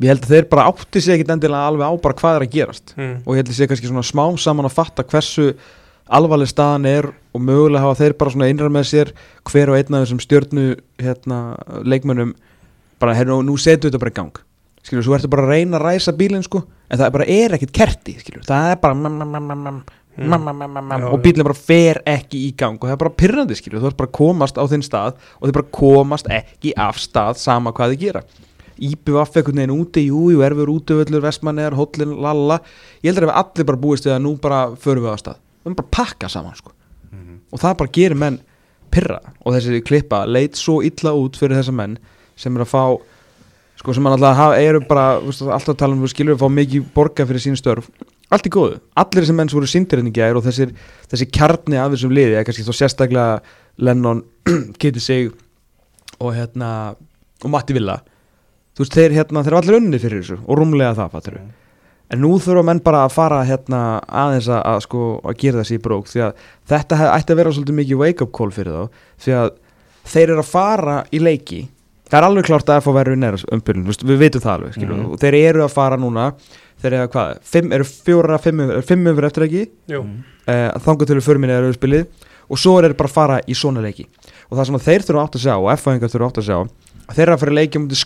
ég 0.00 0.08
held 0.08 0.24
að 0.24 0.32
þeir 0.34 0.48
bara 0.50 0.64
átti 0.70 1.00
sig 1.02 1.14
ekkit 1.18 1.30
endilega 1.36 1.68
alveg 1.68 1.86
á 1.86 1.92
bara 2.02 2.14
hvað 2.18 2.36
er 2.38 2.46
að 2.46 2.52
gerast. 2.56 2.94
Mm. 2.96 3.14
og 3.26 3.34
ég 3.34 3.42
held 3.42 3.52
að 3.52 3.58
sé 3.58 3.68
kannski 3.70 3.90
svona 3.90 4.06
smám 4.06 4.38
saman 4.40 4.68
að 4.68 4.76
fatta 4.78 5.04
hversu 5.04 5.52
alvarleg 6.12 6.48
staðan 6.50 6.86
er 6.90 7.10
og 7.32 7.40
mögulega 7.40 7.84
hafa 7.84 8.00
þeir 8.02 8.16
bara 8.18 8.30
svona 8.34 8.48
innræð 8.50 8.72
með 8.74 8.88
sér 8.90 9.12
hver 9.48 9.70
og 9.72 9.78
einn 9.78 9.94
af 9.94 10.02
þessum 10.06 10.22
stjörnu 10.24 10.64
hérna, 11.00 11.38
leikmönnum 11.86 12.34
bara 13.00 13.14
hérna 13.14 13.38
nú 13.42 13.56
setu 13.58 13.88
þetta 13.88 14.00
bara 14.02 14.12
í 14.12 14.18
gang. 14.18 14.42
Skilur, 14.82 15.04
svo 15.06 15.14
ertu 15.14 15.30
bara 15.30 15.46
að 15.46 15.52
reyna 15.54 15.78
að 15.78 15.84
ræsa 15.86 16.12
bílinn 16.18 16.42
sko 16.42 16.64
en 16.90 16.98
það 16.98 17.12
bara 17.14 17.26
er 17.30 17.54
ekkit 17.54 17.72
kerti 17.72 18.16
skilur, 18.18 18.42
það 18.48 18.72
er 18.72 18.80
bara 18.82 18.94
mam, 18.98 19.18
mam, 19.22 19.52
mam, 19.62 19.82
Mm. 20.12 20.28
og 21.08 21.22
bílinn 21.24 21.46
bara 21.46 21.56
fer 21.56 22.02
ekki 22.04 22.36
í 22.50 22.56
gang 22.56 22.76
og 22.76 22.84
það 22.84 22.92
er 22.92 23.00
bara 23.00 23.14
pyrrandi 23.16 23.56
skilur, 23.56 23.80
þú 23.80 23.86
ert 23.88 23.96
bara 23.96 24.10
komast 24.12 24.58
á 24.60 24.64
þinn 24.68 24.84
stað 24.84 25.14
og 25.40 25.46
þið 25.48 25.54
bara 25.56 25.70
komast 25.72 26.28
ekki 26.28 26.74
af 26.76 26.98
stað 27.00 27.38
sama 27.40 27.72
hvað 27.72 27.94
þið 27.94 28.02
gera 28.02 28.22
IBVF 28.78 29.36
einhvern 29.36 29.62
veginn 29.62 29.74
úti, 29.74 30.06
jú, 30.08 30.28
jú, 30.32 30.42
erfur 30.46 30.70
útivöllur 30.72 31.24
Vestmannegar, 31.24 31.76
Hollin, 31.78 32.14
Lalla. 32.22 32.60
Ég 33.02 33.12
heldur 33.12 33.28
að 33.28 33.32
við 33.32 33.40
allir 33.42 33.68
bara 33.70 33.82
búist 33.84 34.08
við 34.08 34.16
að 34.16 34.22
nú 34.24 34.36
bara 34.42 34.62
förum 34.80 35.06
við 35.06 35.14
á 35.14 35.18
stað, 35.20 35.42
við 35.62 35.70
erum 35.70 35.78
bara 35.80 35.88
að 35.88 35.96
pakka 35.98 36.32
saman 36.32 36.56
sko. 36.58 36.72
og 37.52 37.60
það 37.60 37.78
bara 37.82 37.92
gerir 37.92 38.16
menn 38.16 38.38
pyrra 38.92 39.18
og 39.44 39.54
þessi 39.56 39.82
klippa 39.84 40.22
leit 40.28 40.56
svo 40.56 40.80
illa 40.84 41.12
út 41.16 41.36
fyrir 41.36 41.58
þessa 41.58 41.74
menn 41.76 41.98
sem 42.36 42.54
er 42.56 42.64
að 42.64 42.70
fá 42.70 42.84
sko 43.80 43.94
sem 43.96 44.06
alltaf 44.06 44.36
hafa, 44.38 44.58
eru 44.62 44.80
bara 44.86 45.18
alltaf 45.18 45.76
tala 45.76 45.96
um, 45.96 46.04
skilur 46.08 46.36
að 46.36 46.44
fá 46.44 46.48
mikið 46.52 46.88
borga 46.94 47.26
fyrir 47.26 47.42
sín 47.42 47.58
störf, 47.58 47.88
allt 48.32 48.46
í 48.46 48.52
góðu. 48.52 48.78
Allir 49.00 49.24
þessi 49.24 49.36
menn 49.36 49.50
sem 49.50 49.58
voru 49.58 49.70
sindir 49.70 50.00
henni 50.00 50.12
gær 50.14 50.38
og 50.38 50.44
þessir, 50.46 50.74
þessi 51.10 51.28
kjarni 51.34 51.80
af 51.80 51.90
þessum 51.94 52.14
liði, 52.14 52.36
eða 52.36 52.46
kannski 52.46 52.66
þá 52.68 52.74
sérstaklega 52.78 53.26
Lennon, 53.82 54.22
Kitty 54.80 55.02
Sig 55.02 55.32
og 56.22 56.30
hérna 56.36 56.70
og 57.42 57.50
Matti 57.50 57.74
Villa 57.74 57.98
þú 58.72 58.84
veist, 58.84 58.96
þeir 58.96 59.18
hérna, 59.18 59.42
þeir 59.42 59.52
eru 59.52 59.60
allir 59.62 59.80
unni 59.80 60.00
fyrir 60.02 60.22
þessu 60.22 60.40
og 60.42 60.58
rúmlega 60.60 60.96
það, 60.98 61.12
fattur 61.16 61.42
en 62.12 62.20
nú 62.20 62.32
þurfa 62.42 62.64
menn 62.66 62.80
bara 62.84 63.04
að 63.06 63.14
fara 63.14 63.42
hérna 63.48 63.82
aðeins 64.04 64.48
að, 64.52 64.62
að 64.68 64.80
sko 64.84 65.04
að 65.24 65.36
gera 65.40 65.62
þessi 65.62 65.78
í 65.78 65.82
brók 65.82 66.10
því 66.10 66.24
að 66.26 66.42
þetta 66.72 66.98
hef, 67.00 67.12
ætti 67.16 67.34
að 67.34 67.38
vera 67.40 67.52
svolítið 67.56 67.78
mikið 67.78 68.02
wake 68.02 68.26
up 68.26 68.34
call 68.36 68.50
fyrir 68.52 68.74
þá 68.76 69.06
því 69.24 69.36
að 69.38 69.54
þeir 70.12 70.26
eru 70.26 70.42
að 70.42 70.50
fara 70.50 70.96
í 71.08 71.22
leiki. 71.22 71.62
Það 72.12 72.18
er 72.18 72.26
alveg 72.26 72.44
klárt 72.44 72.68
að 72.68 72.82
FH 72.82 72.94
verður 72.98 73.16
í 73.16 73.20
næra 73.22 73.38
umbyrjun, 73.56 73.86
við 74.10 74.18
veitum 74.20 74.42
það 74.44 74.52
alveg 74.58 74.74
mm. 74.82 75.04
Og 75.14 75.22
þeir 75.22 75.36
eru 75.38 75.62
að 75.64 75.72
fara 75.72 75.96
núna 75.96 76.26
þeir 76.82 76.90
eru 76.90 77.06
að 77.06 77.12
hvað, 77.14 77.30
fimm, 77.54 77.72
eru 77.72 77.86
fjóra, 77.88 78.38
fimm, 78.42 78.60
umfyrir 78.66 79.28
eftir 79.30 79.46
ekki? 79.46 79.62
Jú, 79.88 80.02
uh, 80.02 80.66
þangu 80.84 81.08
til 81.08 81.22
förminni 81.24 81.56
eru 81.56 81.72
spilið 81.72 82.28
og 82.52 82.60
svo 82.60 82.74
er 82.76 82.90
þeir 82.90 82.98
bara 82.98 83.08
að 83.08 83.16
fara 83.16 83.38
í 83.48 83.56
svona 83.56 83.80
leiki. 83.80 84.04
Og 84.50 84.58
það 84.58 84.68
sem 84.68 84.76
að 84.76 84.88
þeir 84.90 85.06
þurfa 85.08 85.22
átt 85.24 85.38
að 85.38 85.44
sjá 85.46 85.54
og 85.54 85.70
F-fæðingar 85.78 86.12
þurfa 86.12 86.28
átt 86.28 86.42
að 86.42 86.48
sjá 86.50 86.58
að 86.58 87.14
þeir 87.14 87.24
eru 87.24 87.36
að 87.36 87.42
fara 87.44 87.54
að 87.54 87.60
leikja 87.62 87.80
mútið 87.80 88.02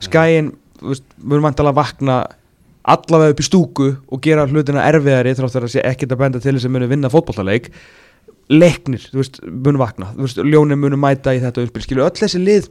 veist, 0.00 1.06
við 1.20 1.36
erum 1.36 1.48
vantilega 1.48 1.74
að 1.74 1.80
vakna 1.80 2.20
allavega 2.90 3.34
upp 3.34 3.42
í 3.42 3.46
stúku 3.46 3.88
og 4.08 4.22
gera 4.24 4.46
hlutina 4.48 4.86
erfiðari 4.88 5.34
þrátt 5.36 5.56
að 5.58 5.66
það 5.66 5.74
sé 5.74 5.82
ekkert 5.84 6.14
að 6.14 6.22
benda 6.22 6.40
til 6.40 6.54
þess 6.54 6.68
að 6.68 6.76
muni 6.76 6.88
vinna 6.90 7.12
fótballtaleik 7.12 7.68
leiknir, 8.50 9.02
þú 9.12 9.20
veist, 9.20 9.36
munu 9.46 9.78
vakna. 9.78 10.08
Þú 10.16 10.24
veist, 10.24 10.40
ljónin 10.42 10.80
munu 10.82 10.96
mæta 10.98 11.30
í 11.36 11.38
þetta 11.38 11.62
umspil. 11.62 11.84
Skilju 11.84 12.02
öll 12.02 12.16
þessi 12.18 12.40
lið, 12.42 12.64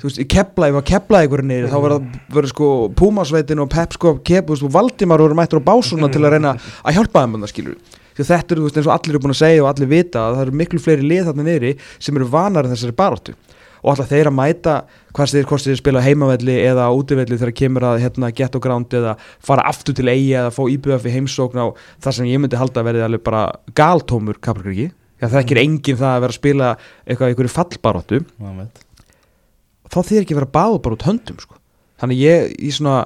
þú 0.00 0.08
veist, 0.08 0.20
í 0.22 0.24
kepla 0.32 0.70
ef 0.70 0.78
að 0.80 0.86
kepla 0.88 1.20
ykkur 1.26 1.42
niður, 1.44 1.66
þá 1.68 1.76
verða 1.84 1.98
verður 2.32 2.52
sko 2.54 2.68
Pumasveitin 2.96 3.60
og 3.60 3.68
Pep 3.74 3.96
sko 3.98 4.14
kep, 4.24 4.48
þú 4.48 4.56
veist, 4.56 4.64
og 4.64 4.72
Valdimar 4.78 5.20
voru 5.20 5.36
mættur 5.36 5.60
á 5.60 5.68
básuna 5.68 6.08
til 6.08 6.24
að 6.24 6.38
reyna 6.38 6.54
að 6.56 6.96
hjálpa 6.96 7.26
þeim 7.26 7.36
þarna, 7.36 7.50
skilju 7.52 7.76
því 8.20 8.24
að 8.24 8.30
þetta 8.30 8.54
eru, 8.54 8.60
þú 8.60 8.66
veist, 8.66 8.78
eins 8.80 8.88
og 8.88 8.94
allir 8.94 9.14
eru 9.14 9.22
búin 9.22 9.34
að 9.34 9.40
segja 9.40 9.62
og 9.64 9.68
allir 9.70 9.90
vita 9.90 10.24
að 10.24 10.36
það 10.36 10.44
eru 10.46 10.58
miklu 10.60 10.82
fleiri 10.82 11.06
lið 11.06 11.28
þarna 11.28 11.46
niðri 11.46 11.72
sem 11.98 12.18
eru 12.18 12.28
vanar 12.30 12.66
en 12.66 12.74
þessari 12.74 12.96
baráttu 12.96 13.36
og 13.80 13.92
alltaf 13.92 14.10
þeir 14.10 14.30
að 14.30 14.36
mæta 14.36 14.74
hvað 15.16 15.34
þeir 15.34 15.48
hvort 15.50 15.66
þeir 15.66 15.80
spila 15.80 16.04
heimavelli 16.04 16.56
eða 16.62 16.88
útivelli 16.96 17.38
þegar 17.40 17.56
kemur 17.62 17.86
að 17.88 18.02
hérna 18.04 18.30
get 18.36 18.56
og 18.56 18.64
gránd 18.64 18.96
eða 18.96 19.16
fara 19.42 19.66
aftur 19.70 19.96
til 19.96 20.08
eigi 20.10 20.34
eða 20.36 20.52
fá 20.54 20.62
íbjöða 20.66 21.00
fyrir 21.04 21.16
heimsókn 21.18 21.62
á 21.62 21.66
það 22.02 22.16
sem 22.18 22.30
ég 22.30 22.42
myndi 22.42 22.60
halda 22.60 22.82
að 22.82 22.90
verði 22.90 23.06
alveg 23.06 23.24
bara 23.26 23.42
galtómur 23.78 24.40
kapalkriki 24.42 24.90
það 25.20 25.36
þekkir 25.38 25.62
enginn 25.64 26.00
það 26.00 26.12
að 26.12 26.22
vera 26.24 26.34
að 26.34 26.38
spila 26.38 26.70
eitthvað 27.04 27.26
í 27.26 27.34
einhverju 27.34 27.54
fallbaróttu 27.56 28.22
þá 29.90 29.98
þýr 30.06 30.22
ekki 30.22 30.36
að 30.36 30.40
vera 30.40 30.54
báð 30.54 30.78
bara 30.84 30.96
út 30.96 31.06
höndum 31.08 31.40
sko. 31.42 31.58
þannig 32.00 32.22
ég 32.22 32.54
í 32.56 32.72
svona 32.72 33.02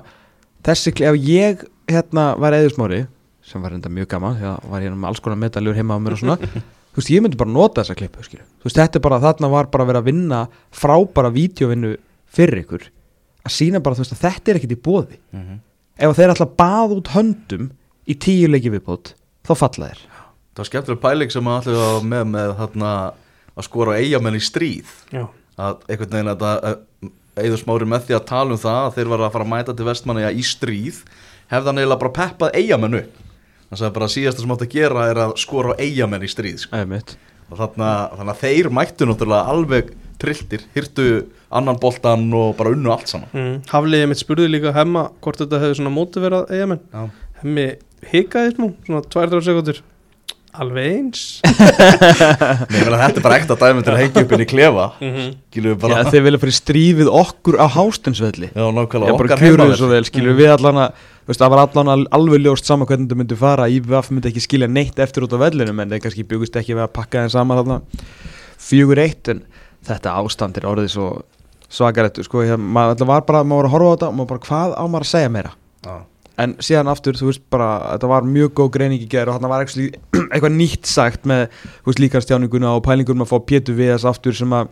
þessi, 0.67 0.95
ef 1.01 1.19
ég 1.19 1.65
hérna 1.91 2.33
var 2.41 2.57
eðusmári 2.57 3.05
sem 3.45 3.63
var 3.63 3.75
enda 3.77 3.93
mjög 3.93 4.09
gaman 4.15 4.39
því 4.39 4.49
að 4.53 4.71
var 4.73 4.85
hérna 4.85 5.01
með 5.01 5.11
alls 5.11 5.25
konar 5.25 5.41
medaljur 5.41 5.77
heima 5.77 5.99
á 5.99 6.01
mér 6.01 6.17
og 6.17 6.23
svona 6.23 6.39
þú 6.95 7.01
veist, 7.03 7.11
ég 7.11 7.25
myndi 7.25 7.39
bara 7.41 7.51
nota 7.51 7.83
þessa 7.83 7.97
klippu 7.99 8.23
skilju. 8.25 8.45
þú 8.63 8.69
veist, 8.69 8.79
þetta 8.79 9.01
er 9.01 9.05
bara, 9.05 9.21
þarna 9.23 9.51
var 9.51 9.71
bara 9.73 9.85
að 9.85 9.91
vera 9.93 10.03
að 10.05 10.09
vinna 10.11 10.41
frábara 10.71 11.33
vídeovinnu 11.35 11.97
fyrir 12.35 12.63
ykkur 12.65 12.87
að 13.45 13.55
sína 13.57 13.83
bara, 13.85 13.99
þú 13.99 14.05
veist, 14.05 14.15
að 14.15 14.25
þetta 14.25 14.51
er 14.53 14.61
ekkit 14.61 14.77
í 14.77 14.81
bóði 14.85 15.19
ef 15.99 16.09
að 16.09 16.17
þeir 16.21 16.33
ætla 16.35 16.47
að 16.49 16.57
baða 16.59 16.99
út 16.99 17.13
höndum 17.15 17.71
í 18.07 18.15
tíu 18.19 18.49
leiki 18.51 18.71
viðbót 18.73 19.15
þá 19.45 19.53
falla 19.55 19.91
þeir. 19.91 20.01
Það 20.55 20.63
var 20.63 20.71
skemmtileg 20.71 21.03
pæling 21.03 21.31
sem 21.35 21.51
að 21.51 21.61
allir 21.61 21.79
var 21.83 22.09
með 22.15 22.25
með 22.31 22.55
þarna, 22.61 22.91
að 23.55 23.67
skora 23.67 23.99
eigamenn 23.99 24.39
í 24.39 24.43
stríð. 24.43 24.91
Já, 25.11 25.25
að 25.59 25.85
einhvern 25.89 26.15
veginn 26.15 26.33
að 26.33 26.45
það 26.45 26.81
eða 27.45 27.59
smári 27.59 27.87
með 27.91 28.07
því 28.07 28.17
að 28.19 28.27
tala 28.29 28.55
um 28.55 28.61
það 28.63 28.81
að 28.81 28.97
þeir 28.99 29.11
var 29.11 29.25
að 29.25 29.33
fara 29.35 29.47
að 29.47 29.53
mæta 29.53 29.75
til 29.75 29.87
vestmanni 29.89 30.27
í 30.31 30.45
stríð 30.47 31.01
hefði 31.51 31.71
hann 31.71 31.81
eiginlega 31.81 32.03
bara 32.05 32.17
peppað 32.19 32.59
eigamenn 33.75 33.85
upp 33.85 33.85
þannig 33.85 33.91
að 33.91 33.95
bara 33.99 34.11
síðasta 34.15 34.43
sem 34.45 34.55
átt 34.55 34.65
að 34.65 34.75
gera 34.75 35.07
er 35.11 35.21
að 35.27 35.37
skora 35.43 35.75
á 35.75 35.81
eigamenn 35.81 36.25
í 36.25 36.31
stríð 36.31 36.59
sko. 36.65 36.81
Og 37.53 37.59
þarna, 37.61 37.89
þannig 38.17 38.35
að 38.35 38.43
þeir 38.43 38.71
mættu 38.73 39.07
náttúrulega 39.09 39.53
alveg 39.53 39.91
trilltir, 40.19 40.63
hyrtu 40.75 41.09
annan 41.55 41.79
boltan 41.81 42.29
og 42.35 42.55
bara 42.57 42.73
unnu 42.73 42.93
allt 42.95 43.11
saman. 43.11 43.29
Mm. 43.35 43.57
Hafliðið 43.71 44.11
mitt 44.11 44.23
spurði 44.23 44.47
líka 44.51 44.73
hemma 44.75 45.09
hvort 45.23 45.43
þetta 45.43 45.61
hefði 45.63 45.81
svona 45.81 45.93
mótiverað 45.95 46.55
eigamenn 46.55 46.81
Já. 46.89 47.11
Hemmi 47.43 47.67
hikaði 48.11 48.55
smá, 48.55 48.71
svona 48.87 49.03
2-3 49.13 49.43
sekundur 49.45 49.83
Alveg 50.55 50.85
eins. 50.87 51.23
Nei, 51.51 52.79
ég 52.79 52.85
meina, 52.87 53.01
þetta 53.01 53.19
er 53.19 53.25
bara 53.25 53.39
ekta 53.41 53.57
dæmi 53.59 53.83
til 53.83 53.91
að 53.91 54.01
hengja 54.05 54.23
upp 54.23 54.35
inn 54.37 54.45
í 54.45 54.47
klefa. 54.47 54.85
Mhm. 55.03 55.33
skilur 55.51 55.73
við 55.73 55.75
Já, 55.75 55.81
bara 55.83 56.13
þeir 56.15 56.25
vilja 56.29 56.41
fyrir 56.45 56.57
strífið 56.61 57.11
okkur 57.11 57.59
á 57.59 57.67
hástensvelli 57.75 58.51
Já, 58.53 58.63
nákvæmlega, 58.77 59.17
bara 59.19 59.35
okkar 59.35 59.91
vel, 59.91 60.05
skilur 60.07 60.39
við 60.39 60.53
allan 60.55 60.79
að 60.85 61.03
veist, 61.29 61.41
það 61.41 61.53
var 61.55 61.63
allan 61.65 62.07
alveg 62.15 62.43
ljóst 62.45 62.69
saman 62.69 62.89
hvernig 62.89 63.09
þetta 63.09 63.21
myndi 63.21 63.39
fara 63.41 63.69
IVF 63.73 64.11
myndi 64.13 64.31
ekki 64.31 64.45
skilja 64.45 64.69
neitt 64.71 64.99
eftir 65.03 65.27
út 65.27 65.37
á 65.37 65.39
vellinu 65.45 65.75
en 65.75 65.93
þeir 65.95 66.03
kannski 66.05 66.27
byggust 66.29 66.57
ekki 66.61 66.77
við 66.77 66.87
að 66.87 66.95
pakka 66.97 67.25
þeim 67.25 67.35
saman 67.35 67.61
þarna 67.63 67.79
fjögur 68.65 69.01
eitt 69.03 69.31
en 69.33 69.45
þetta 69.85 70.17
ástand 70.21 70.59
er 70.61 70.69
orðið 70.71 70.91
svo 70.95 71.11
svakarættu, 71.75 72.25
sko, 72.27 72.45
ég, 72.47 72.59
maður 72.59 73.09
var 73.09 73.25
bara 73.27 73.45
maður 73.45 73.65
var 73.65 73.71
að 73.71 73.75
horfa 73.75 73.87
á 73.89 73.95
þetta 73.95 74.09
og 74.11 74.19
maður 74.19 74.33
bara 74.33 74.45
hvað 74.49 74.75
á 74.79 74.85
maður 74.85 75.07
að 75.07 75.11
segja 75.11 75.33
meira 75.35 75.53
Já. 75.85 75.95
en 76.45 76.57
síðan 76.63 76.91
aftur, 76.93 77.19
þú 77.19 77.31
veist 77.31 77.45
bara 77.53 77.69
þetta 77.95 78.11
var 78.13 78.29
mjög 78.37 78.55
góð 78.61 78.71
greining 78.77 79.03
í 79.03 79.09
gerð 79.11 79.33
og 79.33 79.39
þarna 79.39 79.53
var 79.53 79.67
eitthvað 80.33 80.55
nýtt 80.55 80.91
sagt 80.91 81.29
með 81.29 81.47
þú 81.57 81.91
veist, 81.91 82.03
líkarstjáninguna 82.05 82.77
og 82.77 82.85
pælingunum 82.87 83.27
að 83.27 83.33
fá 83.33 83.39
Pétur 83.49 83.79
við 83.81 83.95
þess 83.95 84.09
aftur 84.13 84.39
sem 84.39 84.55
að 84.55 84.71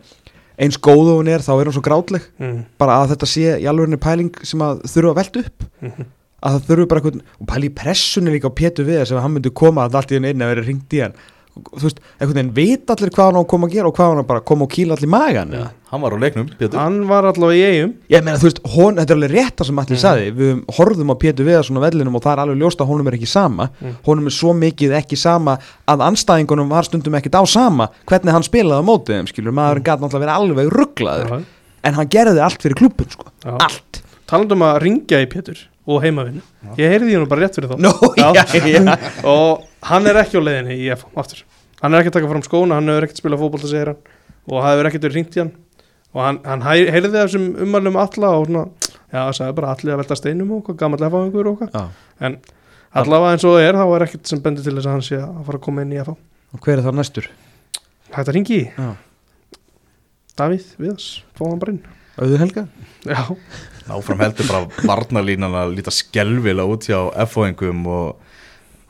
eins 0.63 0.77
góð 0.77 1.15
og 1.15 1.21
hún 1.21 1.31
er, 1.33 1.43
þá 1.43 1.53
er 1.57 1.67
hún 1.67 1.75
svo 1.75 1.83
grátleg 1.85 2.25
mm. 2.39 2.59
bara 2.79 2.99
að 3.01 3.15
þetta 3.15 3.29
sé 3.29 3.55
í 3.57 3.69
alveg 3.69 3.97
pæling 4.01 4.35
sem 4.45 4.61
að 4.63 4.83
þurfa 4.85 5.15
að 5.15 5.21
velta 5.21 5.47
upp 5.47 5.71
Mhm. 5.83 6.11
Að 6.43 6.57
það 6.57 6.71
þurfa 6.71 6.89
bara 6.91 7.03
eitthvað 7.03 7.21
og 7.39 7.51
pæli 7.53 7.69
í 7.69 7.75
pressunni 7.77 8.33
líka 8.33 8.51
á 8.51 8.57
Pétur 8.57 8.87
við 8.87 9.05
sem 9.07 9.19
að 9.19 9.25
hann 9.25 9.37
myndi 9.37 9.53
koma 9.55 9.87
að 9.87 10.01
allt 10.01 10.11
í 10.11 10.19
inn 10.19 10.43
að 10.43 10.51
vera 10.53 10.65
ringt 10.67 10.97
í 10.97 11.05
hann. 11.05 11.15
Þú 11.53 11.83
veist, 11.85 11.99
einhvern 12.17 12.33
veginn 12.39 12.53
veit 12.57 12.89
allir 12.89 13.11
hvað 13.13 13.27
hann 13.29 13.35
á 13.37 13.41
að 13.43 13.49
koma 13.51 13.67
að 13.67 13.73
gera 13.75 13.89
og 13.91 13.93
hvað 13.93 14.07
hann 14.09 14.21
á 14.25 14.29
bara 14.31 14.41
að 14.41 14.45
koma 14.49 14.65
og 14.65 14.71
kýla 14.73 14.95
allir 14.95 15.05
í 15.05 15.09
magan 15.13 15.51
eða? 15.53 15.67
Hann 15.91 16.01
var 16.01 16.15
á 16.17 16.23
leiknum, 16.23 16.47
Pétur. 16.57 16.79
Hann 16.81 16.95
var 17.05 17.27
allavega 17.29 17.59
í 17.59 17.75
eigum 17.77 17.91
Ég 18.09 18.23
meina, 18.25 18.39
þú 18.41 18.47
veist, 18.47 18.61
hon, 18.73 18.97
þetta 18.97 19.13
er 19.13 19.19
alveg 19.19 19.33
rétt 19.35 19.59
það 19.59 19.67
sem 19.69 19.81
allir 19.83 19.99
sagði, 20.01 20.31
við 20.39 20.63
horfðum 20.79 21.13
á 21.13 21.15
Pétur 21.21 21.45
Viðarsson 21.45 21.77
á 21.77 21.85
vellinum 21.85 22.17
og 22.17 22.23
það 22.25 22.33
er 22.33 22.41
alveg 22.43 22.63
ljóst 22.63 22.81
að 22.81 22.89
honum 22.89 23.11
er 23.11 23.17
ekki 23.19 23.29
sama. 23.29 23.67
Mm. 23.77 23.99
honum 24.07 24.31
er 24.31 24.35
svo 24.39 24.55
mikið 24.57 24.95
ekki 24.97 25.19
sama 25.21 25.55
að 25.93 26.05
anstæðingunum 26.07 26.73
var 26.73 26.89
stundum 26.89 27.19
ekkit 27.19 27.37
á 27.37 27.43
sama 27.45 27.91
hvernig 28.09 28.33
hann 28.33 28.47
spilaði 28.47 28.81
á 28.81 28.89
mótið 28.89 29.19
þeim, 29.19 29.29
skilur 29.29 29.53
maðurinn 29.59 29.85
gæti 29.85 30.07
náttúrulega 30.07 30.25
verið 30.25 30.39
alveg 30.39 30.73
rugglaður 30.73 31.35
en 31.85 31.99
hann 31.99 32.09
gerði 32.17 32.41
allt 32.41 32.65
fyrir 32.65 32.81
klubbun, 32.81 33.13
sko, 33.13 33.29
allt 33.53 34.01
og 35.87 35.99
heimavinnu 36.03 36.41
ég 36.79 36.93
heyrði 36.93 37.17
nú 37.19 37.27
bara 37.31 37.45
rétt 37.45 37.57
fyrir 37.57 37.73
þá. 37.73 37.77
Nó, 37.83 37.91
já, 38.21 38.29
já, 38.35 38.97
og 39.27 39.65
hann 39.89 40.07
er 40.09 40.21
ekki 40.23 40.39
á 40.39 40.43
leiðinni 40.43 40.79
í 40.79 40.89
F 40.95 41.05
aftur. 41.19 41.43
Hann 41.81 41.93
er 41.93 42.03
ekki 42.03 42.13
að 42.13 42.17
taka 42.19 42.31
fram 42.31 42.45
skóna, 42.45 42.79
hann 42.79 42.91
hefur 42.91 43.07
ekkert 43.09 43.19
spilað 43.19 43.43
fótbolta 43.43 43.71
segir 43.71 43.91
hann. 43.91 44.01
Og 44.47 44.57
það 44.59 44.69
hefur 44.71 44.89
ekkert 44.89 45.07
verið 45.07 45.19
ringt 45.19 45.37
í 45.37 45.43
hann. 45.43 45.53
Og 46.13 46.23
hann, 46.23 46.41
hann 46.47 46.65
heyrði 46.67 47.13
þessum 47.17 47.47
umælum 47.65 47.99
alla 47.99 48.33
og 48.39 48.47
svona, 48.47 48.65
já 49.09 49.19
það 49.19 49.37
sagði 49.39 49.55
bara 49.59 49.71
allir 49.73 49.95
að 49.95 50.03
velta 50.03 50.19
steinum 50.19 50.51
og 50.59 50.73
gammal 50.79 51.01
efaðingur 51.07 51.49
og 51.53 51.63
já. 51.67 51.87
en 52.23 52.37
allavega 52.93 53.33
eins 53.33 53.47
og 53.49 53.57
það 53.57 53.65
er 53.67 53.79
þá 53.79 53.85
er 53.87 54.05
ekkert 54.05 54.29
sem 54.29 54.43
bendir 54.45 54.67
til 54.67 54.75
þess 54.77 54.89
að 54.89 54.93
hann 54.93 55.07
sé 55.09 55.17
að 55.19 55.41
fara 55.47 55.59
að 55.59 55.65
koma 55.65 55.85
inn 55.85 55.95
í 55.95 55.99
F 56.03 56.13
og 56.13 56.61
hver 56.61 56.77
er 56.77 56.85
það 56.85 56.99
næstur? 56.99 57.29
hægt 58.13 58.29
að 58.29 58.35
ringi 58.37 58.59
í. 58.59 58.63
Davíð 60.37 60.69
Viðas, 60.81 61.07
fá 61.37 61.43
hann 61.47 61.61
bara 61.61 61.73
inn. 61.75 61.83
Auður 62.17 62.43
Helga? 62.43 62.63
já, 63.09 63.21
Áfram 63.91 64.21
heldur 64.23 64.47
bara 64.47 64.85
varnalínan 64.87 65.55
að 65.59 65.73
líta 65.77 65.91
skelvilega 65.91 66.69
út 66.71 66.85
hjá 66.87 66.99
F-fóingum 67.25 67.81
og 67.91 68.21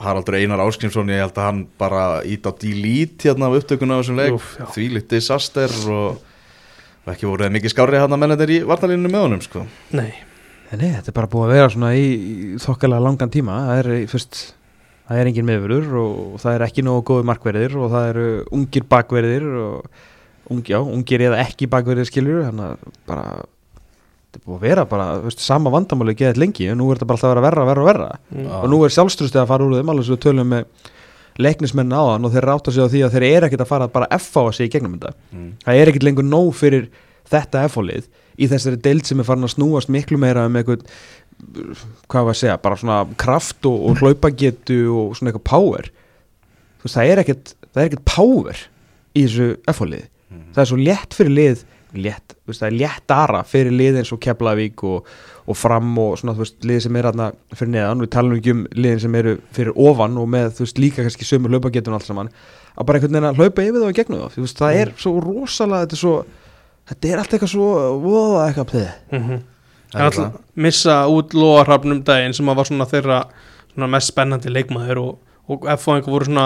Haraldur 0.03 0.35
Einar 0.37 0.61
Áskrimsson 0.65 1.09
ég 1.13 1.21
held 1.23 1.37
að 1.39 1.47
hann 1.47 1.61
bara 1.79 2.03
ít 2.27 2.43
á 2.45 2.51
delete 2.59 3.29
hérna 3.29 3.47
af 3.49 3.57
upptökuna 3.61 3.97
á 3.97 3.99
þessum 4.01 4.19
leik 4.19 4.35
já. 4.35 4.65
því 4.75 4.85
litt 4.97 5.09
disaster 5.13 5.73
og, 5.89 6.19
ekki 7.09 7.27
voruð 7.27 7.51
mikið 7.55 7.73
skárri 7.73 7.99
hann 8.01 8.13
að 8.15 8.21
mennir 8.25 8.51
í 8.53 8.59
varnalínunum 8.67 9.11
með 9.15 9.25
honum 9.27 9.41
sko. 9.45 9.65
nei 9.95 10.11
Nei, 10.73 10.87
þetta 10.89 11.11
er 11.11 11.13
bara 11.13 11.29
búið 11.29 11.43
að 11.45 11.51
vera 11.53 11.69
svona 11.69 11.89
í, 11.93 12.05
í 12.09 12.45
þokkalega 12.57 13.03
langan 13.05 13.29
tíma 13.29 13.57
það 13.67 13.79
er, 13.83 13.89
í- 13.93 14.07
fyrst, 14.09 14.39
það 15.05 15.19
er 15.21 15.27
engin 15.29 15.45
meðverður 15.45 15.91
og 16.01 16.39
það 16.41 16.55
er 16.57 16.63
ekki 16.65 16.85
nógu 16.87 17.03
góði 17.11 17.27
markverðir 17.29 17.75
og 17.77 17.91
það 17.93 18.07
eru 18.09 18.23
ungir 18.57 18.87
bakverðir 18.89 19.45
og 19.61 19.99
ung, 20.49 20.63
já, 20.65 20.79
ungir 20.81 21.21
eða 21.27 21.43
ekki 21.45 21.69
bakverðir 21.69 22.09
skiljur 22.09 22.41
þannig 22.47 22.71
að 22.71 22.97
bara 23.11 23.27
þetta 24.33 24.41
er 24.41 24.47
búið 24.47 24.57
að 24.57 24.65
vera 24.65 24.83
bara, 24.89 25.05
þú 25.19 25.29
veist, 25.29 25.43
sama 25.43 25.71
vandamáli 25.73 26.15
geðið 26.17 26.39
lengi 26.41 26.65
og 26.73 26.77
nú 26.79 26.87
er 26.89 26.97
þetta 26.97 27.07
bara 27.09 27.19
alltaf 27.19 27.29
að 27.29 27.35
vera 27.35 27.45
verra, 27.45 27.65
verra 27.69 27.83
og 27.83 27.87
verra. 27.89 28.07
Mm. 28.33 28.47
Og 28.57 28.69
nú 28.71 28.79
er 28.81 28.93
sjálfstrustið 28.95 29.41
að 29.43 29.49
fara 29.51 29.67
úr 29.67 29.75
þeim 29.77 29.91
alveg 29.93 30.07
svo 30.07 30.17
við 30.17 30.23
tölum 30.25 30.49
með 30.49 30.91
leiknismenn 31.43 31.93
á 31.93 32.01
þann 32.01 32.25
og 32.25 32.33
þeir 32.33 32.47
ráta 32.49 32.73
sig 32.73 32.85
á 32.85 32.89
því 32.89 33.03
að 33.05 33.13
þeir 33.13 33.25
eru 33.29 33.47
ekkert 33.49 33.65
að 33.65 33.69
fara 33.69 33.87
að 33.87 33.93
bara 33.93 34.07
að 34.09 34.49
sig 34.57 34.69
í 34.69 34.73
gegnum 34.73 34.95
þetta. 34.97 35.13
Mm. 35.33 35.49
það 35.65 35.81
er 35.81 35.91
ekkert 35.91 36.07
lengur 36.07 36.27
nóg 36.27 36.49
fyrir 36.57 36.87
þetta 37.29 37.65
F-fólið 37.69 38.07
í 38.33 38.49
þessari 38.49 38.81
deild 38.81 39.05
sem 39.05 39.21
er 39.21 39.27
farin 39.27 39.45
að 39.45 39.53
snúast 39.53 39.91
miklu 39.93 40.17
meira 40.21 40.47
um 40.49 40.57
eitthvað 40.57 40.87
hvað 42.09 42.27
var 42.27 42.33
að 42.33 42.39
segja, 42.39 42.57
bara 42.61 42.77
svona 42.77 42.99
kraft 43.19 43.65
og, 43.69 43.77
og 43.89 44.01
hlaupagetu 44.01 44.79
og 44.93 45.17
svona 45.17 45.31
eitthvað 45.31 45.45
power. 45.49 45.89
Þú 46.79 46.87
veist, 46.87 46.97
það 46.97 47.09
er 47.11 47.21
ekkert 47.23 47.53
það 47.73 47.81
er 47.81 47.89
ekkert 47.89 48.05
power 48.09 48.65
í 49.13 49.25
þessu 49.25 49.49
F-fólið 49.73 50.09
það 50.53 50.63
er 50.63 50.69
svo 50.69 50.79
létt 50.79 51.17
fyrir 51.17 51.35
lið 51.37 51.63
létt, 51.93 52.35
veist, 52.47 52.61
það 52.63 52.69
er 52.69 52.77
léttara 52.81 53.43
fyrir 53.47 53.75
lið 53.75 54.01
eins 54.01 54.11
og 54.15 54.21
Keflavík 54.23 54.83
og, 54.89 55.09
og 55.45 55.59
fram 55.59 55.91
og 56.01 56.17
svona, 56.19 56.35
þú 56.37 56.45
veist, 56.45 56.59
lið 56.65 56.81
sem 56.87 56.99
er 56.99 57.09
aðna 57.09 57.29
fyrir 57.53 57.73
neðan, 57.75 58.03
við 58.05 58.11
talum 58.15 58.37
ekki 58.37 58.55
um 58.55 58.65
liðin 58.77 59.03
sem 59.05 59.17
eru 59.21 59.37
fyrir 59.55 59.79
ofan 59.85 60.19
og 60.21 60.29
með, 60.33 60.51
þú 60.57 60.67
veist, 60.67 60.81
líka 60.81 61.05
kannski 61.05 61.27
sömur 61.29 61.53
hlaupagetun 61.53 61.93
og 61.93 62.01
allt 62.01 62.09
saman, 62.09 62.31
að 62.73 62.89
bara 62.89 62.99
einhvern 63.01 63.17
veginn 63.17 63.29
að 63.29 63.41
hlaupa 63.41 63.67
yfir 63.67 63.79
það 63.79 63.87
og 63.87 63.93
í 63.93 63.99
gegnum 64.01 64.23
það, 64.23 64.35
þú 64.35 64.45
veist, 64.45 64.61
það 64.63 64.79
er 64.81 64.93
svo 65.05 65.15
rosalega, 65.23 65.87
þetta 65.87 65.99
er 65.99 66.03
svo 66.03 66.15
þetta 66.89 67.09
er 67.09 67.21
allt 67.21 67.35
eitthvað 67.35 67.53
svo, 67.53 67.73
voða 68.03 68.45
eitthvað 68.49 68.77
mm 69.13 69.41
Það 69.93 70.01
er 70.01 70.07
alltaf 70.09 70.37
missa 70.57 70.95
út 71.05 71.35
Lóarhafnum 71.37 71.99
daginn 72.05 72.33
sem 72.33 72.47
að 72.49 72.57
var 72.57 72.65
svona 72.65 72.87
þeirra 72.89 73.19
svona 73.73 73.89
mest 73.93 74.09
spennandi 74.09 74.49
leikmaður 74.49 75.01
og, 75.03 75.11
og 75.53 75.67
F-fáingar 75.75 76.09
voru 76.09 76.25
svona 76.25 76.45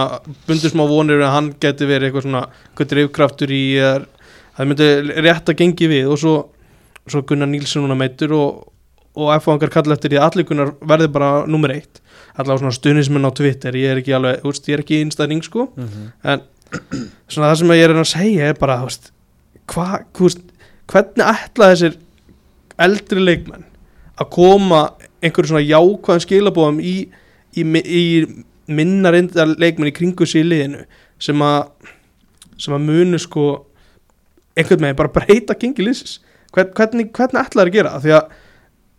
bundur 0.49 0.73
smá 0.73 0.83
vonir 0.89 1.23
að 1.23 1.31
hann 1.31 1.47
geti 1.63 1.87
verið 1.87 2.09
eitthvað 2.09 2.25
svona 2.25 2.41
hvað 2.75 2.89
drifkraftur 2.91 3.53
í 3.55 3.61
það 4.57 4.71
myndi 4.71 4.89
rétt 5.25 5.51
að 5.51 5.59
gengi 5.61 5.91
við 5.91 6.09
og 6.11 6.19
svo, 6.21 6.33
svo 7.07 7.23
Gunnar 7.27 7.49
Nílsson 7.51 7.85
núna 7.85 7.97
meitur 7.99 8.33
og, 8.37 8.65
og 9.17 9.31
F-fáingar 9.37 9.73
kalla 9.73 9.95
eftir 9.97 10.13
því 10.13 10.21
að 10.21 10.27
allir 10.27 10.49
Gunnar 10.49 10.73
verði 10.81 11.09
bara 11.13 11.31
nummer 11.49 11.73
eitt. 11.73 12.01
Allavega 12.37 12.65
svona 12.65 12.77
stuðnismenn 12.77 13.25
á 13.25 13.31
Twitter 13.37 13.77
ég 13.77 13.93
er 13.93 14.01
ekki 14.01 14.13
alveg, 14.17 14.41
þú 14.43 14.51
veist, 14.51 14.67
ég 14.69 14.77
er 14.77 14.83
ekki 14.83 15.01
innstæðning 15.05 15.45
sko. 15.45 15.69
En 16.23 16.43
svona 17.31 17.51
það 17.51 17.55
sem 17.61 17.71
ég 17.77 17.85
er 17.85 17.95
að 17.95 18.09
segja 18.11 18.51
er 18.51 18.59
bara, 18.59 18.81
þú 18.81 18.91
veist, 18.91 19.09
hva, 19.73 19.87
þú 20.13 20.27
veist 20.27 20.43
hvernig 20.87 21.25
ætla 21.27 21.71
þessir 21.73 21.97
eldri 22.77 23.23
leikmenn 23.23 23.65
að 24.17 24.29
koma 24.33 24.81
einhverju 25.21 25.51
svona 25.51 25.65
jákvæðan 25.65 26.23
skilabóðum 26.23 26.79
í, 26.81 26.95
í, 27.57 27.63
í 27.63 28.03
minna 28.67 29.11
reyndar 29.13 29.53
leikmenn 29.57 29.91
í 29.91 29.95
kringu 29.95 30.25
sig 30.25 30.43
í 30.43 30.47
liðinu 30.47 30.85
sem 31.21 31.41
að 31.41 31.71
sem 32.57 32.73
að 32.73 32.85
munu 32.87 33.19
sko 33.21 33.45
einhvern 34.57 34.87
veginn 34.87 34.99
bara 34.99 35.13
breyta 35.13 35.55
gengi 35.59 35.85
liðsins. 35.85 36.17
Hvern, 36.55 36.73
hvernig, 36.75 37.11
hvernig 37.13 37.41
ætla 37.43 37.61
það 37.61 37.67
að 37.67 37.75
gera 37.75 37.97
því 38.01 38.13
að 38.17 38.35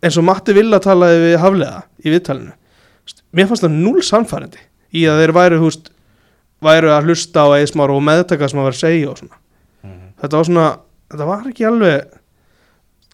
eins 0.05 0.17
og 0.19 0.25
Matti 0.27 0.55
Villa 0.55 0.79
talaði 0.83 1.21
við 1.25 1.37
Haflega 1.43 1.81
í 2.05 2.13
viðtalinu 2.13 2.55
mér 3.35 3.49
fannst 3.49 3.65
það 3.65 3.77
núl 3.77 4.03
samfærandi 4.05 4.61
í 4.95 5.05
að 5.09 5.23
þeir 5.23 5.33
væru, 5.37 5.59
húst, 5.63 5.89
væru 6.63 6.93
að 6.93 7.09
hlusta 7.09 7.45
á 7.45 7.47
eðsmár 7.59 7.93
og 7.93 8.03
meðtaka 8.05 8.49
sem 8.49 8.61
að 8.61 8.69
vera 8.69 8.77
að 8.77 8.83
segja 8.83 9.09
og 9.11 9.19
svona. 9.19 9.39
Þetta 10.19 10.39
var 10.39 10.47
svona, 10.47 10.67
þetta 11.13 11.27
var 11.29 11.49
ekki 11.51 11.67
alveg 11.69 12.15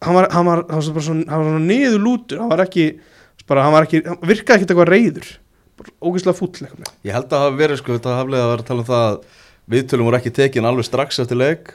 hann 0.06 0.18
var, 0.18 0.30
hann 0.34 0.50
var, 0.50 0.64
hann 0.70 0.82
var, 0.82 0.92
bara 0.98 1.06
svona, 1.08 1.26
hann 1.30 1.42
var 1.42 1.50
svona 1.50 1.66
niður 1.66 2.04
lútur 2.04 2.44
hann 2.44 2.52
var 2.52 2.64
ekki, 2.66 2.86
bara, 3.48 3.66
hann 3.66 3.76
var 3.76 3.88
ekki 3.88 4.04
hann 4.06 4.22
virkaði 4.26 4.62
ekki 4.62 4.68
eitthvað 4.70 4.92
reyður 4.92 5.32
bara 5.76 5.96
ógeðslega 6.02 6.40
fúll 6.40 6.52
Ég 7.06 7.16
held 7.16 7.28
að 7.28 7.34
það 7.36 7.46
hafi 7.46 7.60
verið 7.62 7.82
sko, 7.82 7.98
þetta 7.98 8.20
haflega 8.20 8.52
vera 8.52 8.64
að 8.64 8.70
tala 8.70 8.84
um 8.84 8.90
það 8.90 9.06
að 9.06 9.18
viðtölum 9.76 10.10
voru 10.10 10.20
ekki 10.20 10.36
tekin 10.36 10.70
alveg 10.70 10.88
strax 10.88 11.22
eftir 11.24 11.40
leik 11.40 11.74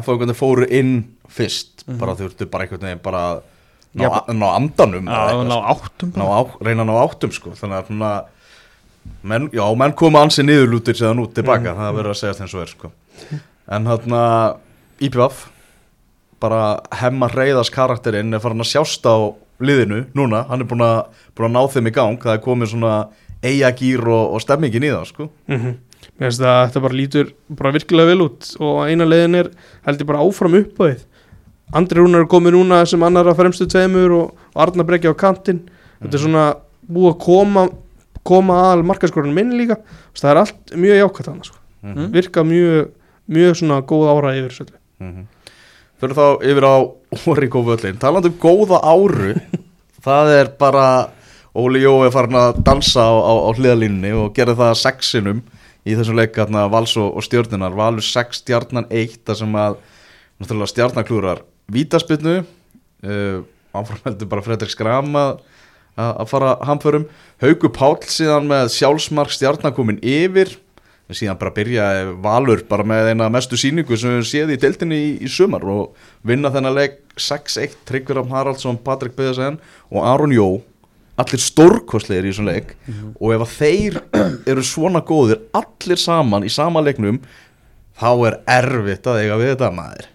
F-fóingarnir 0.00 0.38
fóru 0.38 0.66
inn 0.68 0.94
fyrst 1.30 1.84
bara 2.00 2.14
þau 2.14 2.26
þurftu 2.26 2.48
bara 2.50 2.66
einhvern 2.66 2.86
veginn 2.88 3.02
bara 3.04 3.24
að 3.30 3.42
ná, 3.94 4.04
Já, 4.04 4.10
ná 4.34 4.46
andanum 4.50 5.08
eitthvað, 5.08 5.42
ná 5.48 5.56
sko. 5.56 5.74
áttum 5.74 6.12
ná 6.14 6.24
bara. 6.24 6.38
á, 6.38 6.42
reyna 6.66 6.84
að 6.84 6.90
ná 6.90 6.94
áttum 7.04 7.34
sko. 7.34 7.54
Þannig 7.58 7.78
að 7.78 7.90
svona 7.90 8.12
menn, 9.22 9.48
já, 9.54 9.64
menn 9.78 9.96
koma 9.98 10.22
ansi 10.24 10.44
niðurlútir 10.44 10.98
séðan 10.98 11.22
út 11.24 11.34
tilbaka, 11.36 11.74
það 11.78 11.98
verður 11.98 12.14
að 12.14 12.20
segja 12.20 12.38
þeim 12.40 12.50
svo 12.52 12.62
er 12.64 12.72
sko. 12.72 12.92
En 13.74 13.88
hérna 13.88 14.22
IPVAF 15.04 15.46
bara 16.42 16.62
hemma 17.00 17.28
reyðas 17.32 17.70
karakterinn 17.72 18.34
er 18.34 18.42
farin 18.42 18.64
að 18.64 18.72
sjást 18.72 19.06
á 19.06 19.16
liðinu 19.64 20.04
núna, 20.16 20.44
hann 20.48 20.64
er 20.64 20.68
búin 20.68 20.82
að, 20.84 21.04
búin 21.36 21.48
að 21.48 21.54
ná 21.54 21.72
þeim 21.72 21.88
í 21.88 21.94
gang, 21.94 22.18
það 22.20 22.36
er 22.36 22.42
komið 22.44 22.72
svona 22.74 22.94
eigagýr 23.44 24.02
og, 24.08 24.34
og 24.34 24.42
stemmingin 24.42 24.86
í 24.88 24.92
það 24.92 25.06
sko. 25.12 25.28
Mm 25.48 25.60
-hmm. 25.60 25.74
Mér 26.18 26.30
finnst 26.30 26.44
að 26.46 26.60
þetta 26.68 26.84
bara 26.84 26.98
lítur 27.00 27.32
bara 27.48 27.74
virkilega 27.74 28.12
vel 28.12 28.26
út 28.28 28.52
og 28.60 28.84
eina 28.86 29.06
leiðin 29.08 29.40
er 29.40 29.50
held 29.86 30.02
ég 30.02 30.08
bara 30.08 30.22
áfram 30.22 30.58
upp 30.60 30.80
á 30.80 30.84
þið 30.86 31.02
Andri 31.74 31.98
Rúnar 31.98 32.24
er 32.24 32.30
komið 32.30 32.54
núna 32.54 32.82
sem 32.86 33.02
annar 33.02 33.30
að 33.30 33.40
fremstu 33.40 33.66
tveimur 33.70 34.12
og, 34.14 34.42
og 34.54 34.60
Arnar 34.62 34.86
Brekja 34.86 35.14
á 35.14 35.16
kantinn. 35.18 35.64
Þetta 36.02 36.18
er 36.18 36.22
svona 36.22 36.44
búið 36.86 37.14
að 37.14 37.20
koma 37.24 37.64
koma 38.24 38.58
aðal 38.68 38.84
markaskorunum 38.88 39.40
inn 39.42 39.56
líka. 39.58 39.78
Það 40.16 40.30
er 40.30 40.40
allt 40.42 40.74
mjög 40.80 41.00
jákvæmt 41.00 41.30
annars 41.32 41.50
sko. 41.50 41.58
mm 41.84 42.12
virka 42.14 42.44
mjög, 42.44 42.92
mjög 43.28 43.56
svona 43.60 43.80
góð 43.84 44.06
ára 44.12 44.36
yfir 44.36 44.52
þessu 44.52 44.64
öllu. 44.64 44.78
-hmm. 45.00 45.24
Fyrir 46.00 46.14
þá 46.14 46.26
yfir 46.50 46.64
á 46.64 46.76
Origo 47.26 47.62
völlin 47.62 47.98
Talandi 47.98 48.28
um 48.28 48.38
góða 48.40 48.80
áru 48.82 49.34
Það 50.06 50.32
er 50.38 50.48
bara 50.58 51.08
Óli 51.54 51.82
Jó 51.82 52.04
er 52.04 52.10
farin 52.10 52.34
að 52.34 52.62
dansa 52.64 53.00
á, 53.00 53.14
á, 53.14 53.32
á 53.46 53.50
hliðalínunni 53.54 54.12
og 54.12 54.34
gerði 54.34 54.56
það 54.58 54.74
sexinum 54.74 55.42
í 55.84 55.96
þessum 55.96 56.18
leik 56.18 56.36
hérna, 56.38 56.66
Vals 56.72 56.96
og, 57.00 57.12
og 57.16 57.24
stjórnunar 57.26 57.76
Valur 57.76 58.04
6 58.04 58.42
stjarnan 58.42 58.88
1 58.90 59.20
þar 59.26 59.40
sem 59.40 59.58
að 59.60 59.80
náttúrulega 60.40 60.72
stjarnaklúrar 60.72 61.44
vítaspinnu 61.72 62.38
uh, 62.42 63.42
áframheldur 63.74 64.30
bara 64.32 64.44
Fredrik 64.44 64.72
Skram 64.72 65.12
að 65.18 65.36
að 65.94 66.28
fara 66.30 66.56
hamförum. 66.66 67.06
Hauku 67.42 67.70
Páll 67.70 68.02
síðan 68.10 68.48
með 68.50 68.72
sjálfsmark 68.74 69.30
stjarnakomin 69.34 70.00
yfir. 70.02 70.56
Síðan 71.12 71.38
bara 71.38 71.52
byrja 71.52 71.86
Valur 72.24 72.62
bara 72.68 72.86
með 72.88 73.10
eina 73.12 73.28
mestu 73.32 73.58
síningu 73.60 73.96
sem 74.00 74.16
við 74.16 74.28
séð 74.30 74.54
í 74.54 74.60
deildinni 74.60 74.96
í, 74.96 75.10
í 75.20 75.28
sumar 75.28 75.66
og 75.68 76.06
vinna 76.24 76.48
þennan 76.50 76.78
leik 76.78 76.96
6-1 77.20 77.76
Tryggvi 77.84 78.16
Rafn 78.16 78.32
Haraldsson, 78.32 78.80
Patrik 78.80 79.12
Beðarsen 79.18 79.60
og 79.92 80.00
Aron 80.08 80.32
Jó 80.32 80.48
allir 81.20 81.42
stórkostlegir 81.42 82.26
í 82.26 82.32
þessum 82.32 82.48
leik 82.50 82.74
og 83.20 83.34
ef 83.36 83.44
að 83.44 83.52
þeir 83.58 83.98
eru 84.50 84.64
svona 84.66 85.04
góðir 85.06 85.44
allir 85.54 86.00
saman 86.00 86.46
í 86.46 86.52
sama 86.52 86.82
leiknum 86.84 87.20
þá 88.00 88.10
er 88.30 88.38
erfitt 88.56 89.06
að 89.06 89.20
eiga 89.22 89.38
við 89.38 89.52
þetta 89.52 89.70
maður. 89.74 90.08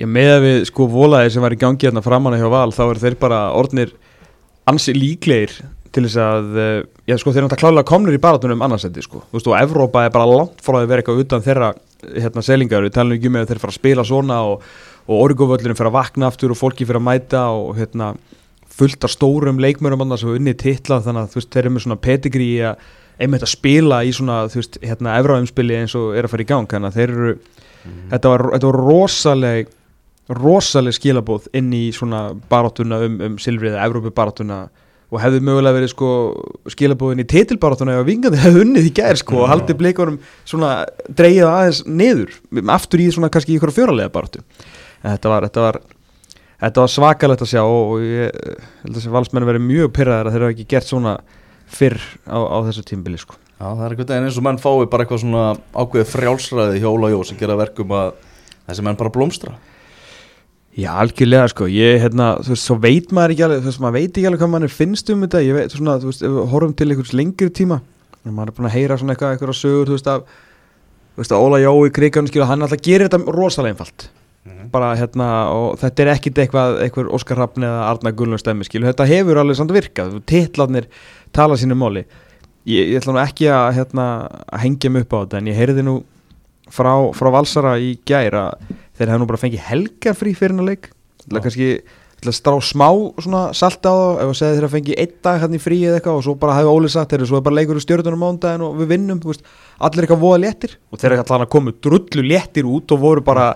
Ég 0.00 0.08
með 0.08 0.30
að 0.32 0.46
við 0.46 0.62
sko 0.70 0.86
volaði 0.88 1.34
sem 1.34 1.44
var 1.44 1.52
í 1.52 1.60
gangi 1.60 1.84
hérna 1.84 2.04
framanna 2.04 2.38
hjá 2.40 2.48
Val 2.48 2.70
þá 2.72 2.84
eru 2.86 3.02
þeir 3.02 3.18
bara 3.20 3.40
orðnir 3.52 3.92
ansi 4.70 4.94
líklegir 4.96 5.52
til 5.90 6.04
þess 6.06 6.20
að, 6.22 6.50
uh, 6.54 6.80
já 7.08 7.16
sko 7.18 7.32
þeir 7.34 7.42
eru 7.42 7.48
náttúrulega 7.48 7.64
klálega 7.64 7.90
komnir 7.90 8.16
í 8.16 8.22
baratunum 8.22 8.64
annarsendi 8.64 9.02
sko, 9.04 9.24
þú 9.26 9.36
veist 9.36 9.48
og 9.50 9.56
Evrópa 9.58 10.04
er 10.06 10.12
bara 10.14 10.28
langt 10.30 10.62
frá 10.62 10.78
að 10.78 10.90
vera 10.92 11.02
eitthvað 11.02 11.22
utan 11.24 11.44
þeirra 11.44 11.70
hérna 12.14 12.44
selingar, 12.46 12.84
við 12.86 12.94
talum 12.94 13.16
ekki 13.16 13.28
um 13.28 13.40
að 13.40 13.50
þeir 13.50 13.62
fara 13.64 13.74
að 13.74 13.80
spila 13.80 14.04
svona 14.06 14.38
og, 14.48 14.68
og 15.10 15.24
orguvöllurinn 15.26 15.76
fyrir 15.76 15.90
að 15.90 15.96
vakna 15.98 16.30
aftur 16.30 16.54
og 16.54 16.60
fólki 16.60 16.86
fyrir 16.86 17.00
að 17.02 17.08
mæta 17.10 17.42
og 17.56 17.74
hérna 17.80 18.12
fullt 18.80 19.06
af 19.06 19.12
stórum 19.12 19.60
leikmörum 19.62 20.02
annars 20.06 20.24
og 20.26 20.38
unni 20.38 20.56
titla 20.58 21.00
þannig 21.04 21.26
að 21.26 21.34
þú 21.34 21.40
veist 21.40 21.52
þeir 21.52 21.62
eru 21.64 21.74
með 21.74 21.86
svona 21.86 22.00
pedigrí 22.06 22.50
að 22.70 22.88
einmitt 23.20 23.44
að 23.44 23.52
spila 23.52 24.00
í 24.06 24.12
svona 24.16 24.42
þú 24.50 24.62
veist 24.62 24.78
hérna 24.84 25.16
Evróumspili 25.20 25.76
eins 25.76 25.96
og 25.98 26.14
er 26.16 26.26
að 26.26 26.34
fara 26.34 26.46
í 26.46 26.48
gang 26.48 26.70
þannig 26.70 26.90
að 26.90 26.98
þeir 26.98 27.14
eru, 27.14 27.34
þetta 28.14 28.32
var, 28.32 28.46
þetta 28.54 28.70
var 28.70 28.80
rosaleg 28.88 29.76
rosaleg 30.40 30.94
skilabóð 30.94 31.48
inn 31.58 31.72
í 31.74 31.88
svona 31.94 32.28
barátuna 32.50 33.00
um, 33.04 33.18
um 33.26 33.38
silfrið, 33.42 33.76
Evrópu 33.82 34.12
barátuna 34.14 34.62
og 35.10 35.18
hefði 35.18 35.40
mögulega 35.42 35.74
verið 35.74 35.90
sko 35.90 36.10
skilabóðin 36.70 37.24
í 37.24 37.28
titilbarátuna 37.30 37.96
ef 37.96 38.04
að 38.04 38.10
vingandi 38.12 38.40
hefði 38.40 38.64
unnið 38.64 38.90
í 38.92 38.92
gær 38.94 39.18
sko 39.18 39.40
og 39.42 39.50
haldið 39.50 39.80
bleikunum 39.80 40.20
svona 40.46 40.84
dreigið 41.18 41.48
aðeins 41.50 41.80
niður 41.88 42.36
aftur 42.76 43.02
í 43.02 43.08
svona 43.10 43.30
kannski 43.34 43.56
ykkur 43.56 43.74
fjóralega 43.74 44.12
barátu 44.14 44.44
en 44.44 45.16
þetta 45.16 45.32
var, 45.32 45.48
þetta 45.48 45.64
var 45.66 45.80
þetta 46.60 46.84
var 46.84 46.92
svakalegt 46.94 47.44
að 47.44 47.52
sjá 47.52 47.62
og 47.64 48.00
ég 48.04 48.34
held 48.82 48.90
að 48.90 48.98
þessi 48.98 49.14
valsmenn 49.14 49.48
verið 49.48 49.66
mjög 49.66 49.92
pyrraðar 49.96 50.30
að 50.30 50.36
þeir 50.36 50.46
hafa 50.46 50.56
ekki 50.56 50.68
gert 50.74 50.90
svona 50.90 51.14
fyrr 51.70 52.00
á, 52.26 52.38
á 52.38 52.58
þessu 52.68 52.84
tímbili 52.86 53.20
sko. 53.20 53.38
Já, 53.60 53.66
það 53.66 53.82
er 53.84 53.94
einhvern 53.94 54.10
veginn 54.10 54.28
eins 54.28 54.38
og 54.40 54.46
menn 54.46 54.60
fái 54.60 54.86
bara 54.90 55.04
eitthvað 55.04 55.22
svona 55.24 55.46
ákveðið 55.76 56.12
frjálsræði 56.14 56.80
hjá 56.80 56.88
Óla 56.90 57.10
Jó 57.12 57.18
sem 57.28 57.40
gera 57.40 57.58
verkum 57.60 57.92
að 57.92 58.14
þessi 58.70 58.84
menn 58.86 58.98
bara 59.00 59.12
blómstra. 59.12 59.56
Já, 60.78 60.92
algjörlega 61.02 61.48
sko, 61.50 61.66
ég, 61.66 61.98
hérna, 62.00 62.36
þú 62.44 62.52
veist, 62.54 62.64
svo 62.68 62.76
veit 62.80 63.10
maður 63.14 63.34
ekki 63.34 63.44
alveg, 63.44 63.62
þú 63.64 63.68
veist, 63.68 63.80
maður 63.82 63.96
veit 63.96 64.10
ekki 64.12 64.26
alveg 64.28 64.40
hvað 64.40 64.52
maður 64.52 64.72
finnst 64.72 65.10
um 65.10 65.24
þetta, 65.26 65.40
ég 65.42 65.56
veit, 65.56 65.74
svona, 65.74 65.96
þú 65.98 66.12
veist, 66.12 66.22
ef 66.22 66.36
við 66.36 66.46
horfum 66.52 66.74
til 66.78 66.86
einhvers 66.86 67.10
lengri 67.18 67.48
tíma, 67.58 67.80
maður 68.22 68.52
er 68.52 68.56
búin 68.56 68.68
að 68.70 68.76
heyra 68.76 68.98
svona 69.00 69.16
eitthvað, 69.16 69.34
eitthvað 69.34 69.58
sögur, 69.58 69.90
þú 69.90 69.96
veist, 69.96 70.10
að, 70.14 70.22
þú 71.10 71.24
veist, 71.24 71.34
að 71.34 71.46
Óla 71.48 71.60
Jói 71.64 71.92
Krigan, 71.98 72.30
skilur, 72.30 72.48
hann 72.52 72.62
alltaf 72.64 72.84
gerir 72.86 73.10
þetta 73.10 73.34
rosalega 73.34 73.74
einfalt, 73.74 74.06
bara, 74.72 74.94
hérna, 74.96 75.28
og 75.52 75.78
þetta 75.82 76.04
er 76.04 76.12
ekkit 76.14 76.38
eitthvað, 76.44 76.78
eitthvað 76.84 77.10
Óskar 77.16 77.38
Hrafn 77.38 77.66
eða 77.66 77.82
Arna 77.90 78.12
Gullun 78.16 78.40
stemmi, 78.40 78.64
skilur, 78.64 78.88
þetta 78.88 79.08
hefur 79.10 79.42
alveg 79.42 79.58
samt 79.58 79.74
virkað, 79.76 80.16
titlarnir 80.30 80.88
tala 81.36 81.58
sínu 81.60 81.76
móli, 81.78 82.06
ég, 82.64 82.94
ég 82.94 83.02
ætla 83.02 83.16
nú 83.16 83.22
ekki 83.22 83.50
að, 83.52 83.68
hérna, 83.76 84.06
að 84.48 84.64
hengja 84.64 84.92
mig 84.94 85.04
upp 85.04 85.12
á 85.12 85.18
þetta, 85.20 85.42
en 85.42 85.52
ég 85.52 85.60
heyrði 85.60 85.86
nú 85.86 85.96
frá, 86.72 86.92
frá 87.16 87.30
Valsara 87.34 87.76
í 87.82 87.94
gæra 88.08 88.50
þeir 88.98 89.12
hefðu 89.12 89.22
nú 89.22 89.30
bara 89.30 89.40
fengið 89.40 89.66
helgarfrí 89.70 90.36
fyrir 90.36 90.54
hennar 90.54 90.70
leik. 90.70 90.92
Til 91.24 91.36
að 91.36 91.44
kannski 91.46 91.70
að 92.20 92.36
strá 92.36 92.56
smá 92.60 92.88
svona 93.16 93.46
salt 93.56 93.86
á 93.88 93.92
það 93.92 94.18
ef 94.20 94.30
að 94.30 94.34
segja 94.36 94.56
þeir 94.58 94.66
að 94.66 94.72
fengið 94.74 94.98
einn 95.00 95.12
dag 95.24 95.38
hann 95.40 95.56
í 95.56 95.60
frí 95.62 95.78
eða 95.88 95.96
eitthvað 95.96 96.18
og 96.18 96.24
svo 96.26 96.34
bara 96.42 96.56
hefði 96.58 96.74
Óli 96.74 96.90
sagt 96.92 97.12
þeir 97.12 97.22
eru 97.22 97.28
svo 97.30 97.38
er 97.38 97.44
bara 97.46 97.56
leikur 97.56 97.80
í 97.80 97.84
stjórnunum 97.84 98.20
mándaginn 98.20 98.64
og 98.66 98.74
við 98.76 98.90
vinnum 98.92 99.22
veist, 99.24 99.46
allir 99.80 100.04
eitthvað 100.04 100.24
voða 100.26 100.42
léttir. 100.44 100.74
Og 100.92 101.00
þeir 101.00 101.14
eru 101.14 101.22
alltaf 101.22 101.46
að 101.46 101.52
komu 101.54 101.72
drullu 101.80 102.26
léttir 102.26 102.68
út 102.68 102.92
og 102.92 103.00
voru 103.00 103.24
bara 103.24 103.46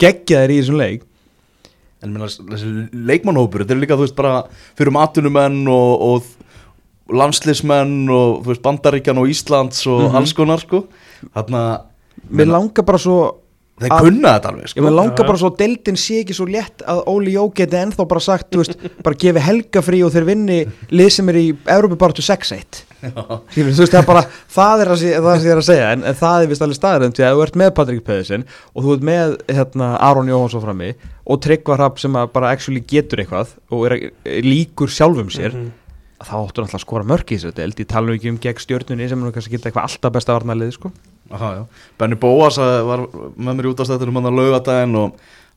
geggjaðir 0.00 0.54
í 0.54 0.60
þessum 0.62 0.78
leik 0.80 1.04
En 1.98 2.12
minna, 2.14 2.28
þessi 2.30 2.68
leikmannhópur, 2.94 3.64
þetta 3.64 3.74
er 3.74 3.80
líka, 3.82 3.96
þú 3.98 4.04
veist, 4.06 4.14
bara 4.14 4.44
fyrir 4.78 4.92
matunumenn 4.94 5.64
og, 5.66 6.04
og 6.12 7.14
landslismenn 7.18 8.04
og, 8.12 8.42
þú 8.44 8.52
veist, 8.52 8.62
Bandaríkan 8.62 9.18
og 9.18 9.26
Íslands 9.32 9.80
og 9.90 10.04
Mhm. 10.06 10.16
alls 10.20 10.32
konar, 10.36 10.60
sko 10.62 10.84
Þarna, 11.34 11.62
mér 12.30 12.46
langar 12.52 12.84
bara 12.86 12.98
svo 12.98 13.34
þeir 13.80 13.92
kunna 14.02 14.32
þetta 14.36 14.50
alveg, 14.52 14.64
ég 14.66 14.72
sko 14.72 14.84
mér 14.86 14.94
langar 14.98 15.26
bara 15.28 15.38
svo 15.40 15.50
að 15.52 15.58
deildin 15.62 15.98
sé 16.00 16.20
ekki 16.24 16.36
svo 16.36 16.46
létt 16.50 16.82
að 16.86 17.00
Óli 17.12 17.32
Jó 17.36 17.44
geti 17.54 17.78
ennþá 17.78 18.06
bara 18.10 18.20
sagt 18.24 18.50
þú 18.52 18.62
veist, 18.64 18.76
bara 19.06 19.18
gefi 19.24 19.44
helgafrí 19.48 20.02
og 20.06 20.12
þeir 20.14 20.26
vinni 20.28 20.58
lið 20.90 21.10
sem 21.18 21.32
er 21.32 21.40
í 21.40 21.46
Európa 21.76 21.98
bara 22.04 22.16
til 22.18 22.26
6-1 22.26 22.84
Skilur, 22.98 23.72
þú 23.76 23.84
veist 23.84 23.92
það 23.94 24.00
er 24.02 24.06
bara 24.08 24.22
það 24.50 24.80
er 24.82 24.88
það 24.90 24.98
sem 25.02 25.46
ég 25.46 25.52
er 25.54 25.60
að 25.62 25.66
segja 25.68 25.90
en, 25.94 26.02
en 26.10 26.16
það 26.18 26.42
er 26.42 26.50
vist 26.50 26.64
alveg 26.66 26.78
staðræðum 26.80 27.14
því 27.14 27.26
að 27.28 27.36
þú 27.38 27.42
ert 27.46 27.58
með 27.62 27.74
Patrik 27.78 28.04
Pedersen 28.08 28.46
og 28.74 28.82
þú 28.86 28.94
ert 28.96 29.04
með 29.06 29.36
hérna, 29.54 29.90
Aron 30.08 30.32
Jóhansson 30.32 30.64
frammi 30.64 30.88
og 31.28 31.42
Tryggvar 31.44 31.78
Rapp 31.84 32.00
sem 32.02 32.16
að 32.18 32.32
bara 32.34 32.50
actually 32.56 32.82
getur 32.90 33.22
eitthvað 33.22 33.52
og 33.70 33.84
er, 33.90 33.96
er 34.26 34.42
líkur 34.48 34.90
sjálfum 34.90 35.30
sér 35.30 35.54
Mhm. 35.54 35.68
að 36.18 36.26
þá 36.26 36.34
áttu 36.34 36.62
náttúrulega 36.64 36.78
að 36.80 36.82
skora 36.82 37.06
mörk 37.06 37.30
í 37.30 37.36
þessu 37.38 37.54
deild 37.54 37.78
ég 37.78 37.86
tala 37.86 38.08
nú 38.08 38.16
ekki 38.18 38.30
um 38.32 38.38
gegn 38.42 38.58
stjórnunni 38.64 39.06
sem 39.08 39.20
er 39.22 39.34
kannski 39.36 39.52
geta 39.54 39.68
eitthvað 39.70 39.84
alltaf 39.86 40.12
besta 40.16 40.34
varnarlið 40.34 40.72
sko. 40.74 40.90
Benny 41.98 42.16
Bóas 42.16 42.58
að- 42.58 42.84
var 42.88 43.02
með 43.36 43.54
mér 43.58 43.68
í 43.68 43.72
útastættinum 43.74 44.14
hann 44.20 44.30
að 44.30 44.38
laugadaginn 44.40 44.96
og 44.96 45.12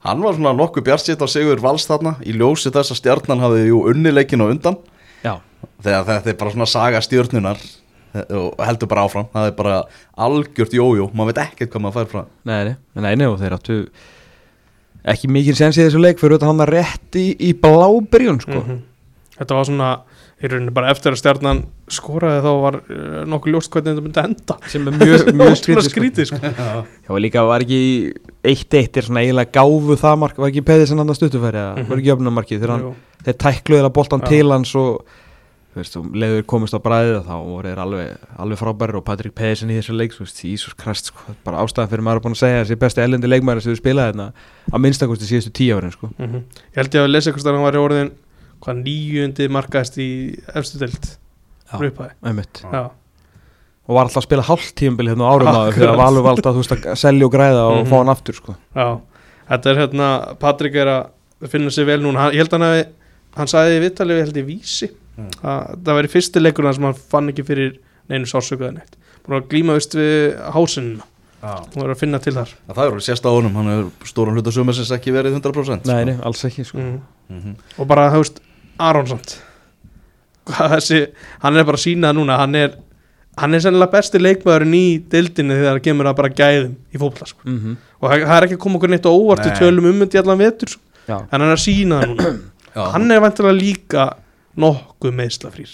hann 0.06 0.22
var 0.26 0.34
svona 0.34 0.54
nokkuð 0.58 0.84
bjartsitt 0.84 1.22
á 1.24 1.28
Sigur 1.32 1.62
Vals 1.64 1.86
þarna 1.88 2.16
í 2.26 2.34
ljósi 2.36 2.72
þess 2.74 2.92
að 2.92 3.00
stjarnan 3.02 3.40
hafði 3.44 3.68
jú 3.70 3.84
unnileikin 3.92 4.42
og 4.42 4.52
undan 4.56 4.78
Já, 5.24 5.38
þegar 5.84 6.06
þetta 6.10 6.30
er 6.34 6.40
bara 6.42 6.52
svona 6.52 6.68
saga 6.68 7.02
stjörnunar 7.02 7.58
og 8.12 8.58
heldur 8.60 8.90
bara 8.92 9.06
áfram 9.08 9.28
það 9.32 9.46
er 9.48 9.52
bara 9.56 9.76
algjört 10.18 10.74
jójó, 10.76 11.06
maður 11.16 11.32
veit 11.32 11.44
ekkert 11.46 11.72
hvað 11.72 11.82
maður 11.86 12.00
fær 12.02 12.10
frá 12.12 12.24
Nei, 12.44 12.76
nei, 12.96 13.16
nei, 13.16 13.28
og 13.30 13.38
þeir 13.40 13.56
áttu 13.56 13.78
ekki 15.08 15.30
mikið 15.32 15.56
sens 15.58 15.78
í 15.80 15.86
þessu 15.86 16.02
leik 16.02 16.20
fyrir 16.20 16.36
auðvitað 16.36 16.52
hann 16.52 16.64
að 16.66 16.74
rétt 16.76 17.18
í, 17.18 17.26
í 17.40 17.54
blábyrjun 17.58 18.42
sko. 18.44 18.60
Mhm. 18.60 18.82
Þetta 19.40 19.56
var 19.58 19.66
svona 19.66 19.88
í 20.42 20.50
rauninni 20.50 20.74
bara 20.74 20.90
eftir 20.94 21.14
að 21.14 21.20
stjarnan 21.22 21.60
skoraði 21.92 22.42
þá 22.42 22.52
var 22.64 22.78
uh, 22.82 23.22
nokkuð 23.30 23.54
ljóst 23.56 23.72
hvernig 23.74 23.94
þetta 23.94 24.06
myndi 24.08 24.24
enda 24.26 24.58
sem 24.74 24.88
er 24.90 24.98
mjög, 24.98 25.26
mjög 25.42 25.56
Ótrúlega 25.56 25.86
skrítið 25.88 25.88
sko. 25.88 25.96
skrítið 25.96 26.30
sko. 26.32 26.52
Já, 27.06 27.10
og 27.14 27.22
líka 27.22 27.44
var 27.46 27.66
ekki 27.66 27.82
1-1 28.44 28.98
er 29.02 29.08
svona 29.10 29.22
eiginlega 29.26 29.54
gáfu 29.62 29.98
það 30.02 30.22
mark 30.26 30.38
var 30.42 30.50
ekki 30.54 30.66
peðið 30.72 30.88
sem 30.92 31.02
hann 31.04 31.14
að 31.14 31.20
stuttufæri 31.22 31.62
eða 31.62 31.74
Mhm. 31.82 31.90
var 31.94 32.02
ekki 32.02 32.14
öfnumarkið 32.16 32.62
þegar 32.64 32.76
hann, 32.78 32.96
þeir 33.28 33.38
tækluði 33.46 33.86
að 33.86 33.94
boltan 34.00 34.24
Já. 34.26 34.30
til 34.34 34.48
hans 34.56 34.76
og 34.76 35.20
leiður 35.72 36.42
komist 36.52 36.76
á 36.76 36.84
bræðið 36.84 37.22
þá 37.30 37.36
voru 37.48 37.70
þeir 37.70 37.80
alveg, 37.80 38.24
alveg 38.44 38.60
frábærir 38.60 38.98
og 39.00 39.06
Patrik 39.08 39.32
Pedersen 39.38 39.70
í 39.72 39.78
þessu 39.78 39.94
leik, 39.96 40.12
Jesus 40.20 40.74
Christ 40.76 41.14
sko, 41.14 41.32
bara 41.46 41.62
ástæðan 41.64 41.88
fyrir 41.94 42.04
maður 42.04 42.20
er 42.20 42.26
búin 42.26 42.36
að 42.36 42.42
segja 42.42 42.64
þessi 42.66 42.78
besti 42.82 43.04
ellendi 43.06 43.30
leikmæri 43.32 43.64
sem 43.64 43.72
við 43.72 43.80
spilaði 43.80 44.12
hérna 44.12 44.26
að 44.68 44.84
minnstakosti 44.84 45.30
síðustu 45.30 45.54
tíu 45.62 45.78
árin 45.80 45.94
sko. 45.96 46.10
Mhm. 46.20 46.44
Ég 46.76 46.82
held 46.82 46.92
ég 47.00 47.06
að 47.06 47.14
lesa 47.14 47.32
eitthvað 47.32 47.48
að 47.48 47.56
hann 47.56 47.64
var 47.70 47.80
í 47.80 47.84
orðin 47.86 48.12
hvað 48.62 48.82
nýjundi 48.86 49.48
markaðist 49.50 49.98
í 50.02 50.10
efstu 50.56 50.80
Já, 52.72 52.84
og 53.88 53.96
var 53.96 54.06
alltaf 54.06 54.22
að 54.22 54.28
spila 54.28 54.44
hálft 54.48 54.76
tíumbil 54.80 55.10
hérna 55.12 55.26
á 55.28 55.32
árum 55.34 55.48
Akkurat. 55.52 55.74
fyrir 55.76 55.92
að 55.94 55.98
Valur 56.02 56.24
valda 56.26 56.52
að 56.52 56.98
selja 57.02 57.26
og 57.26 57.32
græða 57.34 57.64
og 57.72 57.78
Mhm. 57.82 57.90
fá 57.92 57.98
hann 57.98 58.10
aftur 58.10 58.34
sko. 58.36 58.56
Þetta 59.52 59.66
er 59.72 59.76
hérna, 59.82 60.38
Patrik 60.40 60.76
er 60.76 60.88
að 60.88 61.50
finna 61.50 61.70
sér 61.70 61.86
vel 61.86 62.00
núna, 62.02 62.18
hann, 62.20 62.32
ég 62.34 62.38
held 62.38 62.52
hann 62.52 62.62
að 62.62 62.86
hann 63.36 63.48
sagði 63.48 63.80
í 63.80 63.90
viðtalið 63.90 64.16
við 64.18 64.26
held 64.26 64.38
ég 64.38 64.46
vísi 64.46 64.92
Mm. 65.18 65.28
að 65.44 65.84
það 65.84 65.96
væri 65.98 66.10
fyrsti 66.10 66.40
leikur 66.42 66.74
sem 66.74 66.84
hann 66.84 66.94
fann 66.94 67.28
ekki 67.30 67.44
fyrir 67.46 67.74
neinu 68.10 68.26
sársökuða 68.26 68.74
neitt 68.74 68.96
búin 69.28 69.42
að 69.42 69.48
glíma 69.52 69.74
vist 69.76 69.92
við 69.94 70.38
hásinn 70.56 71.02
Já. 71.44 71.52
og 71.76 71.84
er 71.84 71.92
að 71.94 71.98
finna 72.00 72.20
til 72.24 72.34
þar 72.34 72.48
það 72.70 72.78
er 72.78 72.92
alveg 72.92 73.04
sérst 73.04 73.26
á 73.28 73.32
honum, 73.36 73.54
hann 73.56 73.68
er 73.68 73.84
stóran 74.08 74.34
hluta 74.40 74.52
sumarsins 74.56 74.90
ekki 74.96 75.12
verið 75.12 75.36
100% 75.36 75.86
nei, 75.86 76.06
nei, 76.06 76.18
alls 76.24 76.44
ekki 76.46 76.64
sko. 76.66 76.78
mm. 76.78 77.02
Mhm. 77.30 77.56
og 77.78 77.88
bara, 77.88 78.10
þú 78.10 78.22
veist, 78.24 78.40
Aronsson 78.90 79.22
hann 80.52 81.58
er 81.58 81.66
bara 81.68 81.78
að 81.78 81.84
sína 81.84 82.10
það 82.10 82.18
núna, 82.18 82.38
hann 82.42 82.58
er 82.58 82.80
hann 83.40 83.56
er 83.56 83.64
sennilega 83.64 83.94
besti 83.94 84.20
leikmaðurinn 84.20 84.74
í 84.76 84.86
deildinni 85.12 85.56
þegar 85.56 85.78
það 85.78 85.84
kemur 85.86 86.10
að 86.10 86.18
bara 86.20 86.32
gæðum 86.36 86.74
í 86.92 87.00
fótbolta 87.00 87.30
sko. 87.30 87.44
mm 87.46 87.60
-hmm. 87.60 87.76
og 88.00 88.10
það 88.12 88.36
er 88.38 88.48
ekki 88.48 88.58
að 88.58 88.64
koma 88.66 88.80
okkur 88.80 88.92
neitt 88.92 89.08
á 89.08 89.12
óvart 89.12 89.46
við 89.46 89.54
Nei. 89.54 89.60
tölum 89.62 89.90
um 89.92 90.04
í 90.04 90.18
allan 90.22 90.42
vetur 90.42 90.74
sko. 90.74 90.82
en 91.08 91.28
hann 91.32 91.48
er 91.48 91.56
að 91.56 91.64
sína 91.66 92.02
það 92.02 92.10
núna 92.12 92.34
Já, 92.76 92.84
hann 92.94 93.12
er 93.12 93.20
vantilega 93.20 93.58
líka 93.58 94.04
nokkuð 94.56 95.16
meðslafrýr 95.16 95.72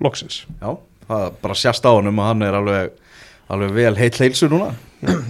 loksins 0.00 0.46
já, 0.60 0.70
það 1.08 1.26
bara 1.42 1.54
sérst 1.54 1.84
á 1.84 1.92
honum 1.92 2.20
að 2.20 2.28
hann 2.30 2.42
er 2.42 2.56
alveg, 2.56 2.92
alveg 3.48 3.72
vel 3.74 3.94
heill 3.96 4.18
heilsu 4.18 4.48
núna 4.52 4.72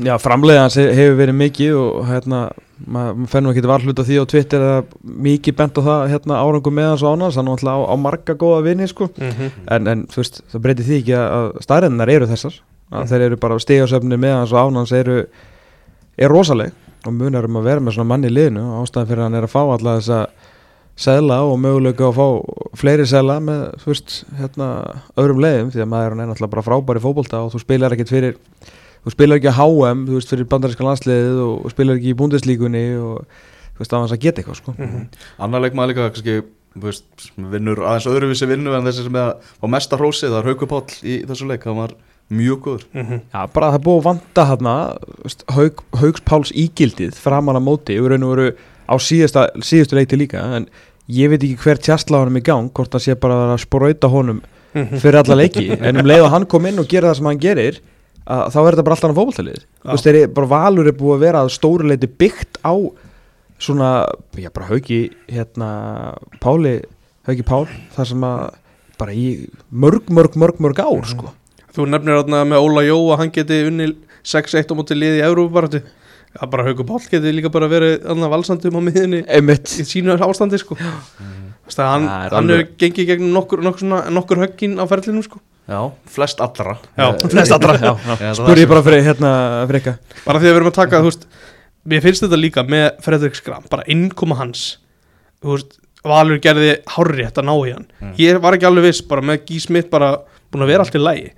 já 0.02 0.14
framleiða 0.18 0.62
hans 0.66 0.76
he- 0.80 0.92
hefur 0.96 1.18
verið 1.20 1.36
mikið 1.42 1.74
og 1.76 2.06
hérna 2.08 2.40
maður 2.88 3.26
fennum 3.28 3.52
ekki 3.52 3.66
varhlut 3.68 3.98
á 4.00 4.04
því 4.06 4.16
á 4.22 4.24
Twitter 4.30 4.60
að 4.64 4.84
mikið 5.04 5.56
bent 5.58 5.78
á 5.78 5.82
það 5.82 6.08
hérna 6.12 6.38
árangum 6.40 6.74
með 6.78 6.88
hans 6.92 7.02
og 7.02 7.14
ánans 7.18 7.36
hann 7.36 7.48
er 7.50 7.52
alltaf 7.58 7.74
á, 7.74 7.78
á 7.90 7.94
marga 7.98 8.34
góða 8.38 8.62
vini 8.64 8.86
sko. 8.88 9.08
mm 9.18 9.30
-hmm. 9.30 9.50
en, 9.70 9.86
en 9.88 10.06
þú 10.06 10.16
veist, 10.22 10.40
það 10.52 10.60
breytir 10.62 10.84
því 10.86 10.98
ekki 11.02 11.14
að, 11.14 11.28
að 11.38 11.62
staðrennar 11.62 12.08
eru 12.10 12.26
þessar 12.26 12.54
að 12.92 13.00
Mhm. 13.02 13.08
þeir 13.08 13.20
eru 13.20 13.36
bara 13.36 13.58
stegasöfni 13.58 14.16
með 14.16 14.32
hans 14.38 14.52
og 14.52 14.58
ánans 14.72 14.92
eru 14.92 15.26
er 16.18 16.28
rosaleg 16.28 16.72
og 17.06 17.12
munar 17.12 17.44
um 17.44 17.56
að 17.56 17.62
vera 17.64 17.80
með 17.80 17.92
svona 17.94 18.08
manni 18.08 18.28
í 18.28 18.32
liðinu 18.32 18.60
og 18.64 18.86
ástæðan 18.86 19.06
fyrir 19.06 19.22
hann 19.22 19.34
er 19.34 19.42
að 19.44 19.52
fá 19.52 19.60
alla 19.74 19.98
þessa 20.00 20.26
seðla 20.96 21.42
og 21.46 21.58
möguleika 21.60 22.04
að 22.08 22.14
fá 22.14 22.26
fleiri 22.76 23.06
seðla 23.08 23.38
með, 23.40 23.60
þú 23.82 23.86
veist, 23.92 24.24
hérna 24.38 24.66
öðrum 25.16 25.40
leiðum, 25.40 25.70
því 25.72 25.80
að 25.84 25.88
maður 25.92 26.12
er 26.12 26.18
náttúrulega 26.28 26.50
bara 26.56 26.66
frábær 26.66 26.98
í 27.00 27.04
fótbolta 27.04 27.40
og 27.44 27.52
þú 27.54 27.60
spilar 27.62 27.94
ekkert 27.96 28.08
fyrir 28.12 28.36
þú 29.06 29.12
spilar 29.14 29.38
ekki 29.40 29.48
að 29.52 29.58
HM, 29.62 30.02
þú 30.08 30.18
veist, 30.18 30.28
fyrir 30.34 30.48
bandaríska 30.52 30.84
landsliðið 30.84 31.38
og 31.46 31.70
spilar 31.72 31.96
ekki 32.00 32.12
í 32.12 32.18
búndeslíkunni 32.18 32.84
og 33.00 33.24
þú 33.78 33.82
veist, 33.84 33.94
á 33.94 34.00
hans 34.02 34.12
að 34.12 34.20
geta 34.26 34.42
eitthvað, 34.42 34.60
sko 34.60 34.74
Mhm. 34.78 35.08
annar 35.38 35.60
leikmaður 35.64 35.92
líka 35.94 36.10
kannski 36.10 36.42
þú 36.78 36.82
veist, 36.84 37.30
vinnur 37.38 37.78
aðeins 37.82 38.06
öðruvísi 38.10 38.46
vinnu 38.50 38.74
en 38.76 38.84
þessi 38.84 39.04
sem 39.06 39.16
er 39.16 39.34
á 39.38 39.66
mesta 39.66 39.96
hrósi 39.96 40.28
það 40.28 40.38
er 40.42 40.48
Hauku 40.52 40.66
Páll 40.66 40.98
í 41.02 41.24
þessu 41.26 41.46
leik, 41.48 41.64
hann 41.64 41.76
var 41.76 41.94
mjög 42.30 42.58
góður 42.60 42.84
Mhm. 42.92 43.20
Já, 43.32 43.46
bara 43.52 43.70
það 43.72 43.82
búið 43.86 44.00
að 44.00 44.04
vanda 44.04 44.44
hérna 44.50 44.74
veist, 45.24 45.44
Haug, 45.48 45.82
Haugs 45.94 46.20
Páls 46.20 46.52
ígildið 46.52 47.14
framan 47.14 47.56
að 47.56 47.64
móti, 47.64 47.96
við 47.98 48.08
raun 48.10 48.22
og 48.28 48.36
veru 48.36 48.52
á 48.88 48.94
síðasta, 48.96 49.48
síðustu 49.60 49.96
leikti 49.96 50.16
líka, 50.18 50.40
en 50.56 50.66
ég 51.08 51.30
veit 51.32 51.42
ekki 51.42 51.60
hver 51.62 51.80
tjastla 51.82 52.22
honum 52.22 52.38
í 52.40 52.44
gang, 52.44 52.70
hvort 52.74 52.92
það 52.92 53.04
sé 53.04 53.18
bara 53.20 53.38
að 53.46 53.54
að 53.54 53.62
sprauta 53.64 54.10
honum 54.12 54.42
fyrir 54.74 55.20
alla 55.22 55.38
leiki. 55.38 55.70
En 55.78 56.02
um 56.02 56.06
leið 56.08 56.26
og 56.26 56.34
hann 56.34 56.46
kom 56.50 56.66
inn 56.68 56.80
og 56.80 56.90
gera 56.90 57.10
það 57.10 57.20
sem 57.20 57.30
hann 57.30 57.40
gerir 57.42 57.80
að, 58.28 58.44
þá 58.52 58.58
er 58.60 58.68
þetta 58.68 58.84
bara 58.86 58.96
alltaf 58.96 59.08
hann 59.08 59.18
fótballtalið 59.18 59.60
þú 59.64 59.92
veist, 59.94 60.08
þeir, 60.08 60.18
bara 60.36 60.50
valur 60.52 60.90
er 60.90 60.96
búið 60.98 61.16
að 61.16 61.24
vera 61.24 61.42
að 61.44 61.52
stóru 61.56 61.88
leiti 61.88 62.10
byggt 62.20 62.60
á 62.60 62.74
svona, 63.58 63.90
já 64.38 64.50
bara 64.54 64.68
hauki 64.68 65.00
hérna, 65.30 65.68
Páli 66.42 66.78
hauki 67.28 67.46
Pál, 67.46 67.64
þar 67.96 68.10
sem 68.12 68.26
að 68.28 68.42
bara 68.98 69.14
í 69.14 69.28
mörg, 69.70 70.10
mörg, 70.10 70.36
mörg, 70.38 70.60
mörg 70.62 70.82
ár 70.82 71.06
sko. 71.06 71.32
Þú 71.74 71.86
nefnir 71.92 72.18
þarna 72.20 72.42
með 72.50 72.64
Óla 72.66 72.82
Jó 72.86 72.96
að 73.12 73.20
hann 73.22 73.32
geti 73.34 73.60
unni 73.68 73.92
6-1 74.26 74.74
á 74.74 74.74
móti 74.76 74.96
liði 74.98 75.20
í 75.20 75.26
Európa-baratu 75.26 75.82
Það 76.36 76.50
bara 76.52 76.64
Haukur 76.68 76.86
Páll 76.88 77.06
geti 77.10 77.32
líka 77.34 77.50
bara 77.52 77.68
verið 77.70 78.04
valsandum 78.30 78.76
á 78.78 78.80
miðinni 78.84 79.22
einmitt. 79.26 79.72
Í 79.80 79.84
sínu 79.88 80.16
ástandi 80.16 80.60
sko. 80.60 80.76
Að 80.78 81.84
hann, 81.84 82.06
er 82.08 82.34
hann 82.36 82.52
hefur 82.52 82.68
gengið 82.80 83.08
gegnum 83.12 83.32
nokkur, 83.36 83.62
nokkur, 83.64 83.84
svona, 83.84 84.02
nokkur 84.12 84.40
höggin 84.42 84.78
á 84.80 84.84
ferlinum 84.88 85.24
sko. 85.24 85.40
Já, 85.68 85.80
flest 86.08 86.40
allra. 86.40 86.78
Já, 86.96 87.08
Eh, 87.12 87.28
flest 87.28 87.52
allra, 87.52 87.74
já, 87.76 88.32
spur 88.36 88.56
ég 88.56 88.68
bara 88.70 88.82
fyrir 88.82 89.04
hérna 89.04 89.32
fyrir 89.68 89.82
ykkar. 89.82 89.98
Bara 90.24 90.40
því 90.40 90.48
að 90.48 90.52
við 90.54 90.60
erum 90.60 90.70
að 90.70 90.78
taka, 90.78 91.00
þú 91.02 91.10
veist 91.10 91.26
mér 91.88 92.04
finnst 92.06 92.24
þetta 92.24 92.40
líka 92.40 92.64
með 92.64 92.86
Fredrik 93.04 93.36
Skram 93.36 93.68
bara 93.68 93.84
innkoma 93.86 94.38
hans. 94.40 94.78
Þú 95.42 95.54
veist, 95.56 95.78
Valur 96.08 96.38
gerði 96.40 96.78
hárrétt 96.94 97.36
að 97.36 97.44
ná 97.44 97.54
í 97.66 97.72
hann. 97.74 97.86
Mm. 98.00 98.14
ég 98.16 98.40
var 98.40 98.54
ekki 98.54 98.68
alveg 98.68 98.86
viss, 98.86 99.02
bara 99.02 99.20
með 99.20 99.44
Gí 99.44 99.60
Smith 99.60 99.90
bara 99.90 100.12
búin 100.50 100.64
að 100.64 100.70
vera 100.72 100.84
allt 100.86 100.94
í 100.96 101.02
lægi 101.02 101.32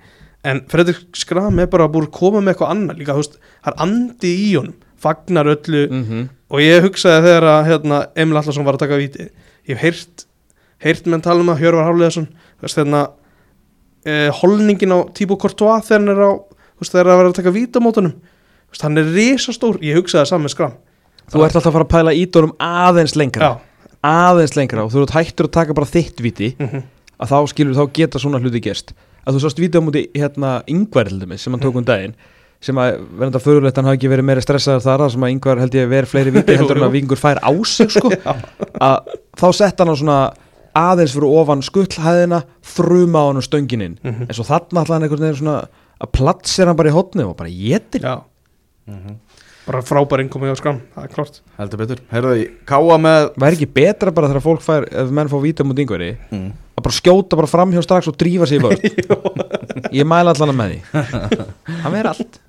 en 0.47 0.61
Fredrik 0.71 1.01
Skram 1.17 1.59
er 1.61 1.69
bara 1.71 1.89
búin 1.91 2.07
að 2.07 2.15
koma 2.17 2.41
með 2.41 2.55
eitthvað 2.55 2.73
annað 2.73 3.01
líka, 3.01 3.15
þú 3.15 3.23
veist, 3.23 3.35
það 3.61 3.73
er 3.73 3.83
andi 3.85 4.31
í 4.31 4.47
honum 4.55 4.77
fagnar 5.01 5.49
öllu. 5.55 5.87
Mm 5.89 6.03
-hmm. 6.03 6.27
og 6.49 6.59
ég 6.61 6.85
hugsaði 6.85 7.25
þegar 7.27 7.47
að 7.51 7.65
hérna, 7.69 8.03
Emil 8.15 8.37
Allarsson 8.37 8.65
var 8.65 8.77
að 8.77 8.83
taka 8.85 8.97
víti. 8.97 9.29
Ég 9.67 9.77
hef 9.77 9.81
heyrt, 9.81 10.25
heyrt 10.79 11.07
menn 11.07 11.21
tala 11.21 11.41
um 11.41 11.49
að 11.49 11.59
Hjörvar 11.59 11.93
veist 12.61 12.77
þegar 12.77 13.09
eh, 14.05 14.29
holningin 14.29 14.93
á 14.93 14.99
Tíbo 15.13 15.37
Courtois 15.37 15.85
þegar 15.85 15.99
hann 15.99 16.09
er 16.09 16.15
þú 16.15 16.81
veist 16.81 16.93
hann 16.93 17.05
var 17.05 17.25
að 17.25 17.33
taka 17.33 17.51
víti 17.51 17.77
á 17.77 17.81
mótunum. 17.81 18.13
Veist 18.69 18.81
hann 18.81 18.97
er 18.97 19.05
risastór, 19.05 19.77
ég 19.81 19.95
hugsaði 19.95 20.25
það 20.25 20.29
saman 20.29 20.49
skram 20.49 20.73
þú 21.31 21.45
ert 21.45 21.55
alltaf 21.55 21.69
að 21.69 21.75
fara 21.77 21.85
að 21.87 21.93
pæla 21.93 22.15
ídórum 22.17 22.55
aðeins 22.59 23.15
lengra. 23.19 23.47
Já, 23.47 23.87
aðeins 24.07 24.57
lengra. 24.57 24.85
Og 24.85 24.91
þú 24.93 25.05
ert 25.05 25.15
hættur 25.15 25.47
að 25.47 25.55
taka 25.59 25.77
bara 25.77 25.91
þitt 25.91 26.23
viti 26.23 26.55
mm 26.59 26.83
að 27.21 27.29
þá 27.29 27.37
skilur 27.51 27.77
þá 27.77 27.83
geta 27.93 28.19
svona 28.19 28.39
hluti 28.41 28.59
gerst. 28.65 28.95
Að 29.21 29.35
þú 29.35 29.41
sást 29.43 29.59
viti 29.61 29.77
á 29.77 29.85
múti 29.85 30.07
hérna 30.15 30.63
yngvar 30.65 31.11
sem 31.37 31.53
hann 31.53 31.61
tók 31.61 31.75
um 31.77 31.85
daginn 31.85 32.15
sem 32.61 32.77
að 32.77 32.99
verðan 33.17 33.31
þetta 33.33 33.41
förulegt 33.45 33.79
hann 33.79 33.87
hafi 33.89 33.97
ekki 33.99 34.11
verið 34.11 34.27
meira 34.29 34.41
stressaður 34.45 34.83
þar 34.85 35.03
sem 35.15 35.25
að 35.25 35.33
yngvar 35.35 35.61
held 35.63 35.75
ég 35.79 35.89
verið 35.91 36.11
fleiri 36.13 36.33
viti 36.35 36.55
heldur 36.59 36.77
en 36.81 36.87
að 36.87 36.95
vingur 36.97 37.17
fær 37.21 37.39
á 37.41 37.51
sig 37.65 37.89
sko. 37.91 38.11
Að 38.87 39.15
þá 39.41 39.47
sett 39.57 39.81
hann 39.81 39.91
á 39.91 39.95
svona 39.97 40.17
aðeins 40.77 41.15
fyrir 41.17 41.33
ofan 41.41 41.63
skullhæðina 41.65 42.43
þruma 42.75 43.19
á 43.19 43.25
hann 43.31 43.41
um 43.41 43.45
stöngininn 43.45 43.97
Mhm. 44.03 44.27
en 44.29 44.35
svo 44.37 44.45
þarna 44.47 44.83
alltaf 44.83 44.93
hann 44.95 45.03
einhvern 45.07 45.25
veginn 45.25 45.39
svona 45.41 45.57
að 46.01 46.11
platsir 46.15 46.69
hann 46.69 46.77
bara 46.79 46.89
í 46.89 46.95
hotni 46.95 47.25
og 47.27 47.35
bara 47.37 47.49
getur 47.51 48.01
já, 48.05 48.13
Mhm. 48.89 49.15
bara 49.65 49.81
frábær 49.85 50.23
innkomi 50.23 50.49
á 50.49 50.57
skram 50.57 50.79
það 50.95 51.03
er 51.03 51.11
klart 51.13 51.35
Heldur 51.59 51.77
betur. 51.77 51.99
Herðu, 52.09 52.49
káa 52.65 52.97
með 52.97 53.27
væri 53.37 53.59
ekki 53.59 53.67
betra 53.75 54.11
bara 54.11 54.31
þegar 54.31 54.45
fólk 54.45 54.63
fær 54.65 54.87
ef 54.89 55.11
menn 55.13 55.29
fá 55.29 55.37
viti 55.43 55.61
á 55.61 55.65
múti 55.69 55.85
yngvari 55.85 56.17
mm. 56.31 56.47
að 56.79 56.85
bara 56.87 56.97
skjóta 56.97 57.37
bara 57.37 57.51
framhjá 57.51 57.83
strax 57.85 58.09
og 58.09 58.17
drífa 58.17 58.49
sig 58.49 58.57
í 58.57 58.63
vörð 58.65 58.81
ég 59.99 60.07
mæla 60.07 60.33
allan 60.33 60.57
með 60.57 60.73
því. 60.73 60.79
Hann 61.83 61.93
verður 61.93 62.11
allt. 62.15 62.41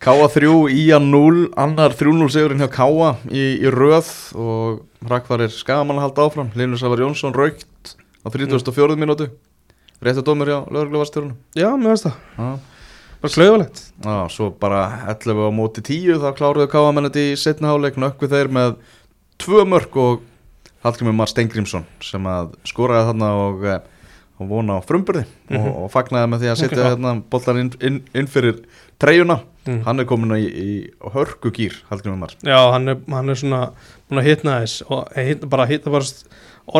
Káa 0.00 0.30
3, 0.32 0.48
Ían 0.72 1.10
0 1.12 1.50
Annar 1.60 1.92
3-0 1.92 2.30
sigurinn 2.32 2.62
hjá 2.62 2.70
Káa 2.72 3.10
í, 3.28 3.60
í 3.60 3.68
röð 3.68 4.08
Og 4.40 4.80
Rakvarir 5.10 5.52
Skagamann 5.52 6.00
að 6.00 6.06
halda 6.06 6.24
áfram. 6.24 6.48
Linus 6.56 6.80
Sævar 6.80 7.02
Jónsson 7.02 7.36
raukt 7.36 7.96
á 8.24 8.28
34. 8.32 8.96
mínútu. 8.96 9.28
Réttu 10.00 10.24
dómur 10.24 10.48
hjá 10.48 10.58
lögregluvastjórunum 10.72 11.36
já, 11.52 11.68
mér 11.76 11.92
veist 11.92 12.06
það, 12.06 12.16
Já 12.38 12.79
bara 13.20 13.34
klauðalegt 13.34 13.82
Já, 14.04 14.16
svo 14.32 14.50
bara 14.60 14.80
11 15.12 15.44
á 15.44 15.50
móti 15.54 15.84
10 15.84 16.22
þá 16.22 16.30
kláruðu 16.38 16.70
káamennet 16.72 17.20
í 17.20 17.28
setna 17.40 17.72
háleik 17.72 18.00
nökkvi 18.00 18.30
þeir 18.32 18.50
með 18.56 18.74
tvö 19.40 19.64
mörg 19.68 19.96
og 20.00 20.26
Hallgrimur 20.84 21.16
Mar 21.16 21.28
Stengrimsson 21.28 21.84
sem 22.04 22.24
að 22.28 22.54
skoraði 22.68 23.10
þarna 23.10 23.30
og, 23.36 23.64
eh, 23.68 23.80
og 24.40 24.48
vona 24.48 24.78
á 24.80 24.84
frumburði 24.84 25.26
og, 25.52 25.66
og 25.84 25.90
fagnaði 25.92 26.30
með 26.32 26.44
því 26.44 26.50
að 26.52 26.60
setja 26.62 26.86
hérna 26.86 27.14
boltan 27.32 27.60
inn, 27.60 27.72
inn, 27.84 27.98
inn 28.16 28.30
fyrir 28.30 28.62
treyjuna. 29.00 29.42
Mm. 29.68 29.82
hann 29.84 30.00
er 30.00 30.06
komin 30.08 30.32
í, 30.38 30.44
í 30.48 30.70
hörku 31.12 31.50
gýr 31.52 31.74
Hallgrimur 31.90 32.16
Mar. 32.22 32.32
Já, 32.40 32.56
hann 32.72 32.88
er, 32.88 33.02
hann 33.12 33.28
er 33.28 33.36
svona 33.36 33.58
búin 34.08 34.22
að 34.22 34.30
hitna 34.30 34.54
þess 34.62 34.86
og 34.88 35.10
hitna, 35.12 35.50
bara 35.52 35.66
hitna 35.68 35.92
bara 35.92 36.08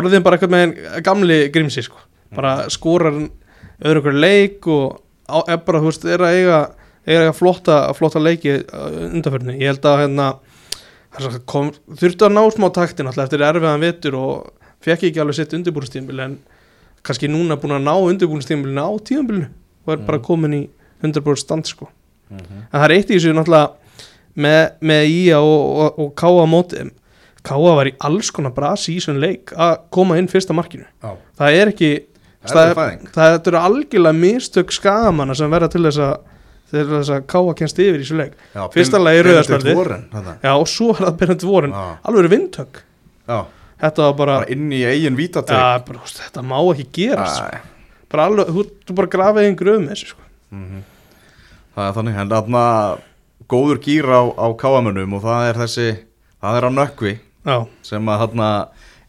orðin 0.01 0.25
bara 0.25 0.39
eitthvað 0.39 0.55
með 0.55 0.73
gamli 1.05 1.37
grímsi 1.53 1.83
sko, 1.85 2.01
bara 2.33 2.55
skorar 2.73 3.19
öðru 3.85 4.01
okkur 4.01 4.17
leik 4.17 4.69
og 4.73 5.00
er 5.47 5.59
bara, 5.65 5.81
þú 5.81 5.91
veist, 5.91 6.07
er 6.07 6.23
að 6.25 6.37
eiga 6.39 6.61
er 7.01 7.17
að 7.17 7.27
eiga 7.27 7.35
flotta, 7.35 7.77
flotta 7.97 8.21
leiki 8.21 8.55
undanförni, 8.71 9.57
ég 9.61 9.71
held 9.71 9.87
að 9.89 10.01
hérna 10.03 10.27
kom, 11.49 11.71
þurfti 11.97 12.27
að 12.27 12.35
ná 12.35 12.41
smá 12.53 12.67
taktin 12.75 13.09
alltaf 13.09 13.27
eftir 13.27 13.43
erfiðan 13.45 13.83
vetur 13.83 14.17
og 14.19 14.51
fekk 14.85 15.09
ekki 15.09 15.21
alveg 15.21 15.39
sitt 15.39 15.55
undirbúrstíðanbíl 15.57 16.21
en 16.25 16.37
kannski 17.05 17.29
núna 17.31 17.57
búin 17.59 17.75
að 17.79 17.87
ná 17.87 17.93
undirbúrstíðanbílinu 18.11 18.85
á 18.85 18.91
tíðanbílinu 19.09 19.49
og 19.85 19.93
er 19.95 20.05
bara 20.05 20.21
komin 20.23 20.57
í 20.57 20.61
100% 21.01 21.41
stand 21.41 21.69
sko. 21.69 21.89
En 22.31 22.77
það 22.77 22.85
er 22.85 22.95
eitt 22.95 23.09
í 23.09 23.17
þessu 23.17 23.33
náttúrulega 23.35 23.73
með, 24.39 24.61
með 24.79 25.05
Ía 25.09 25.39
og, 25.43 25.63
og, 25.83 25.99
og 25.99 26.11
Káa 26.21 26.45
mótið 26.47 26.91
Káa 27.41 27.73
var 27.75 27.89
í 27.89 27.95
alls 28.05 28.29
konar 28.31 28.53
brasi 28.53 28.95
í 28.95 29.01
svona 29.01 29.23
leik 29.23 29.51
að 29.57 29.79
koma 29.93 30.19
inn 30.21 30.29
fyrsta 30.29 30.53
markinu. 30.53 30.85
Já, 31.01 31.15
það 31.41 31.57
er 31.57 31.71
ekki 31.73 31.89
það 32.49 32.61
er 32.71 32.81
er, 32.81 32.99
það 33.15 33.47
eru 33.51 33.57
algjörlega 33.61 34.17
mistök 34.17 34.71
skagamanna 34.73 35.35
sem 35.37 35.51
verða 35.53 35.69
til 35.71 35.83
þess 35.85 36.01
að 36.07 36.13
til 36.71 36.85
þess 36.87 37.09
að 37.11 37.25
Káa 37.27 37.53
kennst 37.59 37.79
yfir 37.83 37.99
í 37.99 38.03
þessu 38.05 38.15
leik 38.17 38.33
Já, 38.55 38.61
Fyrsta 38.71 38.97
Ben- 38.97 39.03
lagi 39.05 39.21
rauða 39.21 39.31
Benedikt 39.33 39.49
spjaldið. 39.49 39.75
Warren, 39.77 40.05
þarna. 40.13 40.35
já 40.43 40.51
og 40.55 40.67
svo 40.71 40.89
er 40.95 41.01
það 41.05 41.17
Bernhard 41.19 41.43
Vorin 41.43 41.71
Já, 41.75 41.83
alveg 42.07 42.29
vindtök 42.31 42.79
já, 43.27 43.39
þetta 43.83 44.05
var 44.07 44.13
bara, 44.21 44.37
bara 44.39 44.51
inn 44.55 44.71
í 44.71 44.81
eigin 44.87 45.17
vítateg 45.19 45.85
þetta 45.85 46.41
má 46.47 46.57
ekki 46.71 46.87
gerast 46.93 47.41
Æ. 47.43 47.59
bara 48.11 48.25
alveg, 48.29 48.47
þú, 48.55 48.65
þú 48.87 48.95
bara 48.95 49.07
grafið 49.17 49.45
einn 49.49 49.55
gröð 49.59 49.79
með 49.83 49.91
þessu 49.95 50.07
sko. 50.13 50.21
Mhm. 50.51 50.81
Það 51.75 51.87
er 51.87 51.93
þannig, 51.95 52.15
en 52.19 52.29
þarna 52.29 52.63
góður 53.51 53.77
gýr 53.83 54.07
á, 54.11 54.21
á 54.35 54.47
káamönnum 54.59 55.13
og 55.15 55.21
það 55.23 55.49
er 55.49 55.59
þessi, 55.61 55.87
það 56.43 56.57
er 56.57 56.67
á 56.67 56.71
nökkvi 56.71 57.13
já, 57.45 57.57
sem 57.83 58.05
að 58.11 58.19
þarna 58.25 58.49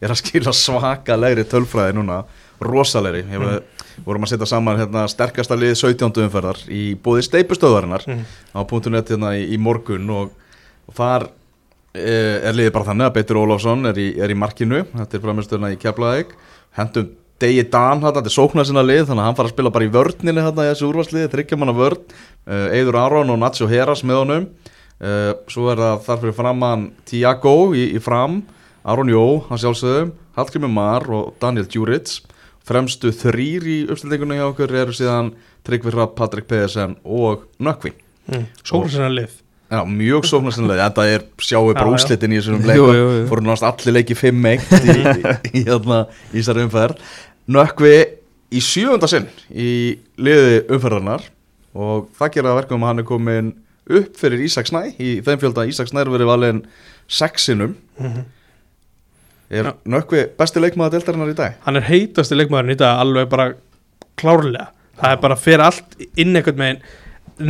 er 0.03 0.13
að 0.13 0.19
skila 0.21 0.53
svakalegri 0.55 1.45
tölfræði 1.49 1.97
núna, 1.97 2.21
rosalegri. 2.63 3.23
Við 3.27 4.05
vorum 4.07 4.25
að 4.25 4.33
setja 4.33 4.49
saman 4.49 4.79
hérna, 4.81 5.05
sterkasta 5.11 5.57
lið 5.59 5.75
17. 5.79 6.11
umferðar 6.25 6.61
í 6.73 6.83
bóði 6.99 7.25
steipustöðarinnar 7.27 8.05
mm. 8.09 8.21
á 8.57 8.61
.net 8.93 9.11
hérna 9.13 9.33
í, 9.37 9.47
í 9.53 9.59
morgun 9.61 10.09
og, 10.13 10.31
og 10.89 10.97
þar 10.97 11.27
e, 11.93 12.15
er 12.49 12.55
liðið 12.57 12.75
bara 12.77 12.89
þannig 12.91 13.09
að 13.09 13.17
Beitur 13.17 13.41
Ólafsson 13.43 13.91
er 13.91 13.99
er 14.01 14.33
í 14.33 14.39
markinu, 14.39 14.85
þetta 14.95 15.19
er 15.19 15.25
framistöðuna 15.27 15.73
í 15.75 15.81
Keflavík, 15.81 16.33
hendum 16.79 17.11
Degi 17.43 17.63
Dan 17.71 18.01
þetta, 18.03 18.23
er 18.23 18.33
sóknar 18.33 18.67
sinna 18.67 18.83
lið 18.85 19.07
þannig 19.09 19.23
að 19.23 19.27
hann 19.27 19.37
fara 19.37 19.49
að 19.49 19.55
spila 19.55 19.71
bara 19.73 19.87
í 19.87 19.91
vörninni 19.91 20.43
þetta 20.45 20.65
í 20.65 20.69
þessu 20.69 20.89
úrvarsliði 20.89 21.31
þryggja 21.33 21.57
manna 21.59 21.75
vörn, 21.75 22.03
uh, 22.47 22.67
Eidur 22.75 22.97
Aron 23.01 23.33
og 23.33 23.39
Nacho 23.41 23.67
Heras 23.67 24.03
með 24.07 24.19
honum. 24.21 24.45
Uh, 25.03 25.31
svo 25.51 25.67
er 25.73 25.81
það 25.81 26.03
þar 26.05 26.21
fyrir 26.21 26.35
framann 26.37 26.85
Tiago 27.09 27.55
í, 27.75 27.87
í 27.97 28.01
fram, 28.03 28.43
Aron 28.83 29.09
Jó 29.11 29.23
hann 29.49 29.59
sjálfsögum, 29.61 30.11
Hallgrimur 30.35 30.71
Mar 30.73 31.05
og 31.13 31.33
Daniel 31.41 31.65
Djuric, 31.69 32.17
fremstu 32.67 33.11
þrýr 33.15 33.63
í 33.67 33.77
uppstildingunni 33.91 34.37
hjá 34.39 34.47
okkur 34.49 34.71
eru 34.83 34.95
síðan 34.95 35.33
Tryggvi 35.63 35.93
Rapp, 35.95 36.15
Patrik 36.19 36.47
Pedersen 36.49 36.97
og 37.03 37.45
Nökkvi. 37.63 37.93
Mm. 38.31 38.45
sóknarsina 38.63 39.09
lið 39.11 39.39
Já, 39.73 39.81
mjög 39.89 40.23
sóknarsinlega, 40.29 40.85
þetta 40.91 41.03
er 41.11 41.23
sjáu 41.41 41.71
bara 41.73 41.89
úslitin 41.95 42.31
í 42.35 42.37
þessum 42.37 42.59
leikum 42.67 42.91
jú, 42.93 43.05
jú. 43.17 43.23
fóru 43.31 43.41
náttúrulega 43.47 43.71
allir 43.73 43.95
leiki 43.97 44.15
5-1 44.19 44.67
í, 44.77 44.93
í, 44.93 45.23
í, 45.49 45.63
hérna, 45.65 45.97
í 46.29 46.35
þessari 46.37 46.65
umferð. 46.67 46.99
Nökkvi 47.49 47.93
í 48.53 48.61
sjöfunda 48.61 49.09
sinn 49.09 49.25
í 49.49 49.69
liði 50.21 50.59
umferðarnar 50.75 51.25
og 51.73 52.05
það 52.19 52.31
gera 52.37 52.53
verkum 52.59 52.85
að 52.85 52.91
hann 52.91 53.01
er 53.01 53.07
komin 53.09 53.49
upp 53.89 54.13
fyrir 54.21 54.45
Ísak 54.45 54.69
Snæ. 54.69 54.83
Í 55.01 55.17
þeim 55.25 55.41
fjölda 55.41 55.65
Ísak 55.71 55.89
Snær 55.89 56.11
verið 56.13 56.29
valinn 56.29 56.61
sexinum 57.09 57.73
Mhm. 57.97 58.23
Er 59.53 59.67
Já. 59.69 59.73
Nökkvi 59.93 60.23
besti 60.39 60.61
leikmaða 60.63 60.95
deltarinnar 60.97 61.29
í 61.33 61.35
dag? 61.37 61.57
hann 61.65 61.77
er 61.79 61.85
heitasti 61.89 62.37
leikmaðurinn 62.39 62.73
í 62.75 62.79
dag 62.79 63.01
alveg 63.03 63.29
bara 63.31 63.47
klárlega 64.19 64.69
það 65.01 65.11
er 65.15 65.21
bara 65.23 65.37
fyrir 65.39 65.63
allt 65.67 65.97
inn 66.17 66.35
einhvern 66.39 66.57
megin 66.61 66.81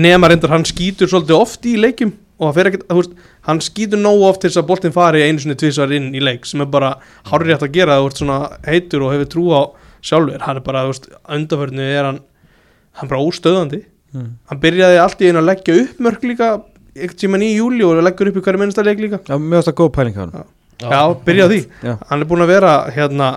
nema 0.03 0.29
reyndar 0.31 0.53
hann 0.53 0.65
skýtur 0.67 1.09
svolítið 1.11 1.37
oft 1.39 1.65
í 1.69 1.75
leikjum 1.79 2.13
og 2.39 2.49
það 2.49 2.55
fer 2.57 2.67
ekkert, 2.69 2.83
þú 2.89 2.97
veist, 2.97 3.15
hann 3.47 3.59
skýtur 3.63 3.99
nógu 4.01 4.23
oft 4.27 4.41
til 4.43 4.49
þess 4.49 4.61
að 4.63 4.67
boltinn 4.71 4.93
fari 4.95 5.21
einu 5.27 5.39
sinni 5.43 5.55
tvisvar 5.59 5.91
inn 5.95 6.09
í 6.17 6.21
leik 6.23 6.47
sem 6.49 6.63
er 6.63 6.69
bara 6.71 6.95
hárið 7.29 7.51
rétt 7.53 7.65
að 7.67 7.73
gera 7.77 7.97
þú 8.01 8.07
ert 8.09 8.19
svona 8.21 8.37
heitur 8.67 9.05
og 9.05 9.13
hefur 9.13 9.29
trú 9.35 9.45
á 9.53 9.61
sjálfur 10.03 10.43
hann 10.47 10.59
er 10.59 10.65
bara, 10.65 10.81
þú 10.87 10.93
veist, 10.95 11.09
undanförnu 11.37 11.85
er 11.87 12.07
hann 12.09 12.19
hann 12.99 13.07
er 13.07 13.11
bara 13.15 13.25
óstöðandi 13.29 13.83
Mm. 14.13 14.27
hann 14.45 14.59
byrjaði 14.61 14.97
allt 15.01 15.21
í 15.25 15.29
einu 15.31 15.39
að 15.41 15.47
leggja 15.47 15.75
upp 15.81 16.01
mörg 16.05 16.25
líka 16.29 16.47
einhvern 16.93 17.17
tíman 17.17 17.41
í 17.41 17.47
júli 17.55 17.81
og 17.81 17.97
leggur 18.05 18.29
upp 18.29 18.35
í 18.37 18.43
hverju 18.45 18.59
minnsta 18.61 18.83
leik 18.85 18.99
líka 19.01 19.17
Já, 20.37 20.43
já, 20.91 21.01
byrjaði 21.27 21.43
á 21.43 21.51
því. 21.53 21.59
Já. 21.87 21.93
hann 22.09 22.23
er 22.23 22.29
búin 22.29 22.45
að 22.45 22.53
vera 22.53 22.73
hérna 22.93 23.29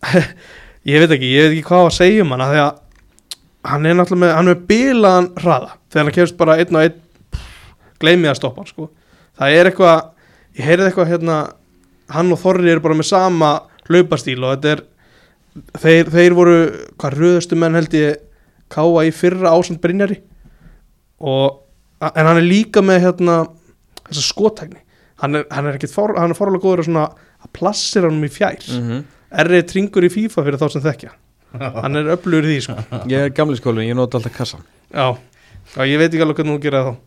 ég 0.90 1.02
veit 1.02 1.14
ekki, 1.16 1.32
ég 1.34 1.46
veit 1.46 1.54
ekki 1.56 1.66
hvað 1.68 1.86
að 1.88 1.96
segja 1.98 2.24
um 2.24 2.34
hann 2.34 2.44
af 2.44 2.52
því 2.54 2.62
að 2.64 2.78
hann 3.70 3.86
er 3.86 3.96
náttúrulega 3.98 4.24
með, 4.24 4.34
hann 4.38 4.48
er 4.48 4.54
með 4.56 4.66
bilaðan 4.70 5.30
hraða 5.40 5.72
þegar 5.92 6.06
hann 6.06 6.16
kemst 6.16 6.38
bara 6.40 6.56
einn 6.60 6.78
og 6.78 6.84
einn 6.86 7.42
gleymið 8.00 8.32
að 8.32 8.38
stoppa 8.38 8.62
hann 8.62 8.70
sko. 8.70 8.86
Það 9.36 9.56
er 9.56 9.68
eitthvað, 9.70 10.06
ég 10.56 10.68
heyrði 10.70 10.86
eitthvað 10.88 11.10
hérna 11.12 11.36
hann 12.14 12.32
og 12.32 12.40
Þorri 12.40 12.72
eru 12.72 12.84
bara 12.84 12.96
með 12.96 13.10
sama 13.10 13.50
hlaupastíl 13.90 14.40
og 14.40 14.54
þetta 14.54 14.72
er 14.72 14.82
þeir, 15.82 16.10
þeir 16.14 16.36
voru, 16.38 16.58
hvað 17.00 17.16
röðustu 17.18 17.58
menn 17.58 17.76
held 17.76 17.96
ég 17.98 18.20
káa 18.70 19.04
í 19.06 19.12
fyrra 19.14 19.52
ásand 19.52 19.80
Brynjari. 19.82 20.20
Og, 21.20 21.60
en 22.00 22.28
hann 22.30 22.38
er 22.40 22.46
líka 22.46 22.80
með 22.84 23.02
hérna 23.04 23.40
þessa 24.06 24.24
skotækni 24.30 24.80
hann 25.22 25.40
er, 25.40 25.46
hann 25.50 25.68
er 25.70 25.78
ekkit 25.78 25.94
for, 25.94 26.14
hann 26.18 26.32
er 26.34 26.38
forlega 26.38 26.64
góður 26.64 26.84
að 26.84 26.90
svona 26.90 27.06
að 27.40 27.52
plassir 27.56 28.06
hann 28.08 28.22
í 28.24 28.30
fjær 28.32 28.58
mm. 28.60 28.86
-hmm. 28.86 29.04
errið 29.44 29.66
tringur 29.74 30.06
í 30.06 30.12
FIFA 30.12 30.46
fyrir 30.46 30.60
þá 30.60 30.66
sem 30.74 30.86
þekkja 30.88 31.12
hann 31.84 31.98
er 31.98 32.10
öflugur 32.16 32.48
í 32.48 32.56
því 32.56 32.64
sko 32.66 33.04
Ég 33.10 33.28
er 33.28 33.36
gamli 33.36 33.58
skólinn, 33.58 33.88
ég 33.90 33.98
nota 33.98 34.18
alltaf 34.18 34.36
kassan 34.36 34.66
já, 34.90 35.16
já 35.76 35.82
ég 35.86 35.98
veit 35.98 36.12
ekki 36.12 36.26
alveg 36.26 36.42
hvernig 36.42 36.58
þú 36.58 36.66
gerir 36.66 36.84
það 36.90 36.98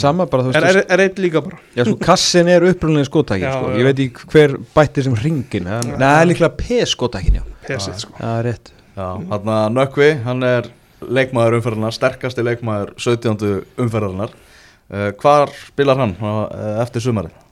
Sama 0.00 0.24
bara, 0.30 0.46
þú 0.46 0.52
veist 0.52 0.64
er, 0.64 0.78
er, 0.80 0.86
er 0.94 1.02
eitt 1.04 1.18
líka 1.20 1.42
bara 1.44 1.58
Já, 1.76 1.82
sko, 1.84 1.98
kassin 2.00 2.48
er 2.48 2.64
upprunlega 2.70 3.04
skótækin, 3.04 3.50
sko. 3.52 3.72
Ég 3.76 3.84
veit 3.84 4.00
ekki 4.06 4.30
hver 4.32 4.54
bætti 4.72 5.04
sem 5.04 5.16
ringin. 5.20 5.68
Nei, 5.68 5.98
það 6.00 6.20
er 6.22 6.30
líklega 6.30 6.50
P-skótækin, 6.62 7.36
já. 7.36 7.44
pesið 7.66 7.98
sko 8.00 8.16
Það 8.16 8.38
er 8.38 8.48
rétt. 8.48 8.72
Já, 8.94 9.04
hann 9.04 9.52
að 9.58 9.66
Nökkvi, 9.76 10.10
hann 10.24 10.48
er 10.48 10.70
leikmaður 11.04 11.58
umferðarnar, 11.58 11.96
sterkasti 11.98 12.46
leikmaður 12.46 12.94
17. 12.96 13.48
umferðarnar 13.84 14.32
uh, 14.32 15.10
Hvar 15.20 15.52
spilar 15.66 16.00
hann 16.00 16.16
uh, 16.22 16.80
eftir 16.80 17.04
sumarið? 17.04 17.43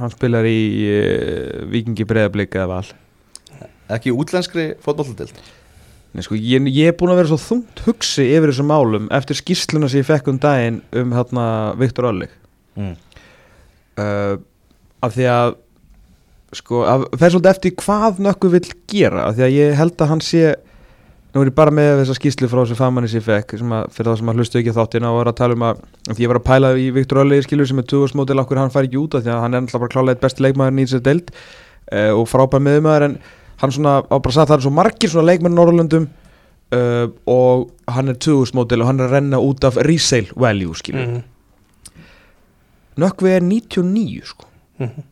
Hann 0.00 0.12
spilar 0.14 0.46
í 0.48 0.58
uh, 0.88 1.64
Víkingi 1.72 2.06
Breiðablika 2.08 2.62
eða 2.62 2.70
val. 2.78 3.66
Ekki 3.92 4.14
útlenskri 4.14 4.72
fótbolladild? 4.82 5.36
Nei, 6.12 6.22
sko, 6.24 6.36
ég, 6.36 6.64
ég 6.68 6.92
er 6.92 6.96
búin 6.96 7.12
að 7.14 7.22
vera 7.22 7.30
svo 7.30 7.38
þungt 7.40 7.82
hugsi 7.86 8.24
yfir 8.34 8.52
þessum 8.52 8.68
málum 8.68 9.08
eftir 9.16 9.38
skýrsluna 9.38 9.88
sem 9.88 10.02
ég 10.02 10.08
fekk 10.08 10.28
um 10.32 10.40
daginn 10.40 10.80
um 11.00 11.12
hérna 11.16 11.44
Viktor 11.80 12.10
Öllig. 12.10 12.32
Mm. 12.76 12.96
Uh, 14.00 14.34
af 15.04 15.14
því 15.16 15.28
að, 15.32 15.54
sko, 16.56 16.82
að, 16.88 17.06
það 17.16 17.26
er 17.26 17.34
svolítið 17.34 17.52
eftir 17.54 17.76
hvað 17.80 18.20
nökku 18.28 18.52
vill 18.52 18.68
gera. 18.92 19.26
Af 19.28 19.38
því 19.38 19.46
að 19.48 19.56
ég 19.56 19.80
held 19.80 20.04
að 20.04 20.12
hann 20.12 20.24
sé, 20.24 20.44
nú 21.32 21.40
er 21.42 21.48
ég 21.48 21.56
bara 21.56 21.72
með 21.74 22.02
þessa 22.02 22.16
skýrslu 22.18 22.48
frá 22.52 22.60
þessu 22.62 22.76
fagmanni 22.76 23.08
sem 23.08 23.20
ég 23.22 23.26
fekk, 23.26 23.54
sem 23.60 23.72
að, 23.72 23.86
fyrir 23.96 24.10
það 24.10 24.18
sem 24.20 24.32
að 24.32 24.40
hlustu 24.40 24.58
ekki 24.60 24.72
á 24.74 24.78
þáttina 24.78 25.12
og 25.12 25.18
var 25.20 25.30
að 25.32 25.38
tala 25.40 25.56
um 25.56 25.66
að, 25.68 25.82
því 26.10 26.24
ég 26.26 26.32
var 26.32 26.40
að 26.40 26.48
pæla 26.48 26.72
í 26.76 26.88
Viktor 26.92 27.22
Öllig 27.22 27.46
skilur 27.46 27.68
sem 27.70 27.80
er 27.80 27.86
2000 27.88 28.20
mótil 28.20 28.42
okkur 28.42 28.60
hann 28.60 28.72
fær 28.74 28.88
ekki 28.88 29.00
út 29.00 29.16
af 29.16 29.24
því 29.24 29.32
að 29.32 29.44
hann 29.46 29.54
er 29.56 29.62
alltaf 29.64 29.80
bara 29.84 29.94
klálega 29.94 30.16
eitt 30.16 30.24
besti 30.26 30.44
leikmaður 30.44 30.80
í 30.82 30.86
þessu 30.86 31.00
deild 31.08 31.30
uh, 31.32 32.12
og 32.18 32.26
frábær 32.28 32.64
meðumæður 32.66 33.06
en 33.08 33.16
hann 33.62 33.72
svona 33.72 33.94
á 34.04 34.16
bara 34.18 34.34
sagt 34.36 34.50
það 34.50 34.58
er 34.58 34.66
svo 34.66 34.74
margir 34.76 35.12
svona 35.12 35.30
leikmenn 35.30 35.56
Norrlöndum 35.56 36.08
uh, 36.76 37.06
og 37.30 37.70
hann 37.96 38.12
er 38.12 38.18
2000 38.20 38.58
mótil 38.58 38.82
og 38.84 38.90
hann 38.90 39.00
er 39.00 39.08
að 39.08 39.16
renna 39.16 39.40
út 39.40 39.64
af 39.68 39.78
resale 39.88 40.32
value 40.36 40.76
skilur. 40.76 41.06
Mhm, 41.06 41.28
Nökkvi 43.00 43.30
er 43.32 43.40
99 43.40 44.26
sko. 44.28 44.44
Mhm. 44.78 45.04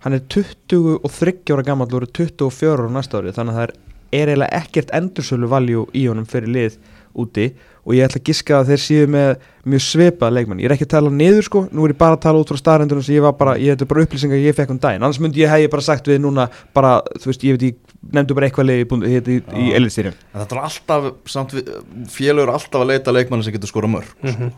hann 0.00 0.14
er 0.16 0.22
23 0.32 1.52
ára 1.52 1.62
gammal 1.62 1.86
og 1.92 2.00
eru 2.00 2.06
24 2.16 2.72
ára 2.72 2.88
næsta 2.90 3.20
ári 3.20 3.34
þannig 3.36 3.52
að 3.52 3.58
það 3.58 3.66
er, 3.68 3.72
er 4.12 4.28
eiginlega 4.28 4.62
ekkert 4.62 4.90
endursölu 4.96 5.48
valjú 5.50 5.86
í 5.94 6.06
honum 6.10 6.26
fyrir 6.26 6.48
lið 6.54 6.78
úti 7.20 7.50
og 7.80 7.94
ég 7.96 8.04
ætla 8.06 8.20
að 8.20 8.26
giska 8.28 8.58
að 8.60 8.68
þeir 8.70 8.80
séu 8.84 9.06
með 9.10 9.30
mjög 9.66 9.82
svipað 9.82 10.34
leikmann, 10.36 10.58
ég 10.60 10.68
er 10.68 10.74
ekki 10.76 10.84
að 10.86 10.90
tala 10.92 11.10
niður 11.10 11.46
sko. 11.46 11.62
Nú 11.72 11.84
er 11.86 11.94
ég 11.94 11.98
bara 11.98 12.14
að 12.18 12.20
tala 12.26 12.38
út 12.42 12.50
frá 12.52 12.58
staðrendunum 12.60 13.02
sem 13.02 13.14
ég 13.16 13.24
var 13.24 13.32
bara 13.40 13.54
ég 13.58 13.72
þetta 13.72 13.86
er 13.86 13.90
bara 13.90 14.04
upplýsingar 14.04 14.42
ég 14.44 14.54
fekk 14.58 14.70
um 14.74 14.78
daginn. 14.78 15.02
Annars 15.02 15.18
myndi 15.24 15.40
ég 15.42 15.48
hef 15.50 15.62
ég 15.64 15.70
bara 15.72 15.82
sagt 15.86 16.06
við 16.10 16.20
núna 16.22 16.46
bara, 16.76 17.00
þú 17.18 17.30
veist, 17.32 17.42
ég 17.48 17.56
veit 17.56 17.64
ég 17.70 17.96
nefndu 18.14 18.36
bara 18.36 18.50
eitthvað 18.50 18.68
leið 18.68 18.82
í, 18.84 18.88
búnd- 18.92 19.08
í, 19.08 19.16
í, 19.16 19.38
í 19.40 19.72
En 19.74 20.14
þetta 20.44 20.56
er 20.56 20.62
alltaf, 20.68 21.08
samt 21.26 21.54
við, 21.56 21.72
félur 22.12 22.52
alltaf 22.52 22.80
að 22.84 22.90
leita 22.92 23.12
leikmanni 23.16 23.44
sem 23.48 23.52
getur 23.56 23.72
skora 23.72 23.88
mörg 23.90 24.12
Mhm. 24.22 24.52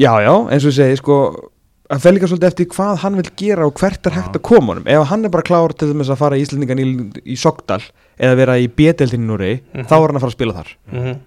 Já, 0.00 0.12
já, 0.24 0.32
eins 0.50 0.64
og 0.64 0.70
ég 0.72 0.78
segi, 0.78 0.96
sko 1.02 1.16
að 1.90 2.02
fel 2.04 2.12
líka 2.14 2.28
svolítið 2.30 2.50
eftir 2.52 2.68
hvað 2.70 3.00
hann 3.02 3.16
vil 3.18 3.30
gera 3.40 3.66
og 3.66 3.74
hvert 3.80 4.06
er 4.06 4.14
hægt 4.14 4.36
að 4.38 4.44
koma 4.46 4.74
honum 4.74 4.86
ef 4.86 5.08
hann 5.10 5.24
er 5.26 5.32
bara 5.34 5.42
klár 5.46 5.72
til 5.74 5.88
þess 5.90 6.12
að 6.14 6.20
fara 6.20 6.36
í 6.38 6.44
Íslendingan 6.44 6.78
í, 6.82 6.86
í 7.34 7.36
Sogdal 7.40 7.80
eða 8.20 8.36
vera 8.38 8.54
í 8.62 8.68
B-deildinni 8.68 9.26
núri, 9.26 9.50
Mhm. 9.74 9.88
þá 9.90 9.94
er 9.96 10.06
hann 10.06 10.16
að 10.20 10.24
fara 10.24 10.30
að 10.30 10.38
spila 10.38 10.54
þar 10.54 10.70
Mhm. 10.92 11.18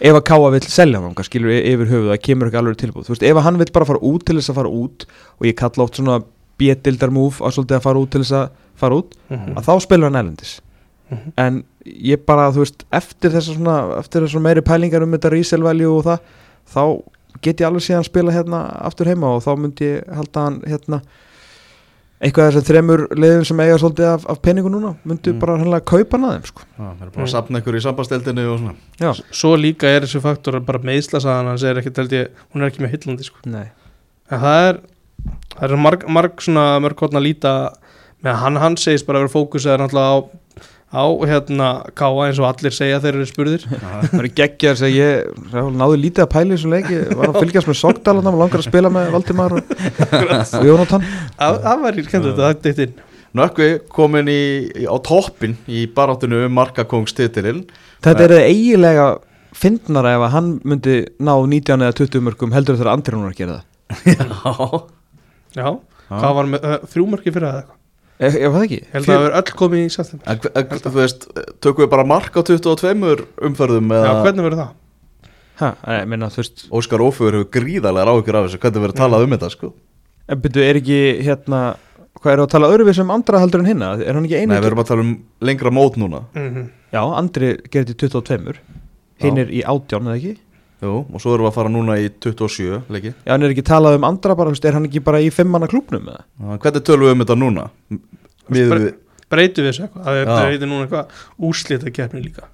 ef 0.00 0.14
að 0.16 0.24
Káa 0.24 0.50
vill 0.50 0.60
selja 0.66 1.00
hann, 1.00 1.14
skilur 1.14 1.50
yfir 1.52 1.86
höfuð 1.92 2.10
það 2.10 2.22
kemur 2.26 2.48
ekki 2.50 2.58
alveg 2.58 2.76
tilbúð, 2.80 3.06
veist, 3.08 3.22
ef 3.22 3.36
að 3.36 3.42
hann 3.42 3.58
vill 3.58 3.72
bara 3.72 3.84
fara 3.84 3.98
út 4.00 4.24
til 4.24 4.36
þess 4.36 4.50
að 4.50 4.54
fara 4.54 4.68
út 4.68 5.04
og 5.40 5.46
ég 5.46 5.56
kalla 5.56 5.84
oft 5.84 5.94
svona 5.94 6.24
B-deildar 6.58 7.10
move 7.10 7.38
að 7.38 7.54
svolítið 7.54 7.76
að 7.78 7.82
fara 7.82 7.98
út 7.98 8.10
til 8.10 8.20
þess 8.20 8.32
að 8.32 8.50
fara 8.76 8.94
út, 8.94 9.12
Mhm. 9.30 9.54
að 9.56 9.64
þá 9.64 9.80
spilur 9.80 10.10
hann 10.10 10.26
erlendis 10.26 10.60
Mhm. 11.10 11.32
en 11.38 11.64
ég 11.86 12.24
bara, 12.26 12.50
þú 12.50 12.64
veist, 12.64 12.84
eftir 12.92 13.30
þess 13.30 13.56
þess 13.56 14.40
meiri 14.40 14.60
pælingar 14.62 15.02
um 15.02 15.12
þetta 15.12 15.30
resale 15.30 15.62
value 15.62 15.98
og 15.98 16.04
það, 16.04 16.18
þá 16.74 17.02
get 17.42 17.60
ég 17.60 17.66
alveg 17.70 17.82
síðan 17.86 18.04
spila 18.06 18.32
hérna 18.34 18.60
aftur 18.86 19.06
heima 19.10 19.34
og 19.36 19.42
þá 19.44 19.50
myndi 19.58 19.88
ég 19.94 20.14
halda 20.16 20.44
hann 20.46 20.60
hérna 20.68 21.00
eitthvað 22.20 22.46
af 22.46 22.52
þessum 22.52 22.66
þremur 22.68 23.02
liðum 23.16 23.44
sem 23.48 23.60
eiga 23.64 23.76
svolítið 23.80 24.08
af, 24.10 24.24
af 24.28 24.40
peningu 24.44 24.68
núna, 24.68 24.90
myndi 25.08 25.32
Mm. 25.32 25.38
bara 25.40 25.54
hennilega 25.56 25.86
kaupa 25.88 26.18
hann 26.18 26.26
að 26.28 26.34
þeim, 26.34 26.46
sko. 26.50 26.62
Við 26.76 26.88
erum 27.00 27.12
bara 27.14 27.24
að 27.24 27.30
sapna 27.32 27.60
ykkur 27.62 27.78
í 27.78 27.82
sambandstildinni 27.86 28.44
og 28.50 28.58
svona 28.60 28.74
Já, 29.00 29.10
svo 29.32 29.52
líka 29.56 29.88
er 29.88 30.04
þessu 30.04 30.20
faktor 30.20 30.58
að 30.60 30.66
bara 30.68 30.82
meðslasaðan 30.84 31.48
hans 31.48 31.64
er 31.64 31.80
ekki, 31.80 31.94
held 31.96 32.12
ég, 32.12 32.28
hún 32.52 32.62
er 32.62 32.68
ekki 32.68 32.84
með 32.84 32.92
hillandi 32.98 33.24
sko. 33.24 33.40
nei 33.48 33.70
en 34.30 34.38
það 34.44 34.66
er 34.68 34.80
það 35.56 35.64
er 35.70 35.76
marg, 35.76 36.04
marg 36.08 36.44
svona 36.44 36.66
mörg 36.84 37.00
hodna 37.00 37.20
líta 37.24 37.54
með 38.22 38.34
að 38.34 38.40
hann, 38.44 38.56
hann 38.60 38.76
segist 38.76 39.06
bara 39.08 39.18
að 39.18 39.24
vera 39.24 39.32
fókusaður 39.38 39.80
náttúrulega 39.86 40.12
á, 40.12 40.18
á 40.90 41.04
hérna 41.30 41.68
káa 41.94 42.26
eins 42.26 42.40
og 42.42 42.48
allir 42.48 42.74
segja 42.74 42.98
þeir 43.02 43.18
eru 43.20 43.26
spurðir. 43.28 43.66
Það 43.70 44.16
er 44.20 44.28
geggjar 44.40 44.82
að 44.86 44.96
ég 44.96 45.44
náði 45.78 46.00
lítið 46.02 46.24
að 46.24 46.32
pæla 46.34 46.50
í 46.50 46.56
þessum 46.56 46.74
leiki 46.74 46.98
var 47.20 47.30
að 47.30 47.38
fylgjast 47.44 47.70
með 47.70 47.78
Sogdal 47.80 48.16
og 48.18 48.26
langar 48.26 48.62
að 48.62 48.66
spila 48.66 48.90
með 48.94 49.12
Valdimar 49.14 49.54
og, 49.54 49.72
og 50.58 50.66
Jónatan. 50.66 51.06
Það 51.38 51.86
var 51.86 52.00
í 52.00 52.06
kemd 52.08 52.28
þetta, 52.30 52.50
það 52.50 52.70
eitt 52.72 52.84
inn 52.86 52.98
Nökkvi 53.38 53.66
komin 53.86 54.26
í, 54.26 54.40
í, 54.74 54.86
á 54.90 54.96
toppin 55.06 55.54
í 55.70 55.84
baráttinu 55.94 56.40
um 56.48 56.56
markakongstitilinn 56.58 57.60
Þetta 58.02 58.24
er 58.26 58.34
eiginlega 58.40 59.04
fyndnara 59.54 60.16
ef 60.16 60.24
að 60.26 60.32
hann 60.34 60.48
myndi 60.66 60.96
ná 61.22 61.36
19 61.38 61.84
eða 61.86 61.94
20 62.00 62.24
mörgum 62.26 62.54
heldur 62.56 62.78
þegar 62.80 62.96
Andri 62.96 63.14
núna 63.14 63.30
að 63.30 63.38
gera 63.38 63.60
það. 63.60 63.66
Já. 64.40 64.80
Já, 65.50 65.66
hvað 66.10 66.34
var 66.38 66.48
með 66.50 66.66
uh, 66.66 66.76
þrjúmörki 66.90 67.32
fyrir 67.34 67.46
það 67.46 67.60
eitthvað 67.60 67.79
Ef 68.20 68.34
ef 68.36 68.52
það 68.52 68.64
ekki? 68.66 68.78
ég 68.80 68.92
held 68.94 69.06
að 69.08 69.14
það 69.16 69.26
er 69.30 69.36
öll 69.40 69.54
komið 69.60 69.82
í 69.82 69.90
september. 69.94 70.26
En, 70.28 70.40
hve- 70.44 70.52
en 70.60 70.82
þú 70.84 70.92
veist, 70.98 71.26
tökum 71.64 71.84
við 71.86 71.90
bara 71.94 72.04
mark 72.04 72.34
á 72.36 72.40
22 72.44 73.26
umferðum 73.48 73.94
já, 73.96 74.10
hvernig 74.24 74.44
verður 74.46 74.60
það? 74.60 74.72
Ha, 75.60 75.70
þú 75.84 76.40
veist 76.40 76.66
Óskar 76.72 77.04
Ófur 77.04 77.36
hefur 77.36 77.48
gríðarlega 77.56 78.12
áhyggjur 78.14 78.38
af 78.40 78.46
þessu. 78.48 78.60
Hvernig 78.60 78.84
verður 78.84 79.00
talað 79.00 79.24
um 79.26 79.34
þetta 79.36 79.50
sko? 79.54 79.72
En 80.30 80.40
byrju, 80.44 80.66
er 80.68 80.78
ekki 80.80 81.00
hérna 81.26 81.62
Hvað 82.20 82.32
er 82.34 82.40
að 82.42 82.48
tala 82.52 82.68
öðruvís 82.74 82.98
um 83.00 83.10
andra 83.14 83.38
heldur 83.40 83.62
en 83.62 83.68
hinna? 83.70 83.92
Er 84.02 84.16
hann 84.18 84.26
ekki 84.26 84.40
einu 84.42 84.50
Nei, 84.52 84.58
við 84.60 84.66
erum 84.68 84.80
að 84.82 84.88
tala 84.90 85.04
um 85.06 85.12
lengra 85.46 85.70
mót 85.72 85.96
núna. 85.96 86.24
Mm 86.36 86.66
Já, 86.90 87.00
Andri 87.16 87.52
gerir 87.70 87.94
til 87.94 88.08
22 88.10 88.58
Hinn 89.22 89.38
er 89.38 89.46
í 89.52 89.62
18 89.62 90.08
eða 90.10 90.16
ekki? 90.18 90.32
Jú, 90.80 90.92
og 91.12 91.20
svo 91.20 91.34
erum 91.34 91.44
við 91.44 91.50
að 91.50 91.56
fara 91.58 91.70
núna 91.72 91.94
í 92.00 92.06
27 92.24 92.78
leiki 92.88 93.10
Já, 93.12 93.32
hann 93.34 93.42
er 93.44 93.52
ekki 93.52 93.64
talað 93.68 93.98
um 93.98 94.06
andra 94.08 94.36
bara, 94.38 94.52
er 94.70 94.76
hann 94.78 94.86
ekki 94.88 95.02
bara 95.04 95.18
í 95.20 95.28
eða? 96.14 96.22
Já, 96.24 96.54
Hvernig 96.62 96.86
tölum 96.88 97.04
við 97.04 97.12
um 97.12 97.24
þetta 97.24 97.36
núna? 97.36 97.64
Við, 97.90 98.62
Spre- 98.70 98.78
við, 98.80 98.94
breytum 99.34 99.66
við 99.66 99.70
þessu 99.70 99.84
eitthvað, 99.84 100.06
það 100.06 100.20
er 100.20 100.30
Já. 100.30 100.38
breytum 100.38 100.72
núna 100.72 100.86
eitthvað 100.86 101.20
úrslita 101.50 101.92
keppni 101.98 102.22
líka? 102.24 102.48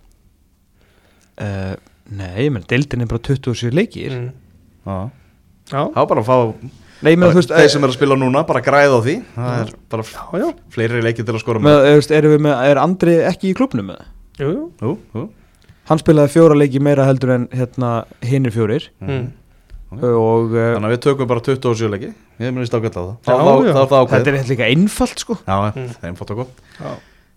Uh, 1.36 1.76
nei, 2.18 2.34
ég 2.48 2.50
meina, 2.56 2.66
deildin 2.72 3.06
er 3.06 3.12
bara 3.12 3.24
27 3.30 3.70
leikir. 3.76 4.18
Mm. 4.18 4.34
já, 4.88 4.98
já, 5.70 5.80
þá 5.94 6.02
bara 6.10 6.24
að 6.24 6.28
fá 6.32 6.36
Nei, 7.04 7.12
þú 7.12 7.32
veist, 7.36 7.50
þeir 7.52 7.68
sem 7.68 7.84
er 7.84 7.90
að 7.92 7.98
spila 7.98 8.16
núna, 8.16 8.42
bara 8.48 8.62
græða 8.64 8.96
á 8.96 9.00
því. 9.04 9.16
Það 9.34 9.56
er 9.60 9.72
bara 9.92 10.04
já, 10.08 10.22
já, 10.40 10.46
fleiri 10.72 11.02
leiki 11.04 11.26
til 11.28 11.34
að 11.36 11.42
skora 11.42 11.60
með, 11.60 11.82
þú 11.84 11.96
veist, 12.00 12.14
erum 12.16 12.32
við 12.32 12.46
með, 12.46 12.60
er 12.72 12.80
Andri 12.80 13.16
ekki 13.28 13.50
í 13.52 13.56
klubnum 13.58 13.90
jú. 14.40 14.54
Jú, 14.80 14.94
jú 15.14 15.26
Hann 15.86 16.00
spilaði 16.02 16.32
fjóra 16.34 16.56
leiki 16.58 16.80
meira 16.82 17.04
heldur 17.06 17.30
en 17.36 17.48
hérna 17.54 17.90
hinnir 18.26 18.54
fjórir. 18.54 18.88
Mm. 19.02 19.26
og 19.96 20.54
uh, 20.56 20.72
Þannig 20.74 20.88
að 20.88 20.94
við 20.96 21.02
tökum 21.06 21.28
bara 21.30 21.44
27 21.46 21.90
leiki. 21.92 22.08
Ég 22.42 22.50
minnist 22.52 22.74
ágætt 22.74 22.96
á 22.98 23.02
það. 23.02 23.12
Já, 23.22 23.34
Það 23.36 23.44
já. 23.46 23.68
er 23.68 23.76
það 23.76 23.92
þetta 23.92 24.16
er 24.16 24.38
eitthvað 24.40 24.50
líka 24.54 24.70
einfalt 24.72 25.22
sko. 25.22 25.36
Já, 25.46 25.56
Mm. 25.76 25.92
það 25.94 26.08
einfalt 26.10 26.32
og 26.34 26.40
gott. 26.42 26.64
Já. 26.80 26.90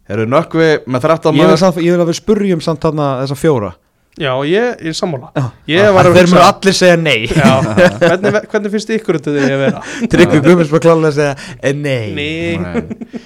Eru 0.10 0.26
nökkvi 0.26 0.70
með 0.90 1.04
13 1.06 1.36
Ég 1.36 1.38
vil, 1.38 1.46
maður 1.46 1.62
samt, 1.62 1.78
ég 1.86 1.94
vil 1.94 2.02
að 2.02 2.10
við 2.10 2.18
spurjum 2.18 2.62
samt 2.66 2.82
þarna 2.82 3.10
þessa 3.22 3.38
fjóra. 3.38 3.70
Já, 4.20 4.32
ég, 4.50 4.80
er 4.82 4.96
sammála. 4.98 5.30
Já. 5.38 5.44
ég 5.70 5.92
var 5.96 6.08
að 6.10 6.16
Þeir 6.18 6.26
mjög 6.28 6.42
hugsa 6.42 6.48
allir 6.50 6.76
segja 6.76 6.96
nei. 7.00 7.28
Já, 7.30 7.52
hvernig, 8.02 8.40
hvernig 8.52 8.72
finnst 8.74 8.90
ykkur 8.98 9.20
þetta 9.20 9.36
því 9.36 9.52
að 9.54 9.62
vera? 9.62 9.84
Tryggvi 10.12 10.40
Guðmunds 10.44 10.72
bara 10.74 10.84
klálega 10.84 11.12
að 11.12 11.20
segja 11.20 11.36
eh, 11.62 11.76
nei. 11.78 12.10
Nei. 12.18 12.58
Nei. 12.58 13.22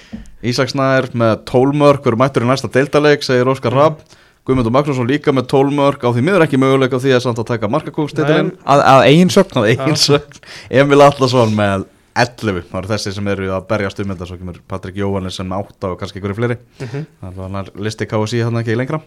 Ísak 0.52 0.68
Snær 0.70 1.08
með 1.16 1.32
12 1.48 1.78
mörg 1.80 2.04
Verður 2.04 2.20
mættur 2.20 2.44
í 2.44 2.50
næsta 2.52 2.68
deildaleik, 2.76 3.24
segir 3.24 3.48
Óskar 3.50 3.74
Rapp 3.74 4.04
Guðmundur 4.44 4.74
Magnússon 4.74 5.08
líka 5.08 5.32
með 5.32 5.48
12 5.54 5.72
mörg 5.78 6.02
Á 6.04 6.08
því 6.12 6.22
miður 6.26 6.44
ekki 6.44 6.60
möguleik 6.60 6.92
á 6.92 7.00
því 7.00 7.14
að 7.16 7.22
samt 7.24 7.40
að 7.40 7.50
taka 7.54 7.70
markakongstitilinn 7.72 8.50
að, 8.60 8.82
að 8.92 9.04
eigin 9.08 9.32
sögn 9.32 9.56
Á 9.56 9.62
eigin 9.70 9.96
sögn. 10.00 10.40
Emil 10.68 11.00
Allarsson 11.00 11.54
með 11.56 11.86
11 12.14 12.68
það 12.70 12.78
eru 12.78 12.90
þessi 12.92 13.12
sem 13.16 13.30
eru 13.32 13.48
að 13.56 13.64
berjast 13.72 14.00
um 14.02 14.12
þetta 14.12 14.28
svo 14.28 14.36
kemur 14.38 14.58
Patrik 14.70 14.98
Jóhannes 15.00 15.38
sem 15.40 15.54
átta 15.56 15.90
og 15.90 15.96
kannski 15.98 16.20
einhverju 16.20 16.36
fleiri. 16.38 16.56
Mhm. 16.78 17.06
það 17.24 17.40
var 17.40 17.48
hann 17.56 17.72
listi 17.86 18.06
KSI 18.06 18.42
hann 18.46 18.60
ekki 18.60 18.76
lengra. 18.78 19.00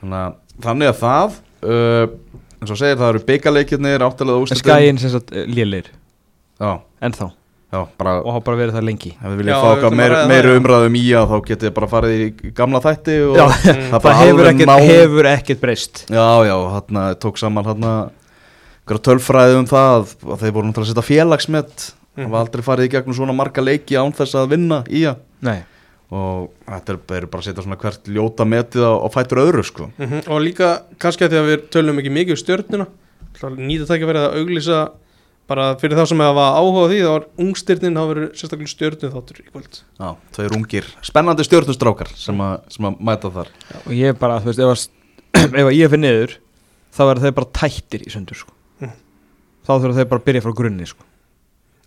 Þannig 0.00 0.22
að, 0.22 0.38
þannig 0.64 0.92
að 0.92 1.02
það 1.02 1.36
uh, 1.68 2.06
eins 2.56 2.72
og 2.72 2.80
segir 2.80 3.00
það 3.02 3.10
eru 3.10 3.24
byggarleikirnir 3.28 4.06
áttalega 4.06 4.46
úrslitin. 4.46 4.64
Skæin 4.64 5.02
sem 5.02 5.12
sagt 5.12 5.34
lélir 5.34 5.90
já, 6.56 6.70
ennþá 7.04 7.28
já, 7.76 7.80
bara 8.00 8.14
og 8.22 8.30
hafa 8.32 8.44
bara 8.48 8.58
verið 8.62 8.76
það 8.78 8.86
lengi. 8.88 9.12
Ef 9.20 9.26
við 9.28 9.40
viljum 9.42 9.60
fá 9.62 9.68
við 9.76 9.86
að 9.90 9.96
meir, 10.00 10.14
það, 10.16 10.28
já. 10.48 10.56
umræðum 10.60 10.96
í 10.98 11.04
að 11.20 11.26
þá 11.32 11.36
getið 11.50 11.66
þið 11.68 11.74
bara 11.78 11.88
farið 11.92 12.14
í 12.16 12.52
gamla 12.60 12.80
þætti 12.86 13.16
og 13.26 13.36
Já, 13.36 13.46
það, 13.52 13.76
Mm. 13.76 14.00
það 14.06 14.18
hefur 14.22 14.40
alveg 14.40 14.50
ekkert, 14.54 14.72
ná- 14.72 14.88
hefur 14.90 15.28
ekkert 15.34 15.60
breyst. 15.66 16.02
Já, 16.10 16.26
já, 16.48 16.56
hann 16.76 17.00
tók 17.20 17.38
saman 17.42 17.68
hann 17.70 17.86
tölfræði 19.06 19.56
um 19.60 19.66
það 19.70 19.92
að, 20.00 20.12
að 20.32 20.42
þeir 20.42 20.52
voru 20.56 20.68
náttúrulega 20.70 20.90
að 20.90 20.92
setja 20.94 21.06
félagsmet. 21.10 21.86
Mhm. 22.16 22.24
það 22.26 22.30
var 22.32 22.44
aldrei 22.46 22.62
farið 22.64 22.86
í 22.86 22.92
gegnum 22.94 23.14
svona 23.18 23.34
marga 23.36 23.60
leiki 23.60 23.96
án 24.00 24.12
þess 24.16 24.34
að 24.40 24.52
vinna 24.54 24.78
í 24.88 25.02
að 25.04 25.18
Nei, 25.44 25.58
og 26.16 26.46
þetta 26.64 26.94
er, 26.94 27.00
er 27.18 27.26
bara 27.28 27.42
að 27.42 27.48
setja 27.50 27.64
svona 27.66 27.76
hvert 27.82 28.06
ljóta 28.08 28.46
metið 28.48 28.86
á, 28.88 28.92
á 29.04 29.08
fætur 29.12 29.40
öðru 29.42 29.64
sko. 29.68 29.90
Mhm, 30.00 30.22
Og 30.32 30.40
líka 30.40 30.70
kannski 31.02 31.26
að 31.26 31.34
því 31.34 31.40
að 31.42 31.50
við 31.50 31.66
tölum 31.76 32.00
ekki 32.00 32.12
mikið 32.16 32.32
um 32.38 32.40
stjörnuna 32.40 32.86
Nýta 33.36 33.84
tækja 33.90 34.06
að 34.16 34.38
auglýsa 34.40 34.78
bara 35.46 35.66
fyrir 35.78 35.96
þá 35.98 36.06
sem 36.10 36.22
hafa 36.24 36.44
áhuga 36.58 36.82
á 36.82 36.90
því 36.90 36.98
þá 37.04 37.10
var 37.12 37.26
ungstyrnin, 37.44 37.94
þá 37.98 38.04
verður 38.10 38.28
sérstaklega 38.34 38.72
stjörnun 38.72 39.12
þáttur 39.14 39.40
í 39.42 39.46
kvöld 39.52 39.78
Já, 40.00 40.08
tveir 40.36 40.56
ungir, 40.58 40.88
spennandi 41.06 41.46
stjórnustrákar 41.46 42.10
sem, 42.18 42.40
að- 42.42 42.60
sem 42.74 42.88
að 42.90 42.98
mæta 43.10 43.30
þar 43.36 43.52
og 43.84 43.92
ég 43.94 44.10
er 44.14 44.18
bara, 44.18 44.40
þú 44.42 44.50
veist, 44.52 44.62
ef 44.64 44.72
að, 44.74 45.52
ef 45.60 45.68
að 45.70 45.76
ég 45.78 45.92
fyrir 45.92 46.02
niður 46.02 46.34
þá 46.96 47.00
verður 47.04 47.24
þeir 47.28 47.36
bara 47.38 47.52
tættir 47.60 48.02
í 48.06 48.10
sundur 48.14 48.38
sko. 48.40 48.52
Mm. 48.82 48.92
þá 49.66 49.72
þurfa 49.76 49.96
þeir 50.00 50.10
bara 50.10 50.20
að 50.22 50.26
byrja 50.30 50.42
frá 50.46 50.52
grunni 50.62 50.86
sko. 50.90 51.04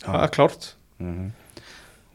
Það 0.06 0.22
er 0.24 0.34
klárt 0.36 0.72
Mhm. 1.00 1.30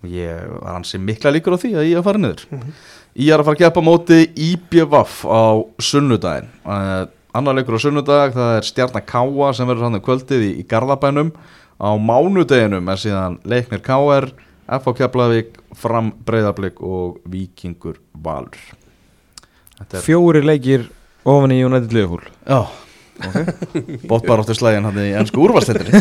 og 0.05 0.09
ég 0.13 0.43
var 0.61 0.73
hansi 0.75 0.99
mikla 1.01 1.31
líkur 1.33 1.55
á 1.57 1.61
því 1.61 1.71
að 1.77 1.87
ég 1.89 1.97
að 1.99 2.03
fara 2.09 2.21
niður 2.21 2.45
Mhm. 2.51 2.73
Ég 3.15 3.31
er 3.31 3.39
að 3.39 3.45
fara 3.47 3.55
að 3.55 3.61
keppa 3.63 3.81
móti 3.81 4.17
IBVF 4.35 5.13
á 5.23 5.43
sunnudaginn 5.79 6.49
uh, 6.67 7.05
Annar 7.35 7.57
leikur 7.57 7.75
á 7.75 7.83
sunnudag, 7.83 8.31
það 8.31 8.53
er 8.61 8.67
Stjarnar 8.69 9.03
Káa 9.03 9.49
sem 9.57 9.67
verður 9.67 9.89
hann 9.89 9.97
um 9.97 10.03
kvöldið 10.05 10.45
í, 10.45 10.51
í 10.61 10.63
Garðabænum. 10.71 11.33
Á 11.75 11.89
mánudeginum 11.99 12.87
er 12.93 13.01
síðan 13.01 13.35
leiknir 13.43 13.81
KR, 13.83 14.29
FH 14.77 14.93
Keflavík, 15.01 15.59
Fram 15.75 16.13
Breiðablík 16.23 16.79
og 16.79 17.17
Víkingur 17.27 17.99
Valur. 18.23 18.55
Þetta 19.75 19.99
er, 19.99 20.05
fjóri 20.05 20.45
leikir 20.45 20.87
ofan 21.27 21.51
í 21.51 21.59
United 21.65 21.91
Liverpool. 21.91 22.23
Já, 22.47 22.61
ok. 23.19 23.37
Bótt 24.07 24.27
bara 24.31 24.45
áttu 24.45 24.55
slægin 24.55 24.87
hann 24.87 25.03
í 25.03 25.11
ennsku 25.19 25.43
úrvastendri 25.43 25.91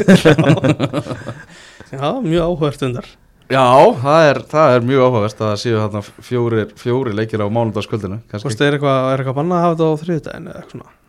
Já, 1.94 2.08
mjög 2.22 2.42
áhugavert 2.46 2.82
undar 2.86 3.06
Já, 3.50 3.66
það 4.00 4.28
er, 4.30 4.40
það 4.50 4.74
er 4.74 4.86
mjög 4.88 5.06
áhugavert 5.08 5.38
að 5.40 5.50
það 5.50 5.62
séu 5.62 5.78
þarna 5.78 6.02
fjóri, 6.30 6.64
fjóri 6.80 7.14
leikir 7.14 7.44
á 7.44 7.46
mánudagskvöldinu 7.54 8.18
Þú 8.32 8.46
veist, 8.48 8.62
er 8.66 8.78
eitthvað, 8.78 9.08
er 9.12 9.22
eitthvað 9.22 9.38
bannað 9.40 9.58
að 9.58 9.66
hafa 9.66 9.74
þetta 9.74 9.90
á 9.90 10.02
þriðdæðin 10.04 10.48
eða 10.50 10.62
eitthvað 10.62 10.76
svona 10.78 11.02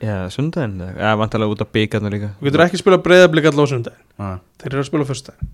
Já, 0.00 0.16
sundaginn, 0.32 0.78
eða? 0.80 1.14
Vantarlega 1.20 1.52
út 1.54 1.64
af 1.64 1.72
byggarnu 1.74 2.10
líka. 2.12 2.30
Þú 2.40 2.48
getur 2.48 2.64
ekki 2.64 2.80
spila 2.80 2.98
breyðablík 3.04 3.48
allavega 3.50 3.68
á 3.68 3.72
sundaginn 3.74 4.06
Ah, 4.20 4.36
Þeir 4.60 4.72
eru 4.72 4.82
að 4.84 4.88
spila 4.88 5.04
á 5.04 5.10
föstudaginn. 5.10 5.50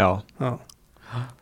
Já, 0.00 0.08
Já, 0.40 0.52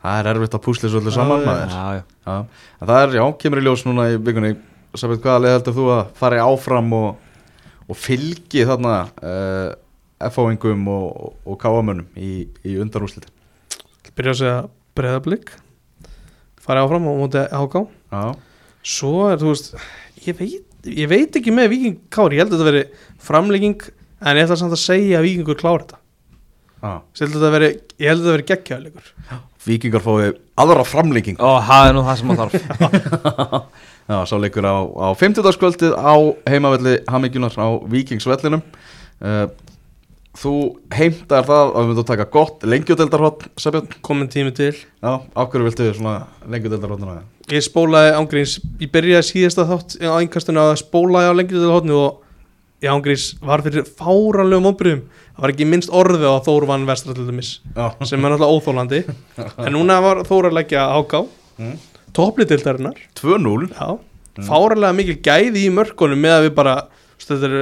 Það 0.03 0.19
er 0.19 0.29
erfitt 0.33 0.57
að 0.59 0.65
púsla 0.65 0.91
svo 0.91 0.99
öllu 0.99 1.13
saman 1.15 1.45
Já, 1.45 1.47
maður. 1.47 1.75
Já, 1.77 2.03
já. 2.27 2.39
Það 2.83 3.03
er, 3.05 3.13
já, 3.21 3.25
kemur 3.39 3.61
í 3.61 3.67
ljós 3.69 3.85
núna 3.87 4.09
í 4.11 4.17
vikunni. 4.19 4.57
Sæbætt, 4.99 5.23
hvaða 5.23 5.43
leið 5.45 5.55
heldur 5.55 5.77
þú 5.77 5.85
að 5.95 6.01
fara 6.19 6.41
áfram 6.43 6.89
og, 6.99 7.29
og 7.87 7.99
fylgi 7.99 8.65
þarna 8.67 8.95
uh, 9.23 9.69
F-áingum 10.27 10.89
og, 10.91 11.05
og, 11.15 11.37
og 11.47 11.61
káamönnum 11.63 12.09
í, 12.19 12.49
í 12.67 12.75
undanúslitin 12.83 13.31
byrja 14.17 14.33
að 14.35 14.41
segja 14.41 14.57
breyðablík 14.99 15.53
Fari 16.61 16.83
áfram 16.83 17.07
á 17.09 17.13
móti 17.17 17.45
HK 17.47 17.85
Svo 18.83 19.29
er, 19.31 19.39
þú 19.41 19.53
veist, 19.53 19.71
ég 20.27 20.37
veit, 20.39 20.67
ég 20.89 21.09
veit 21.11 21.37
ekki 21.37 21.53
með 21.55 21.73
Víking 21.75 21.99
Kári, 22.13 22.39
ég 22.39 22.45
held 22.45 22.55
að 22.55 22.61
þetta 22.61 22.71
veri 22.71 22.85
framlegging 23.21 23.89
En 24.21 24.37
ég 24.37 24.45
ætla 24.45 24.59
samt 24.61 24.75
að 24.77 24.83
segja 24.83 25.21
að 25.21 25.27
Víkingur 25.29 25.57
klára 25.57 25.85
þetta. 25.85 25.99
Já. 26.81 26.91
Ég 26.93 27.23
held 27.23 27.31
að 27.31 27.39
þetta 27.39 27.53
veri, 27.55 27.71
ég 28.01 28.11
held 28.11 28.21
að 28.21 28.27
þetta 28.27 28.35
veri 28.35 28.49
geggjaðleikur 28.51 29.09
Víkingar 29.65 30.05
fái 30.05 30.31
aðra 30.61 30.85
framlíking 30.89 31.41
Ó, 31.41 31.61
það 31.65 31.89
er 31.89 31.97
nú 31.97 32.05
það 32.05 32.21
sem 32.21 32.31
maður 32.31 32.53
þarf. 32.53 33.57
Já, 34.11 34.17
sá 34.27 34.35
leikur 34.43 34.67
á, 34.67 34.77
á 34.81 35.09
50. 35.17 35.59
kvöldið 35.61 35.93
á 35.97 36.15
heimavelli 36.51 36.95
Hamingjunar 37.07 37.55
á 37.55 37.69
Víkingsvellinum. 37.93 38.65
Uh, 39.21 39.45
Þú 40.39 40.53
heimtar 40.95 41.43
það 41.49 41.73
að 41.75 41.81
við 41.81 41.89
myndum 41.91 42.07
taka 42.07 42.27
gott 42.31 42.63
lengjudeldarhótt, 42.71 43.47
Sæbjörn 43.59 43.97
Komin 44.07 44.29
tími 44.31 44.53
til. 44.55 44.73
Já, 45.03 45.13
af 45.35 45.49
hverju 45.51 45.67
viltu 45.67 45.89
svona 45.99 46.15
lengjudeldarhóttuna? 46.47 47.17
Ég 47.51 47.65
spólaði 47.67 48.13
ángríns, 48.15 48.59
ég 48.79 48.93
byrjaði 48.95 49.27
síðasta 49.27 49.67
þátt 49.67 49.97
á 50.07 50.15
einkastinu 50.21 50.63
að 50.63 50.77
spólaði 50.85 51.33
á 51.33 51.35
hótni 51.75 51.97
og 51.99 52.21
ég 52.81 52.93
ángríns 52.95 53.27
var 53.45 53.65
fyrir 53.67 53.85
fáranlegum 53.99 54.71
ombriðum 54.71 55.03
það 55.35 55.43
var 55.45 55.53
ekki 55.53 55.67
minnst 55.69 55.91
orðið 55.93 56.31
á 56.31 56.37
Þór 56.47 56.67
vann 56.71 56.87
vestra 56.89 57.17
til 57.17 57.27
dæmis 57.29 57.51
Já, 57.75 57.91
sem 58.07 58.23
er 58.25 58.33
náttúrulega 58.33 58.55
óþólandi 58.55 59.01
en 59.67 59.75
núna 59.75 59.99
var 60.05 60.23
Þór 60.31 60.49
að 60.51 60.59
leggja 60.61 60.87
áká 60.95 61.27
Mm. 61.61 61.75
topplitildarinnar 62.17 62.97
2-0 63.21 63.67
já, 63.69 63.89
fáranlega 64.47 64.97
mikil 64.97 65.17
gæði 65.21 65.67
í 65.67 65.73
mörkunum 65.77 66.23
með 66.23 66.33
að 66.39 66.45
við 66.47 66.55
bara 66.57 66.75
er, 67.29 67.57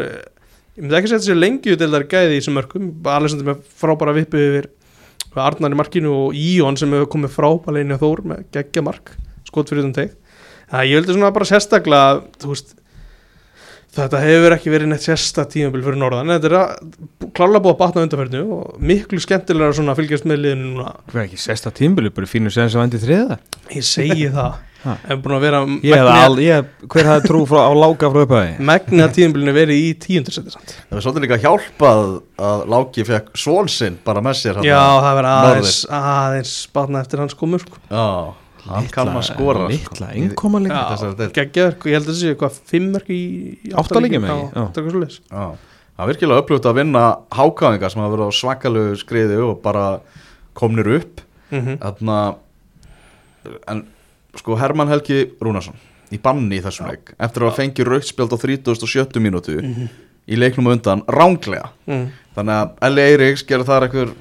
ég 0.78 0.84
myndi 0.84 0.98
ekki 1.00 1.12
setja 1.12 1.32
sér 1.32 1.40
lengi 1.42 1.74
dildar 1.76 2.06
gæði 2.08 2.36
í 2.36 2.40
þessum 2.40 2.56
mörkum. 2.56 2.88
Alessandur 3.02 3.50
með 3.50 3.62
frábæra 3.82 4.14
vippu 4.16 4.38
yfir 4.38 4.70
Arnar 5.38 5.74
í 5.74 5.78
markinu 5.78 6.14
og 6.14 6.38
Íon 6.38 6.78
sem 6.78 6.90
hefur 6.94 7.12
komið 7.12 7.34
frábæra 7.34 7.82
inn 7.82 7.94
í 7.94 7.98
Þór 8.00 8.24
með 8.26 8.46
geggja 8.54 8.82
mark 8.82 9.12
skot 9.46 9.70
fyrir 9.70 9.84
þann 9.84 9.94
teg 9.94 10.16
það 10.68 10.88
ég 10.88 11.00
vildi 11.00 11.16
svona 11.16 11.32
bara 11.34 11.48
sérstaklega 11.48 12.48
veist 12.48 12.74
þetta 13.98 14.20
hefur 14.22 14.54
ekki 14.54 14.72
verið 14.72 14.90
neitt 14.92 15.04
sérstak 15.04 15.50
tímabil 15.52 15.82
fyrir 15.82 15.98
norðan. 15.98 16.30
Þetta 16.36 16.48
er 16.50 16.56
að 16.58 17.30
klálega 17.34 17.62
búið 17.64 17.72
að 17.72 17.80
batna 17.80 18.04
undanferðinu 18.04 18.58
og 18.58 18.82
miklu 18.90 19.22
skemmtilega 19.24 19.72
að 19.72 20.00
fylgjast 20.02 20.28
með 20.28 20.42
liðinu 20.44 20.72
núna. 20.74 20.92
Hvað 21.08 21.22
er 21.22 21.24
ekki 21.24 21.40
sesta 21.42 21.72
tímbili, 21.74 22.12
bara 22.14 22.28
fínu 22.30 22.52
sem 22.54 22.68
sem 22.70 22.82
vendi 22.82 23.00
þriða 23.02 23.38
ég 23.74 23.86
segi 23.88 24.28
það. 24.34 24.60
Hef 25.08 25.20
búin 25.24 25.34
að 25.36 25.44
vera 25.44 25.60
ég, 26.42 26.64
hver 26.92 27.08
hafði 27.10 27.28
trú 27.28 27.40
frá, 27.50 27.60
á 27.68 27.72
lága 27.78 28.10
frá 28.12 28.22
upphæði 28.24 28.66
að 29.04 29.14
tímabilinu 29.18 29.54
verið 29.56 29.78
í 29.84 29.88
tíundarsætti 30.04 30.52
samt 30.54 30.74
Það 30.78 30.96
var 30.98 31.04
svolítið 31.06 31.24
líka 31.26 31.38
hjálpað 31.44 32.02
að 32.48 32.64
Láki 32.74 33.06
fekk 33.08 33.30
svólsinn 33.42 33.96
bara 34.04 34.22
með 34.24 34.36
sér 34.40 34.58
þarna. 34.58 34.68
Já, 34.68 34.82
það 35.04 35.16
verður 35.18 35.30
aðeins, 35.32 35.78
aðeins 36.00 36.52
batna 36.78 37.02
eftir 37.04 37.22
hans 37.24 37.34
komur 37.38 37.64
sko. 37.64 37.80
Já, 37.90 38.06
hann 38.68 38.90
kann 38.92 39.12
að 39.14 39.24
skora 39.30 39.68
Littla, 39.70 40.10
sko. 40.10 40.18
innkoma 40.22 40.60
líka 40.64 40.82
ég 41.88 41.98
held 41.98 42.04
að 42.04 42.12
þessi 42.12 42.32
eitthvað 42.34 42.58
fimmörk 42.72 43.08
í, 43.14 43.22
í 43.64 43.72
Átta 43.78 44.02
leikjum, 44.04 44.26
ekki? 44.28 44.34
Já, 44.34 44.50
Já. 44.52 44.64
átta 44.66 44.80
eitthvað 44.82 44.94
svoleiðis. 44.96 45.20
Já, 45.30 45.46
það 45.98 46.04
er 46.04 46.12
virkilega 46.12 46.42
upplöft 46.44 46.68
að 46.70 46.76
vinna 46.82 47.04
hákáðinga 47.38 47.90
sem 47.92 48.02
hafa 48.04 48.14
verið 48.16 48.28
á 48.28 48.32
svakalegu 48.38 48.98
skriði 49.00 49.38
og 49.48 49.56
bara 49.64 49.86
komnir 50.58 50.90
upp 51.00 51.24
Mhm. 51.48 51.78
Þarna 51.80 52.16
En 53.72 53.78
sko 54.38 54.56
Hermann 54.58 54.88
Helgi 54.92 55.24
Rúnarsson 55.42 55.76
í 56.14 56.18
banni 56.22 56.58
í 56.58 56.62
þessum 56.64 56.88
leik 56.88 57.12
eftir 57.18 57.42
að 57.44 57.50
hafa 57.50 57.62
fengið 57.62 57.90
rautspjald 57.92 58.32
á 58.32 58.38
37. 58.38 59.20
mínútu 59.20 59.58
í 60.28 60.36
leiknum 60.38 60.66
undan 60.72 61.02
ránglega 61.08 61.70
Mhm. 61.86 62.06
þannig 62.36 62.54
að 62.54 62.86
Eli 62.88 63.02
Eiríks 63.02 63.44
gerir 63.48 63.64
þar 63.68 63.88
eitthvað 63.88 64.14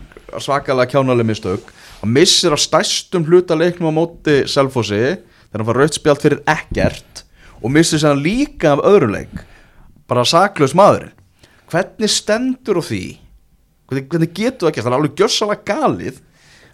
svakalega 0.44 0.92
kjánaleg 0.92 1.26
mistök. 1.26 1.62
Hann 2.02 2.12
missir 2.14 2.52
að 2.52 2.62
stæstum 2.66 3.26
hluta 3.26 3.56
leiknum 3.56 3.90
á 3.90 3.94
móti 3.96 4.48
Selfossi 4.48 5.18
þegar 5.18 5.62
hann 5.62 5.66
var 5.70 5.76
rautspjald 5.82 6.22
fyrir 6.22 6.42
ekkert 6.46 7.24
og 7.64 7.72
missir 7.72 8.00
sér 8.00 8.18
líka 8.20 8.74
af 8.76 8.84
öðru 8.86 9.12
leik. 9.12 9.34
Bara 10.08 10.24
saklaus 10.26 10.74
maðurinn. 10.78 11.12
Hvernig 11.72 12.10
stendur 12.10 12.80
á 12.80 12.84
því? 12.84 13.18
Hvernig, 13.90 14.08
hvernig 14.10 14.34
getur 14.34 14.68
það 14.68 14.72
ekki 14.72 14.84
það 14.84 14.92
er 14.92 14.98
alveg 14.98 15.16
gjössalega 15.16 15.64
galið 15.66 16.20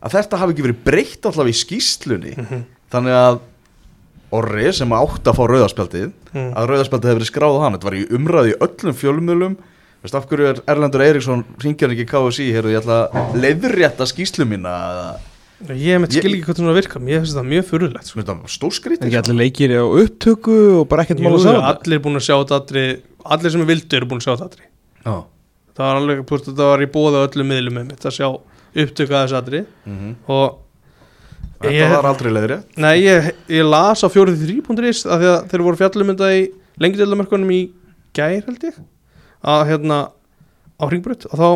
að 0.04 0.12
þetta 0.18 0.38
hafi 0.42 0.54
ekki 0.54 0.66
verið 0.68 0.84
breytt 0.84 1.26
allavega 1.30 1.54
í 1.54 1.62
skýslunni 1.64 2.34
þannig 2.94 3.18
að 3.24 3.42
Orri 4.34 4.72
sem 4.74 4.90
átti 4.98 5.30
að 5.30 5.36
fá 5.38 5.44
rauðarspjaldið 5.52 6.08
Mhm. 6.34 6.54
að 6.58 6.70
rauðarspjaldið 6.72 7.10
hefur 7.12 7.20
verið 7.20 7.30
skráð 7.30 7.58
á 7.58 7.62
hann 7.64 7.76
þetta 7.76 7.88
var 7.90 7.98
í 8.00 8.06
umræði 8.18 8.54
í 8.54 8.58
öllum 8.66 8.96
fjölumölum 8.98 9.58
veist 10.04 10.16
af 10.18 10.26
hverju 10.30 10.48
er 10.50 10.62
Erlendur 10.74 11.04
Eiríksson 11.06 11.44
ringjar 11.62 11.94
ekki 11.94 12.08
KSI, 12.10 12.48
heyrðu 12.56 12.72
ég 12.74 12.82
ætla 12.82 12.98
að 13.14 13.38
leiðrétta 13.44 14.08
skýslu 14.10 14.48
mína 14.50 14.74
Ég 15.70 16.02
mitt 16.02 16.12
Ég- 16.12 16.20
skil 16.26 16.34
ekki 16.34 16.44
hvað 16.50 16.58
það 16.60 16.76
virkar 16.82 17.00
Mér 17.06 17.22
finnst 17.22 17.38
það 17.38 17.46
mjög 17.48 17.66
fyrirlegt 17.70 18.08
sko. 18.10 18.20
Mér 18.20 18.26
finnst 18.26 18.42
það 18.44 18.56
stór 18.58 18.74
Er 18.74 18.80
skrítið 18.80 19.06
ekki 19.08 19.20
allir 19.22 19.38
leikir 19.40 19.70
á 19.80 19.84
upptöku 19.86 20.58
og 20.82 20.90
bara 20.90 21.04
ekkert 21.06 21.22
mál 21.24 21.38
að 21.38 21.44
segja 21.46 21.62
þetta? 21.62 21.86
Allir 21.86 22.00
búin 22.04 22.18
að 22.20 22.26
sjá 22.26 22.36
þetta 22.42 22.58
allri 22.60 22.86
Allir 23.24 23.52
sem 23.54 23.62
er 23.62 23.70
vildu 23.70 23.94
eru 23.96 24.06
búin 24.10 24.20
að 24.20 24.26
sjá 24.26 24.34
þetta 24.34 24.50
allri 24.50 24.66
Já. 25.06 25.16
Það 25.78 25.86
var 25.88 25.96
alveg, 26.02 26.26
þetta 26.26 26.68
var 26.74 26.80
í 26.84 26.90
bóða 26.98 27.22
öllum 27.30 27.48
miðlum 27.54 27.74
með 27.78 27.86
mitt 27.94 28.04
að 28.10 28.18
sjá 28.18 28.28
upptöku 28.76 29.14
að 29.14 29.24
þessu 29.24 29.38
allri 29.40 29.66
Mhm. 29.86 30.16
og 30.28 30.58
Þetta 31.64 31.74
Ég- 31.78 31.94
var 31.96 32.08
aldrei 32.12 32.32
leiðrétt 32.36 32.78
Nei, 32.84 32.96
ég, 33.06 33.30
ég 33.56 33.64
las 33.70 34.04
á 34.04 34.08
43.is 34.12 35.06
af 35.08 35.22
því 35.22 35.30
að 35.32 35.38
þeir 35.54 35.64
voru 35.68 35.80
fjallum 35.80 36.12
þetta 36.14 36.32
í 36.36 36.42
lengdeildamörkunum 36.84 37.54
í 37.56 37.62
gær 38.18 38.42
held 38.50 38.66
ég 38.68 38.82
að 39.44 39.64
hérna 39.72 40.00
á 40.80 40.84
hringbrut 40.90 41.26
og 41.32 41.40
þá 41.40 41.48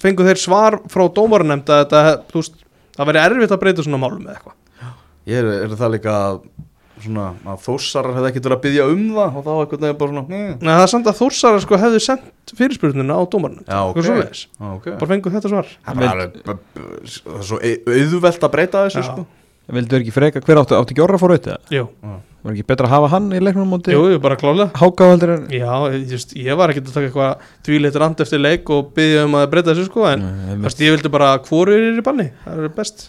fengu 0.00 0.24
þeir 0.26 0.40
svar 0.40 0.78
frá 0.90 1.04
dómarunemnd 1.12 1.68
að 1.68 1.82
þetta, 1.84 2.02
þú 2.30 2.40
veist, 2.40 2.54
það 2.96 3.10
væri 3.10 3.22
erfitt 3.22 3.52
að 3.56 3.60
breyta 3.62 3.84
svona 3.84 4.00
málum 4.00 4.22
eða 4.24 4.36
eitthvað. 4.38 4.54
Ég 5.28 5.40
er, 5.42 5.48
er 5.66 5.74
það 5.76 5.92
líka 5.96 6.14
að, 6.16 6.38
svona, 7.04 7.26
að 7.46 7.60
þósarar 7.66 8.16
hefði 8.16 8.28
ekkert 8.30 8.46
verið 8.48 8.56
að 8.56 8.64
byggja 8.66 8.86
um 8.92 9.02
það 9.16 9.38
og 9.40 9.46
þá 9.46 9.52
eitthvað 9.56 9.84
nefnir 9.86 9.98
bara 10.00 10.12
svona 10.12 10.40
eh. 10.40 10.52
Nei, 10.60 10.72
það 10.72 10.82
er 10.86 10.92
samt 10.92 11.10
að 11.10 11.18
Þórsara 11.20 11.62
sko 11.64 11.80
hefðu 11.82 12.02
sendt 12.06 12.54
fyrirspurnina 12.56 13.16
á 13.16 13.22
dómarunemnd 13.32 13.66
Já, 13.68 13.80
ok. 13.82 13.96
Eitthvað 13.96 14.08
svoleiðis. 14.10 14.44
Já, 14.56 14.66
ok 14.76 14.86
bara 14.96 15.10
fengu 15.12 15.32
þetta 15.36 15.50
svar 15.52 15.72
Það 15.72 15.90
er 15.90 16.04
bara 16.06 16.60
það 16.76 16.86
er 17.36 17.48
svo 17.50 17.58
au- 17.60 17.98
auðvelt 17.98 18.46
að 18.48 18.54
breyta 18.56 18.86
þessu 18.86 19.02
Já. 19.02 19.10
sko 19.10 19.26
Vildu 19.66 19.96
ekki 19.98 20.12
freka, 20.14 20.38
hver 20.46 20.60
áttu, 20.60 20.76
áttu 20.78 20.94
ekki 20.94 21.02
orra 21.02 21.18
fór 21.18 21.32
auðvitað? 21.34 21.72
Jú, 21.74 21.88
Var 22.46 22.52
ekki 22.54 22.62
betra 22.68 22.86
að 22.86 22.92
hafa 22.92 23.08
hann 23.16 23.24
í 23.34 23.40
leiknum 23.42 23.66
móti? 23.66 23.90
jú, 23.90 24.04
jú, 24.12 24.20
bara 24.22 24.36
klálega 24.38 24.68
Háka 24.78 25.08
heldur 25.10 25.32
en 25.34 25.48
Já, 25.50 25.72
just, 26.06 26.36
ég 26.38 26.54
var 26.54 26.70
ekkert 26.70 26.86
að 26.92 26.94
taka 26.94 27.08
eitthvað 27.08 27.48
tvíleitt 27.66 27.98
rand 27.98 28.22
eftir 28.22 28.38
leik 28.38 28.70
og 28.70 28.92
byggja 28.94 29.24
um 29.26 29.34
að 29.40 29.48
breyta 29.50 29.74
þessu 29.74 29.88
sko 29.88 30.06
en 30.12 30.22
Nei, 30.22 30.54
þú 30.54 30.68
veist, 30.68 30.84
ég 30.86 30.94
vildi 30.94 31.10
bara 31.16 31.32
hvoru 31.42 31.74
er 31.74 31.98
í 31.98 32.04
banni, 32.06 32.28
það 32.46 32.62
er 32.68 32.74
best 32.78 33.08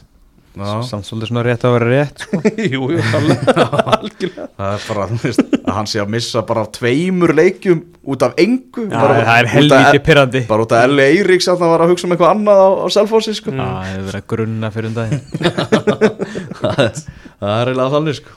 Samt 0.87 1.05
svolítið 1.07 1.29
svona 1.29 1.43
rétt 1.45 1.63
að 1.67 1.73
vera 1.77 1.87
rétt 1.91 2.23
sko. 2.25 2.39
Jú, 2.73 2.87
jú, 2.93 3.01
algjörlega. 3.97 4.47
Það 4.57 4.73
er 4.73 4.85
bara, 4.87 5.07
að 5.07 5.73
hann 5.77 5.89
sé 5.91 6.01
að 6.01 6.11
missa 6.15 6.41
bara 6.49 6.63
tveimur 6.77 7.33
leikjum 7.37 7.81
út 8.07 8.25
af 8.25 8.33
engu. 8.41 8.87
Bara, 8.91 9.19
það 9.21 9.33
er 9.41 9.49
af- 9.49 9.53
helviti 9.57 10.01
pyrrandi 10.07 10.41
Bara 10.49 10.65
út 10.65 10.73
af 10.77 10.87
L. 10.89 11.01
Eiríks 11.05 11.49
að 11.51 11.61
það 11.61 11.73
var 11.75 11.85
að 11.85 11.93
hugsa 11.93 12.07
um 12.09 12.15
eitthvað 12.15 12.33
annað 12.35 12.63
á, 12.63 12.69
á 12.81 12.85
Selfossi 12.97 13.35
sko. 13.37 13.53
Mm. 13.53 13.61
Það 13.61 13.91
hefur 13.91 14.07
verið 14.09 14.21
að 14.21 14.27
grunna 14.33 14.71
fyrir 14.73 14.89
um 14.89 14.97
daginn. 14.97 15.23
Það 16.61 16.81
er- 16.87 17.01
það 17.37 17.53
er 17.53 17.69
eiginlega 17.71 17.93
þannig 17.93 18.17
sko. 18.21 18.35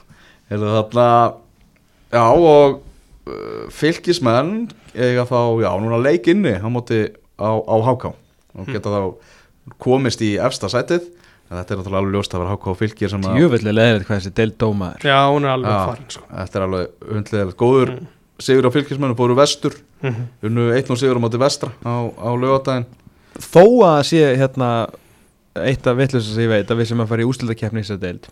Heyrðu, 0.51 0.71
þarna 0.75 1.07
já 2.11 2.23
og 2.35 2.77
uh, 3.31 3.65
fylgismenn 3.71 4.51
eiga 4.91 5.23
þá, 5.29 5.37
já, 5.63 5.69
núna 5.79 5.99
leik 6.03 6.27
inni 6.31 6.57
á 6.59 6.67
móti 6.67 6.99
á, 7.39 7.49
á 7.55 7.75
HK 7.87 8.09
og 8.11 8.67
geta 8.67 8.91
þá 8.91 9.01
komist 9.81 10.19
í 10.25 10.33
efsta 10.43 10.67
sætið 10.73 11.05
en 11.51 11.57
þetta 11.59 11.73
er 11.75 11.79
náttúrulega 11.81 11.99
alveg 12.01 12.15
ljóst 12.15 12.33
að 12.35 12.41
vera 12.45 12.55
HK 12.55 12.67
og 12.71 12.77
fylgir 12.79 13.09
sem 13.11 13.21
að 13.27 13.37
Jöfulli 13.41 13.73
leðilegt 13.75 14.07
hvað 14.07 14.19
þessi 14.21 14.33
deild 14.39 14.57
dómaður 14.61 15.05
Já, 15.11 15.17
hún 15.27 15.43
er 15.45 15.51
alveg 15.57 15.77
farin 15.91 16.09
sko. 16.15 16.23
þetta 16.31 16.59
er 16.61 16.65
alveg 16.67 17.11
hundlega 17.11 17.55
góður 17.59 17.93
sigur 18.41 18.65
á 18.65 18.71
fylgismennu, 18.73 19.15
fóru 19.19 19.35
vestur. 19.37 19.75
Mhm. 20.01 20.21
unnu 20.47 20.69
1-0 20.73 20.95
sigur 20.97 21.19
á 21.19 21.21
móti 21.21 21.37
vestra 21.37 21.69
á, 21.85 21.93
á 22.09 22.29
lögadaginn 22.33 22.85
Þó 23.41 23.63
að 23.85 23.99
sé 24.09 24.23
hérna 24.39 24.69
eitt 25.55 25.85
af 25.87 25.97
vitlusum 25.99 26.33
sem 26.35 26.43
ég 26.47 26.49
veit 26.49 26.71
að 26.71 26.79
við 26.81 26.87
sem 26.89 26.99
að 27.03 27.07
fara 27.11 27.21
í 27.21 27.27
úslutakefni 27.29 27.79
í 27.79 27.83
þessari 27.85 28.01
deild 28.01 28.27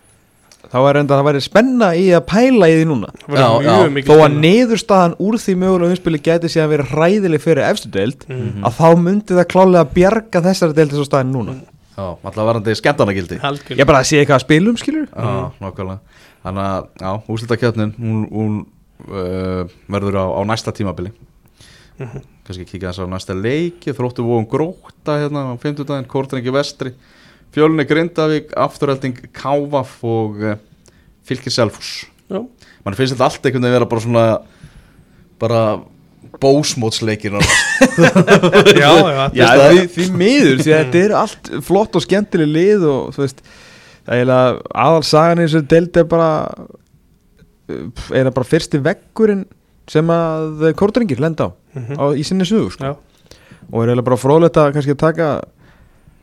þá 0.70 0.76
er 0.90 0.98
enda 1.00 1.14
að 1.14 1.20
það 1.22 1.26
væri 1.30 1.40
spenna 1.44 1.86
í 1.96 2.02
að 2.12 2.24
pæla 2.28 2.66
í 2.68 2.74
því 2.76 2.84
núna. 2.90 3.08
Já, 3.32 3.46
mjög 3.48 3.64
já, 3.64 3.88
mikið 3.94 4.10
þó 4.10 4.12
að 4.12 4.20
spennandi. 4.20 4.40
niðurstaðan 4.44 5.14
úr 5.24 5.38
því 5.40 5.54
mögulega 5.62 5.94
umspili 5.94 6.20
gæti 6.20 6.50
sé 6.52 6.60
að 6.60 6.68
vera 6.74 6.84
hræðileg 6.90 7.40
fyrir 7.40 7.64
efstu 7.70 7.88
deild 7.94 8.26
Mhm. 8.28 8.64
að 8.68 8.76
þá 8.76 8.88
myndi 9.00 9.38
það 9.38 9.48
klálega 9.54 9.86
bjarga 9.94 10.42
þessari 10.44 10.74
deild 10.76 10.90
þessu 10.92 11.06
staðin 11.08 11.32
núna. 11.32 11.54
Já, 11.54 11.69
alltaf 12.00 12.48
varandi 12.48 12.74
skemmtarnagildi 12.78 13.40
ég 13.76 13.86
bara 13.88 14.02
að 14.02 14.10
sé 14.10 14.20
eitthvað 14.20 14.38
að 14.40 14.44
spilum 14.46 14.80
skilur 14.80 15.08
Þannig 16.40 16.64
að, 16.64 16.84
já, 17.02 17.10
úrslutakjöfnin 17.28 17.90
hún, 18.00 18.20
hún 18.32 18.54
uh, 19.10 19.66
verður 19.92 20.16
á, 20.24 20.26
á 20.32 20.40
næsta 20.48 20.72
tímabili. 20.72 21.12
Mhm. 22.00 22.22
kannski 22.46 22.64
kíkja 22.64 22.94
þess 22.94 23.04
á 23.04 23.12
næsta 23.12 23.34
leiki 23.36 23.92
þróttu 23.92 24.24
vóum 24.24 24.46
gróta 24.48 25.18
hérna 25.20 25.52
á 25.52 25.60
50 25.60 25.84
daginn, 25.84 26.08
Kortrengi 26.08 26.48
vestri 26.54 26.94
Fjölni 27.52 27.84
Grindavík, 27.84 28.54
Afturhelding 28.56 29.18
Kávaf 29.36 29.98
og 30.06 30.40
uh, 30.40 30.56
Fylkir 31.28 31.52
Selfús 31.52 32.06
Já. 32.30 32.40
mann 32.86 32.96
finnst 32.96 33.12
þetta 33.12 33.28
allt 33.28 33.44
einhvern 33.44 33.66
veginn 33.66 33.76
vera 33.76 33.90
bara 33.90 34.04
svona 34.06 34.24
bara 35.40 35.60
bósmótsleikir 36.40 37.32
Já, 38.80 38.90
já, 38.90 39.24
Já, 39.34 39.48
því, 39.70 39.84
því 39.94 40.06
miður, 40.20 40.60
því 40.64 40.72
að 40.74 40.82
þetta 40.84 41.02
er 41.04 41.14
allt 41.20 41.50
flott 41.66 41.96
og 41.98 42.04
skemmtileg 42.04 42.50
lið 42.54 42.84
og 42.90 43.14
þú 43.16 43.24
veist 43.24 43.42
það 44.10 44.32
aðalsagan 44.74 45.40
í 45.42 45.46
þessu 45.46 45.62
deild 45.70 46.00
er 46.00 46.06
bara 46.10 46.30
er 47.70 48.26
það 48.26 48.34
bara 48.36 48.48
fyrsti 48.50 48.80
veggurinn 48.82 49.44
sem 49.90 50.10
að 50.14 50.68
kórtringir 50.78 51.20
lenda 51.22 51.50
á, 51.50 51.54
Mhm. 51.74 51.94
á 51.98 52.04
í 52.18 52.22
sinni 52.26 52.44
sugu 52.46 52.70
sko. 52.70 52.84
Já. 52.84 52.96
og 53.72 53.82
er 53.84 53.88
eiginlega 53.92 54.04
bara 54.04 54.16
fróðlegt 54.18 54.56
að 54.58 54.72
kannski 54.74 54.96
taka 54.98 55.42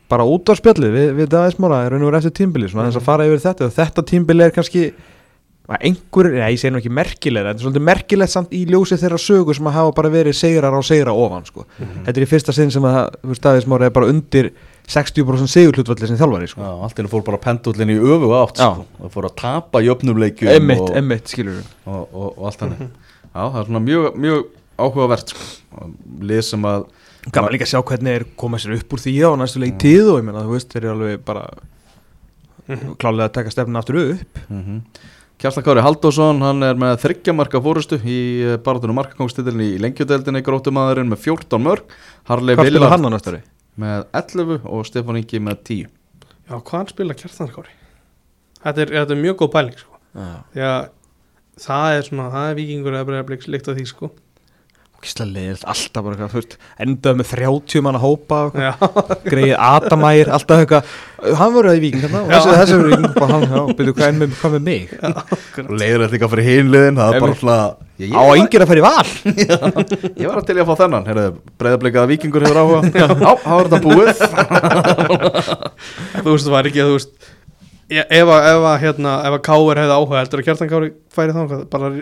bara 0.08 0.24
út 0.24 0.44
á 0.48 0.54
spjallið 0.56 0.92
við, 0.92 1.08
við 1.16 1.28
Davíð 1.32 1.54
Smára 1.56 1.78
er 1.86 1.90
raun 1.92 2.02
og 2.04 2.12
verið 2.12 2.26
eftir 2.26 2.36
tímbili 2.44 2.68
svona 2.68 2.88
þess 2.90 3.00
að 3.00 3.06
fara 3.08 3.24
yfir 3.28 3.40
þetta 3.44 3.64
og 3.64 3.72
þetta 3.72 4.04
tímbili 4.10 4.44
er 4.44 4.50
kannski 4.52 4.82
að 5.68 5.82
einhver, 5.84 6.30
já 6.32 6.46
ég 6.48 6.60
segi 6.62 6.72
nú 6.72 6.78
ekki 6.80 6.92
merkilega 6.96 7.52
en 7.52 7.58
svolítið 7.60 7.84
merkilegt 7.84 8.32
samt 8.32 8.54
í 8.56 8.62
ljósi 8.70 8.96
þeirra 9.00 9.18
sögu 9.20 9.52
sem 9.56 9.66
að 9.68 9.74
hafa 9.76 9.92
bara 9.98 10.10
verið 10.12 10.36
segrar 10.38 10.72
á 10.72 10.80
segra 10.86 11.12
ofan 11.12 11.44
sko. 11.44 11.66
þetta 11.76 12.14
er 12.14 12.24
í 12.24 12.28
fyrsta 12.30 12.54
sinn 12.56 12.72
sem 12.72 12.86
að 12.88 13.00
þú 13.20 13.32
veist, 13.34 13.42
Davíð 13.44 13.64
Smára 13.66 13.88
er 13.90 13.94
bara 13.98 14.08
undir 14.08 14.48
60% 14.88 15.52
sigur 15.52 15.76
hlutvalli 15.76 16.08
sem 16.08 16.16
þjálfari 16.16 16.46
sko. 16.48 16.62
Já, 16.64 16.70
allt 16.86 16.96
henni 16.96 17.10
fór 17.12 17.24
bara 17.26 17.40
pendullin 17.42 17.92
í 17.92 17.98
öfu 18.00 18.30
átt 18.38 18.62
sko. 18.62 18.86
það 19.02 19.12
fór 19.18 19.28
að 19.28 19.34
tapa 19.42 19.82
jöfnumleikjum 19.84 20.52
emmitt, 20.54 20.80
og, 20.86 20.94
emmitt, 20.96 21.28
skilur 21.28 21.58
og, 21.84 22.00
og, 22.08 22.30
og 22.30 22.46
allt 22.48 22.64
hann 22.64 22.72
Já, 22.78 23.42
það 23.42 23.60
er 23.60 23.68
svona 23.68 23.82
mjög, 23.84 24.06
mjög 24.24 24.46
áhugavert 24.80 25.34
sko. 25.34 25.90
lið 26.32 26.40
sem 26.48 26.64
að 26.70 26.88
gaman 27.34 27.52
líka 27.52 27.68
að 27.68 27.74
sjá 27.74 27.82
hvernig 27.84 28.16
er 28.22 28.24
komað 28.40 28.64
sér 28.64 28.78
upp 28.78 28.96
úr 28.96 29.04
því 29.04 29.14
á 29.20 29.30
næstu 29.36 29.60
leik 29.60 29.76
tíð 29.84 30.14
og 30.14 30.22
ég 30.22 30.26
meina 30.30 30.46
þú 30.46 30.56
veist 30.56 30.72
þeir 30.72 30.86
eru 30.86 30.94
alveg 30.94 31.24
bara 31.28 31.44
klálega 32.96 33.28
að 33.28 33.34
taka 33.36 33.52
stefnun 33.52 33.80
aftur 33.82 34.00
upp 34.06 34.40
Kjartan 35.38 35.62
Kári 35.62 35.82
Haldásson, 35.86 36.40
hann 36.42 36.66
er 36.66 36.78
með 36.78 36.96
þryggjamarka 37.04 37.60
fórustu 37.62 38.00
í 38.02 38.18
barátunum 38.64 38.96
markakongstillin 38.98 39.60
í 39.62 39.68
lengjudeldinni, 39.84 40.42
grótumadurinn 40.42 41.12
með 41.12 41.20
14 41.28 41.62
mörg, 41.62 41.94
Harley 42.26 42.58
Villard 42.58 42.90
á 42.90 43.38
með 43.78 44.08
11 44.18 44.66
og 44.66 44.86
Stefán 44.88 45.20
Ingi 45.20 45.38
með 45.38 45.60
10 45.68 45.84
Já, 46.48 46.56
hvað 46.56 46.74
hann 46.74 46.90
spila 46.90 47.16
kjartanarkári 47.20 47.74
þetta 48.64 48.82
er, 48.82 48.94
þetta 48.96 49.14
er 49.14 49.20
mjög 49.22 49.36
góð 49.42 49.52
pæling 49.54 49.78
sko. 49.78 50.00
því 50.56 50.64
að 50.66 50.78
það 51.62 51.94
er 51.94 52.08
svona, 52.08 52.28
það 52.34 52.48
er 52.50 52.58
vikingur 52.58 52.96
eða 52.96 53.08
bregðarblik 53.12 53.46
líkt 53.54 53.70
af 53.70 53.78
því 53.78 53.86
sko 53.92 54.10
Leiðilt, 54.98 55.62
alltaf 55.62 56.02
bara 56.02 56.16
eitthvað, 56.16 56.32
þú 56.32 56.40
veist, 56.40 56.54
endað 56.82 57.18
með 57.20 57.28
30 57.30 57.82
manna 57.86 58.00
hópa 58.02 58.38
og 58.48 58.56
Já, 58.58 58.72
greið 59.30 59.52
Adamægir, 59.54 60.30
alltaf 60.34 60.62
eitthvað. 60.64 60.96
Hann 61.38 61.52
voru 61.54 61.70
að 61.70 61.78
í 61.78 61.82
viking 61.84 62.06
og 62.08 62.32
þessi, 62.32 62.56
þessi 62.58 62.78
voru 62.80 62.88
í 62.88 62.96
viking 62.96 63.20
og 63.22 63.30
hann, 63.32 63.46
já, 63.46 63.60
byrju, 63.78 63.94
hvað, 63.94 64.18
með, 64.18 64.34
hvað 64.40 64.56
með 64.56 64.66
mig? 64.66 64.96
og 65.62 65.70
leiður 65.70 66.04
þetta 66.04 66.16
líka 66.16 66.30
fyrir 66.34 66.48
hinliðin 66.48 66.98
það 66.98 67.14
er 67.14 67.26
bara 67.28 67.60
ég, 68.02 68.10
Á 68.10 68.22
að 68.24 68.40
yngir 68.42 68.64
að 68.64 68.72
fara 68.72 68.82
í 68.82 68.86
val. 68.88 69.08
Ég 70.22 70.26
var 70.26 70.42
að 70.42 70.46
til 70.50 70.58
í 70.58 70.62
að 70.62 70.68
fá 70.68 70.74
þennan 70.82 71.08
breyðablikaða 71.62 72.10
vikingur 72.12 72.46
hefur 72.46 72.60
áhuga. 72.62 72.80
Já, 72.90 73.06
þá 73.42 73.52
er 73.54 73.70
þetta 73.70 73.82
búið. 73.86 74.12
Þú 76.24 76.30
veist, 76.32 76.46
það 76.46 76.54
var 76.58 76.70
ekki 76.70 76.82
að 76.82 76.90
þú 76.90 76.98
veist 76.98 77.30
ég, 77.92 78.04
ef 78.04 78.32
að, 78.32 78.48
ef 78.50 78.66
að, 78.70 78.76
hérna, 78.82 79.14
ef 79.28 79.36
að 79.38 79.44
Káur 79.48 79.80
hefði 79.80 79.96
áhuga 79.96 80.22
heldur 80.22 80.42
að 80.42 80.48
kjartankári 80.48 80.90
færi 81.14 81.36
þá 81.36 81.54
bara 81.72 81.92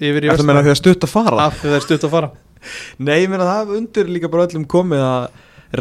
yfir 0.00 0.24
í 0.26 0.30
Þetta 0.32 0.46
meina 0.48 0.62
því 0.64 0.74
að 0.74 0.80
stutt 0.80 1.06
að 1.08 1.12
fara? 1.12 1.38
Af 1.48 1.58
því 1.60 1.68
það 1.72 1.78
er 1.80 1.86
stutt 1.88 2.06
að 2.08 2.14
fara. 2.16 2.30
Nei, 3.06 3.16
ég 3.22 3.32
meina 3.32 3.48
það 3.48 3.74
undir 3.78 4.12
líka 4.12 4.30
bara 4.32 4.46
öllum 4.48 4.68
komið 4.70 5.02
að 5.06 5.26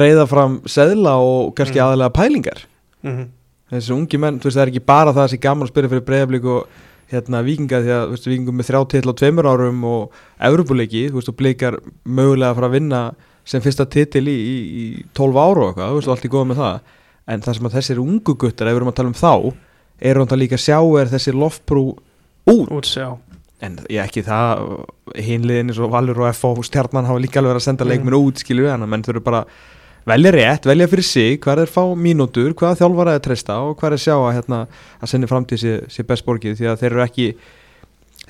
reyða 0.01 0.25
fram 0.31 0.61
seðla 0.71 1.17
og 1.21 1.53
kannski 1.55 1.77
Mm. 1.79 1.85
aðalega 1.85 2.15
pælingar. 2.15 2.65
Mm 3.03 3.29
þessi 3.71 3.93
ungi 3.95 4.19
menn, 4.19 4.39
þú 4.41 4.49
veist, 4.49 4.57
það 4.57 4.65
er 4.65 4.71
ekki 4.73 4.85
bara 4.91 5.13
það 5.15 5.23
að 5.23 5.29
sé 5.31 5.37
gaman 5.39 5.63
að 5.63 5.71
spyrja 5.71 5.89
fyrir 5.93 6.03
breyðablík 6.07 6.47
og 6.51 6.79
hérna 7.11 7.39
vikinga 7.45 7.79
því 7.83 7.93
að, 7.95 8.13
vikingum 8.27 8.57
með 8.59 8.67
þrjá 8.67 8.81
titl 8.91 9.11
á 9.11 9.19
tveimur 9.21 9.47
árum 9.47 9.83
og 9.87 10.17
Evropuleiki, 10.47 11.03
þú 11.11 11.19
veist, 11.19 11.31
og 11.31 11.37
blikar 11.39 11.77
mögulega 12.03 12.51
að 12.51 12.57
fara 12.59 12.67
að 12.71 12.75
vinna 12.75 13.01
sem 13.47 13.63
fyrsta 13.63 13.85
titil 13.91 14.25
í, 14.27 14.35
í, 14.35 14.57
í 14.81 14.85
12 15.15 15.39
ára 15.39 15.63
og 15.63 15.71
eitthvað, 15.71 15.87
þú 15.93 15.99
veist, 16.01 16.11
og 16.11 16.15
allt 16.17 16.27
í 16.27 16.33
góða 16.35 16.49
með 16.51 16.61
það. 16.65 16.93
En 17.31 17.45
það 17.47 17.57
sem 17.57 17.69
að 17.71 17.75
þessir 17.79 18.03
ungu 18.03 18.35
guttar, 18.43 18.67
ef 18.67 18.75
við 18.75 18.81
erum 18.81 18.91
að 18.91 18.99
tala 18.99 19.13
um 19.13 19.19
þá 19.21 19.33
er 20.01 20.19
hann 20.19 20.31
það 20.33 20.41
líka 20.43 20.59
að 20.59 20.65
sjá 20.67 20.77
er 20.99 21.11
þessi 21.15 21.35
loftbrú 21.37 21.85
út. 22.51 22.71
Út, 22.75 22.91
en 23.61 23.77
ég 23.89 24.01
ekki 24.03 24.23
það 24.25 24.63
hinliðin 25.21 25.69
eins 25.71 25.79
og 25.81 25.91
Valur 25.93 26.23
og 26.23 26.33
FO 26.35 26.55
stjarnan 26.65 27.05
hafa 27.09 27.21
líka 27.21 27.39
alveg 27.41 27.53
verið 27.53 27.61
að 27.61 27.67
senda 27.67 27.85
Mm. 27.85 27.91
leikminn 27.93 28.17
út 28.17 28.41
skilju 28.41 28.67
en 28.73 28.87
menn 28.89 29.03
þurfa 29.05 29.23
bara 29.23 29.45
velja 30.09 30.31
rétt, 30.33 30.65
velja 30.65 30.87
fyrir 30.89 31.05
sig 31.05 31.39
hvað 31.43 31.61
er 31.61 31.69
fá 31.69 31.83
mínútur, 31.95 32.53
hvað 32.57 32.79
þjálfara 32.81 33.13
er 33.13 33.19
að 33.19 33.25
treysta 33.27 33.57
og 33.61 33.75
hvað 33.77 33.93
er 33.93 34.01
sjá 34.01 34.15
að, 34.17 34.33
hérna, 34.39 34.61
að 35.01 35.11
sinni 35.11 35.27
framtíð 35.29 35.61
sé, 35.61 35.73
sé 35.93 36.03
best 36.09 36.25
borgið 36.25 36.57
því 36.57 36.71
að 36.71 36.79
þeir 36.81 36.91
eru 36.95 37.03
ekki 37.05 37.27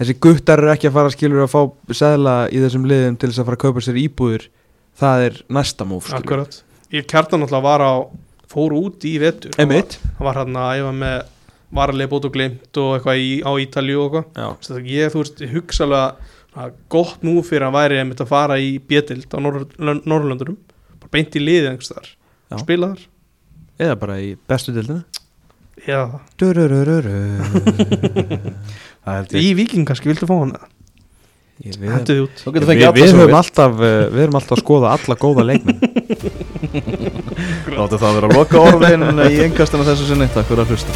þessi 0.01 0.17
guttar 0.19 0.59
eru 0.59 0.73
ekki 0.73 0.89
að 0.89 0.97
fara 0.97 1.13
skilur 1.13 1.45
að 1.45 1.53
fá 1.53 1.61
seðla 1.95 2.35
í 2.51 2.59
þessum 2.63 2.87
liðum 2.91 3.17
til 3.21 3.29
þess 3.31 3.39
að 3.39 3.47
fara 3.51 3.59
að 3.59 3.63
kaupa 3.65 3.85
sér 3.87 4.01
íbúður 4.03 4.47
það 4.99 5.25
er 5.29 5.39
næsta 5.47 5.87
múf 5.87 6.11
akkurat. 6.13 6.59
Ég 6.91 7.07
kjartan 7.07 7.45
alltaf 7.45 7.63
var 7.63 7.79
á 7.87 7.93
fór 8.51 8.73
út 8.75 9.05
í 9.07 9.13
vetur. 9.21 9.53
Hann 9.55 9.71
var, 9.71 9.95
var 10.19 10.41
hann 10.41 10.57
að 10.59 10.81
æfa 10.81 10.91
með 10.91 11.21
varlega 11.75 12.11
bót 12.11 12.27
og 12.27 12.33
glimt 12.35 12.79
og 12.81 12.97
eitthvað 12.97 13.21
í, 13.23 13.29
á 13.47 13.51
Ítalju 13.63 14.01
og 14.03 14.17
eitthvað. 14.21 14.75
Að 14.75 14.89
ég, 14.91 15.11
þú 15.13 15.21
veist, 15.23 15.39
ég 15.45 15.53
hugsa 15.55 15.87
alveg 15.87 16.27
að 16.61 16.73
gott 16.91 17.21
nú 17.23 17.37
fyrir 17.47 17.67
að 17.69 17.77
væri 17.77 18.01
einmitt 18.01 18.23
að 18.23 18.31
fara 18.33 18.57
í 18.59 18.73
bjötild 18.83 19.31
á 19.31 19.39
Norr- 19.39 19.69
Norrlöndurum 19.79 20.57
bara 20.99 21.13
beint 21.15 21.37
í 21.39 21.43
liðið 21.43 21.69
einhvers 21.71 21.93
þar 21.93 22.09
Já. 22.11 22.57
spila 22.59 22.91
þar. 22.91 23.05
Eða 23.81 23.95
bara 24.01 24.15
í 24.19 24.33
bestu 24.51 24.75
dildina 24.75 25.05
Já, 25.87 26.01
það 29.05 29.33
ég. 29.33 29.39
Í 29.39 29.55
Viking 29.57 29.87
kannski 29.87 30.11
viltu 30.11 30.27
fá 30.29 30.35
hann 30.41 30.53
Við, 31.61 31.91
þú 32.41 32.51
getur 32.55 32.71
við, 32.73 32.87
við, 32.97 33.05
sem 33.05 33.19
höfum 33.19 33.29
við 33.29 33.37
alltaf, 33.37 33.73
uh, 33.77 33.81
við 34.09 34.21
erum 34.25 34.37
alltaf 34.39 34.55
að 34.55 34.61
skoða 34.63 34.93
alla 34.97 35.15
góða 35.21 35.43
leikmenn. 35.45 35.77
Láttu 37.77 37.99
það 38.01 38.17
vera 38.17 38.31
að 38.31 38.37
loka 38.39 38.57
orðin 38.65 39.05
í 39.27 39.43
engastana 39.45 39.85
þessu 39.91 40.05
sinni. 40.09 40.25
Takk 40.33 40.49
fyrir 40.49 40.65
að 40.65 40.73
hlusta 40.73 40.93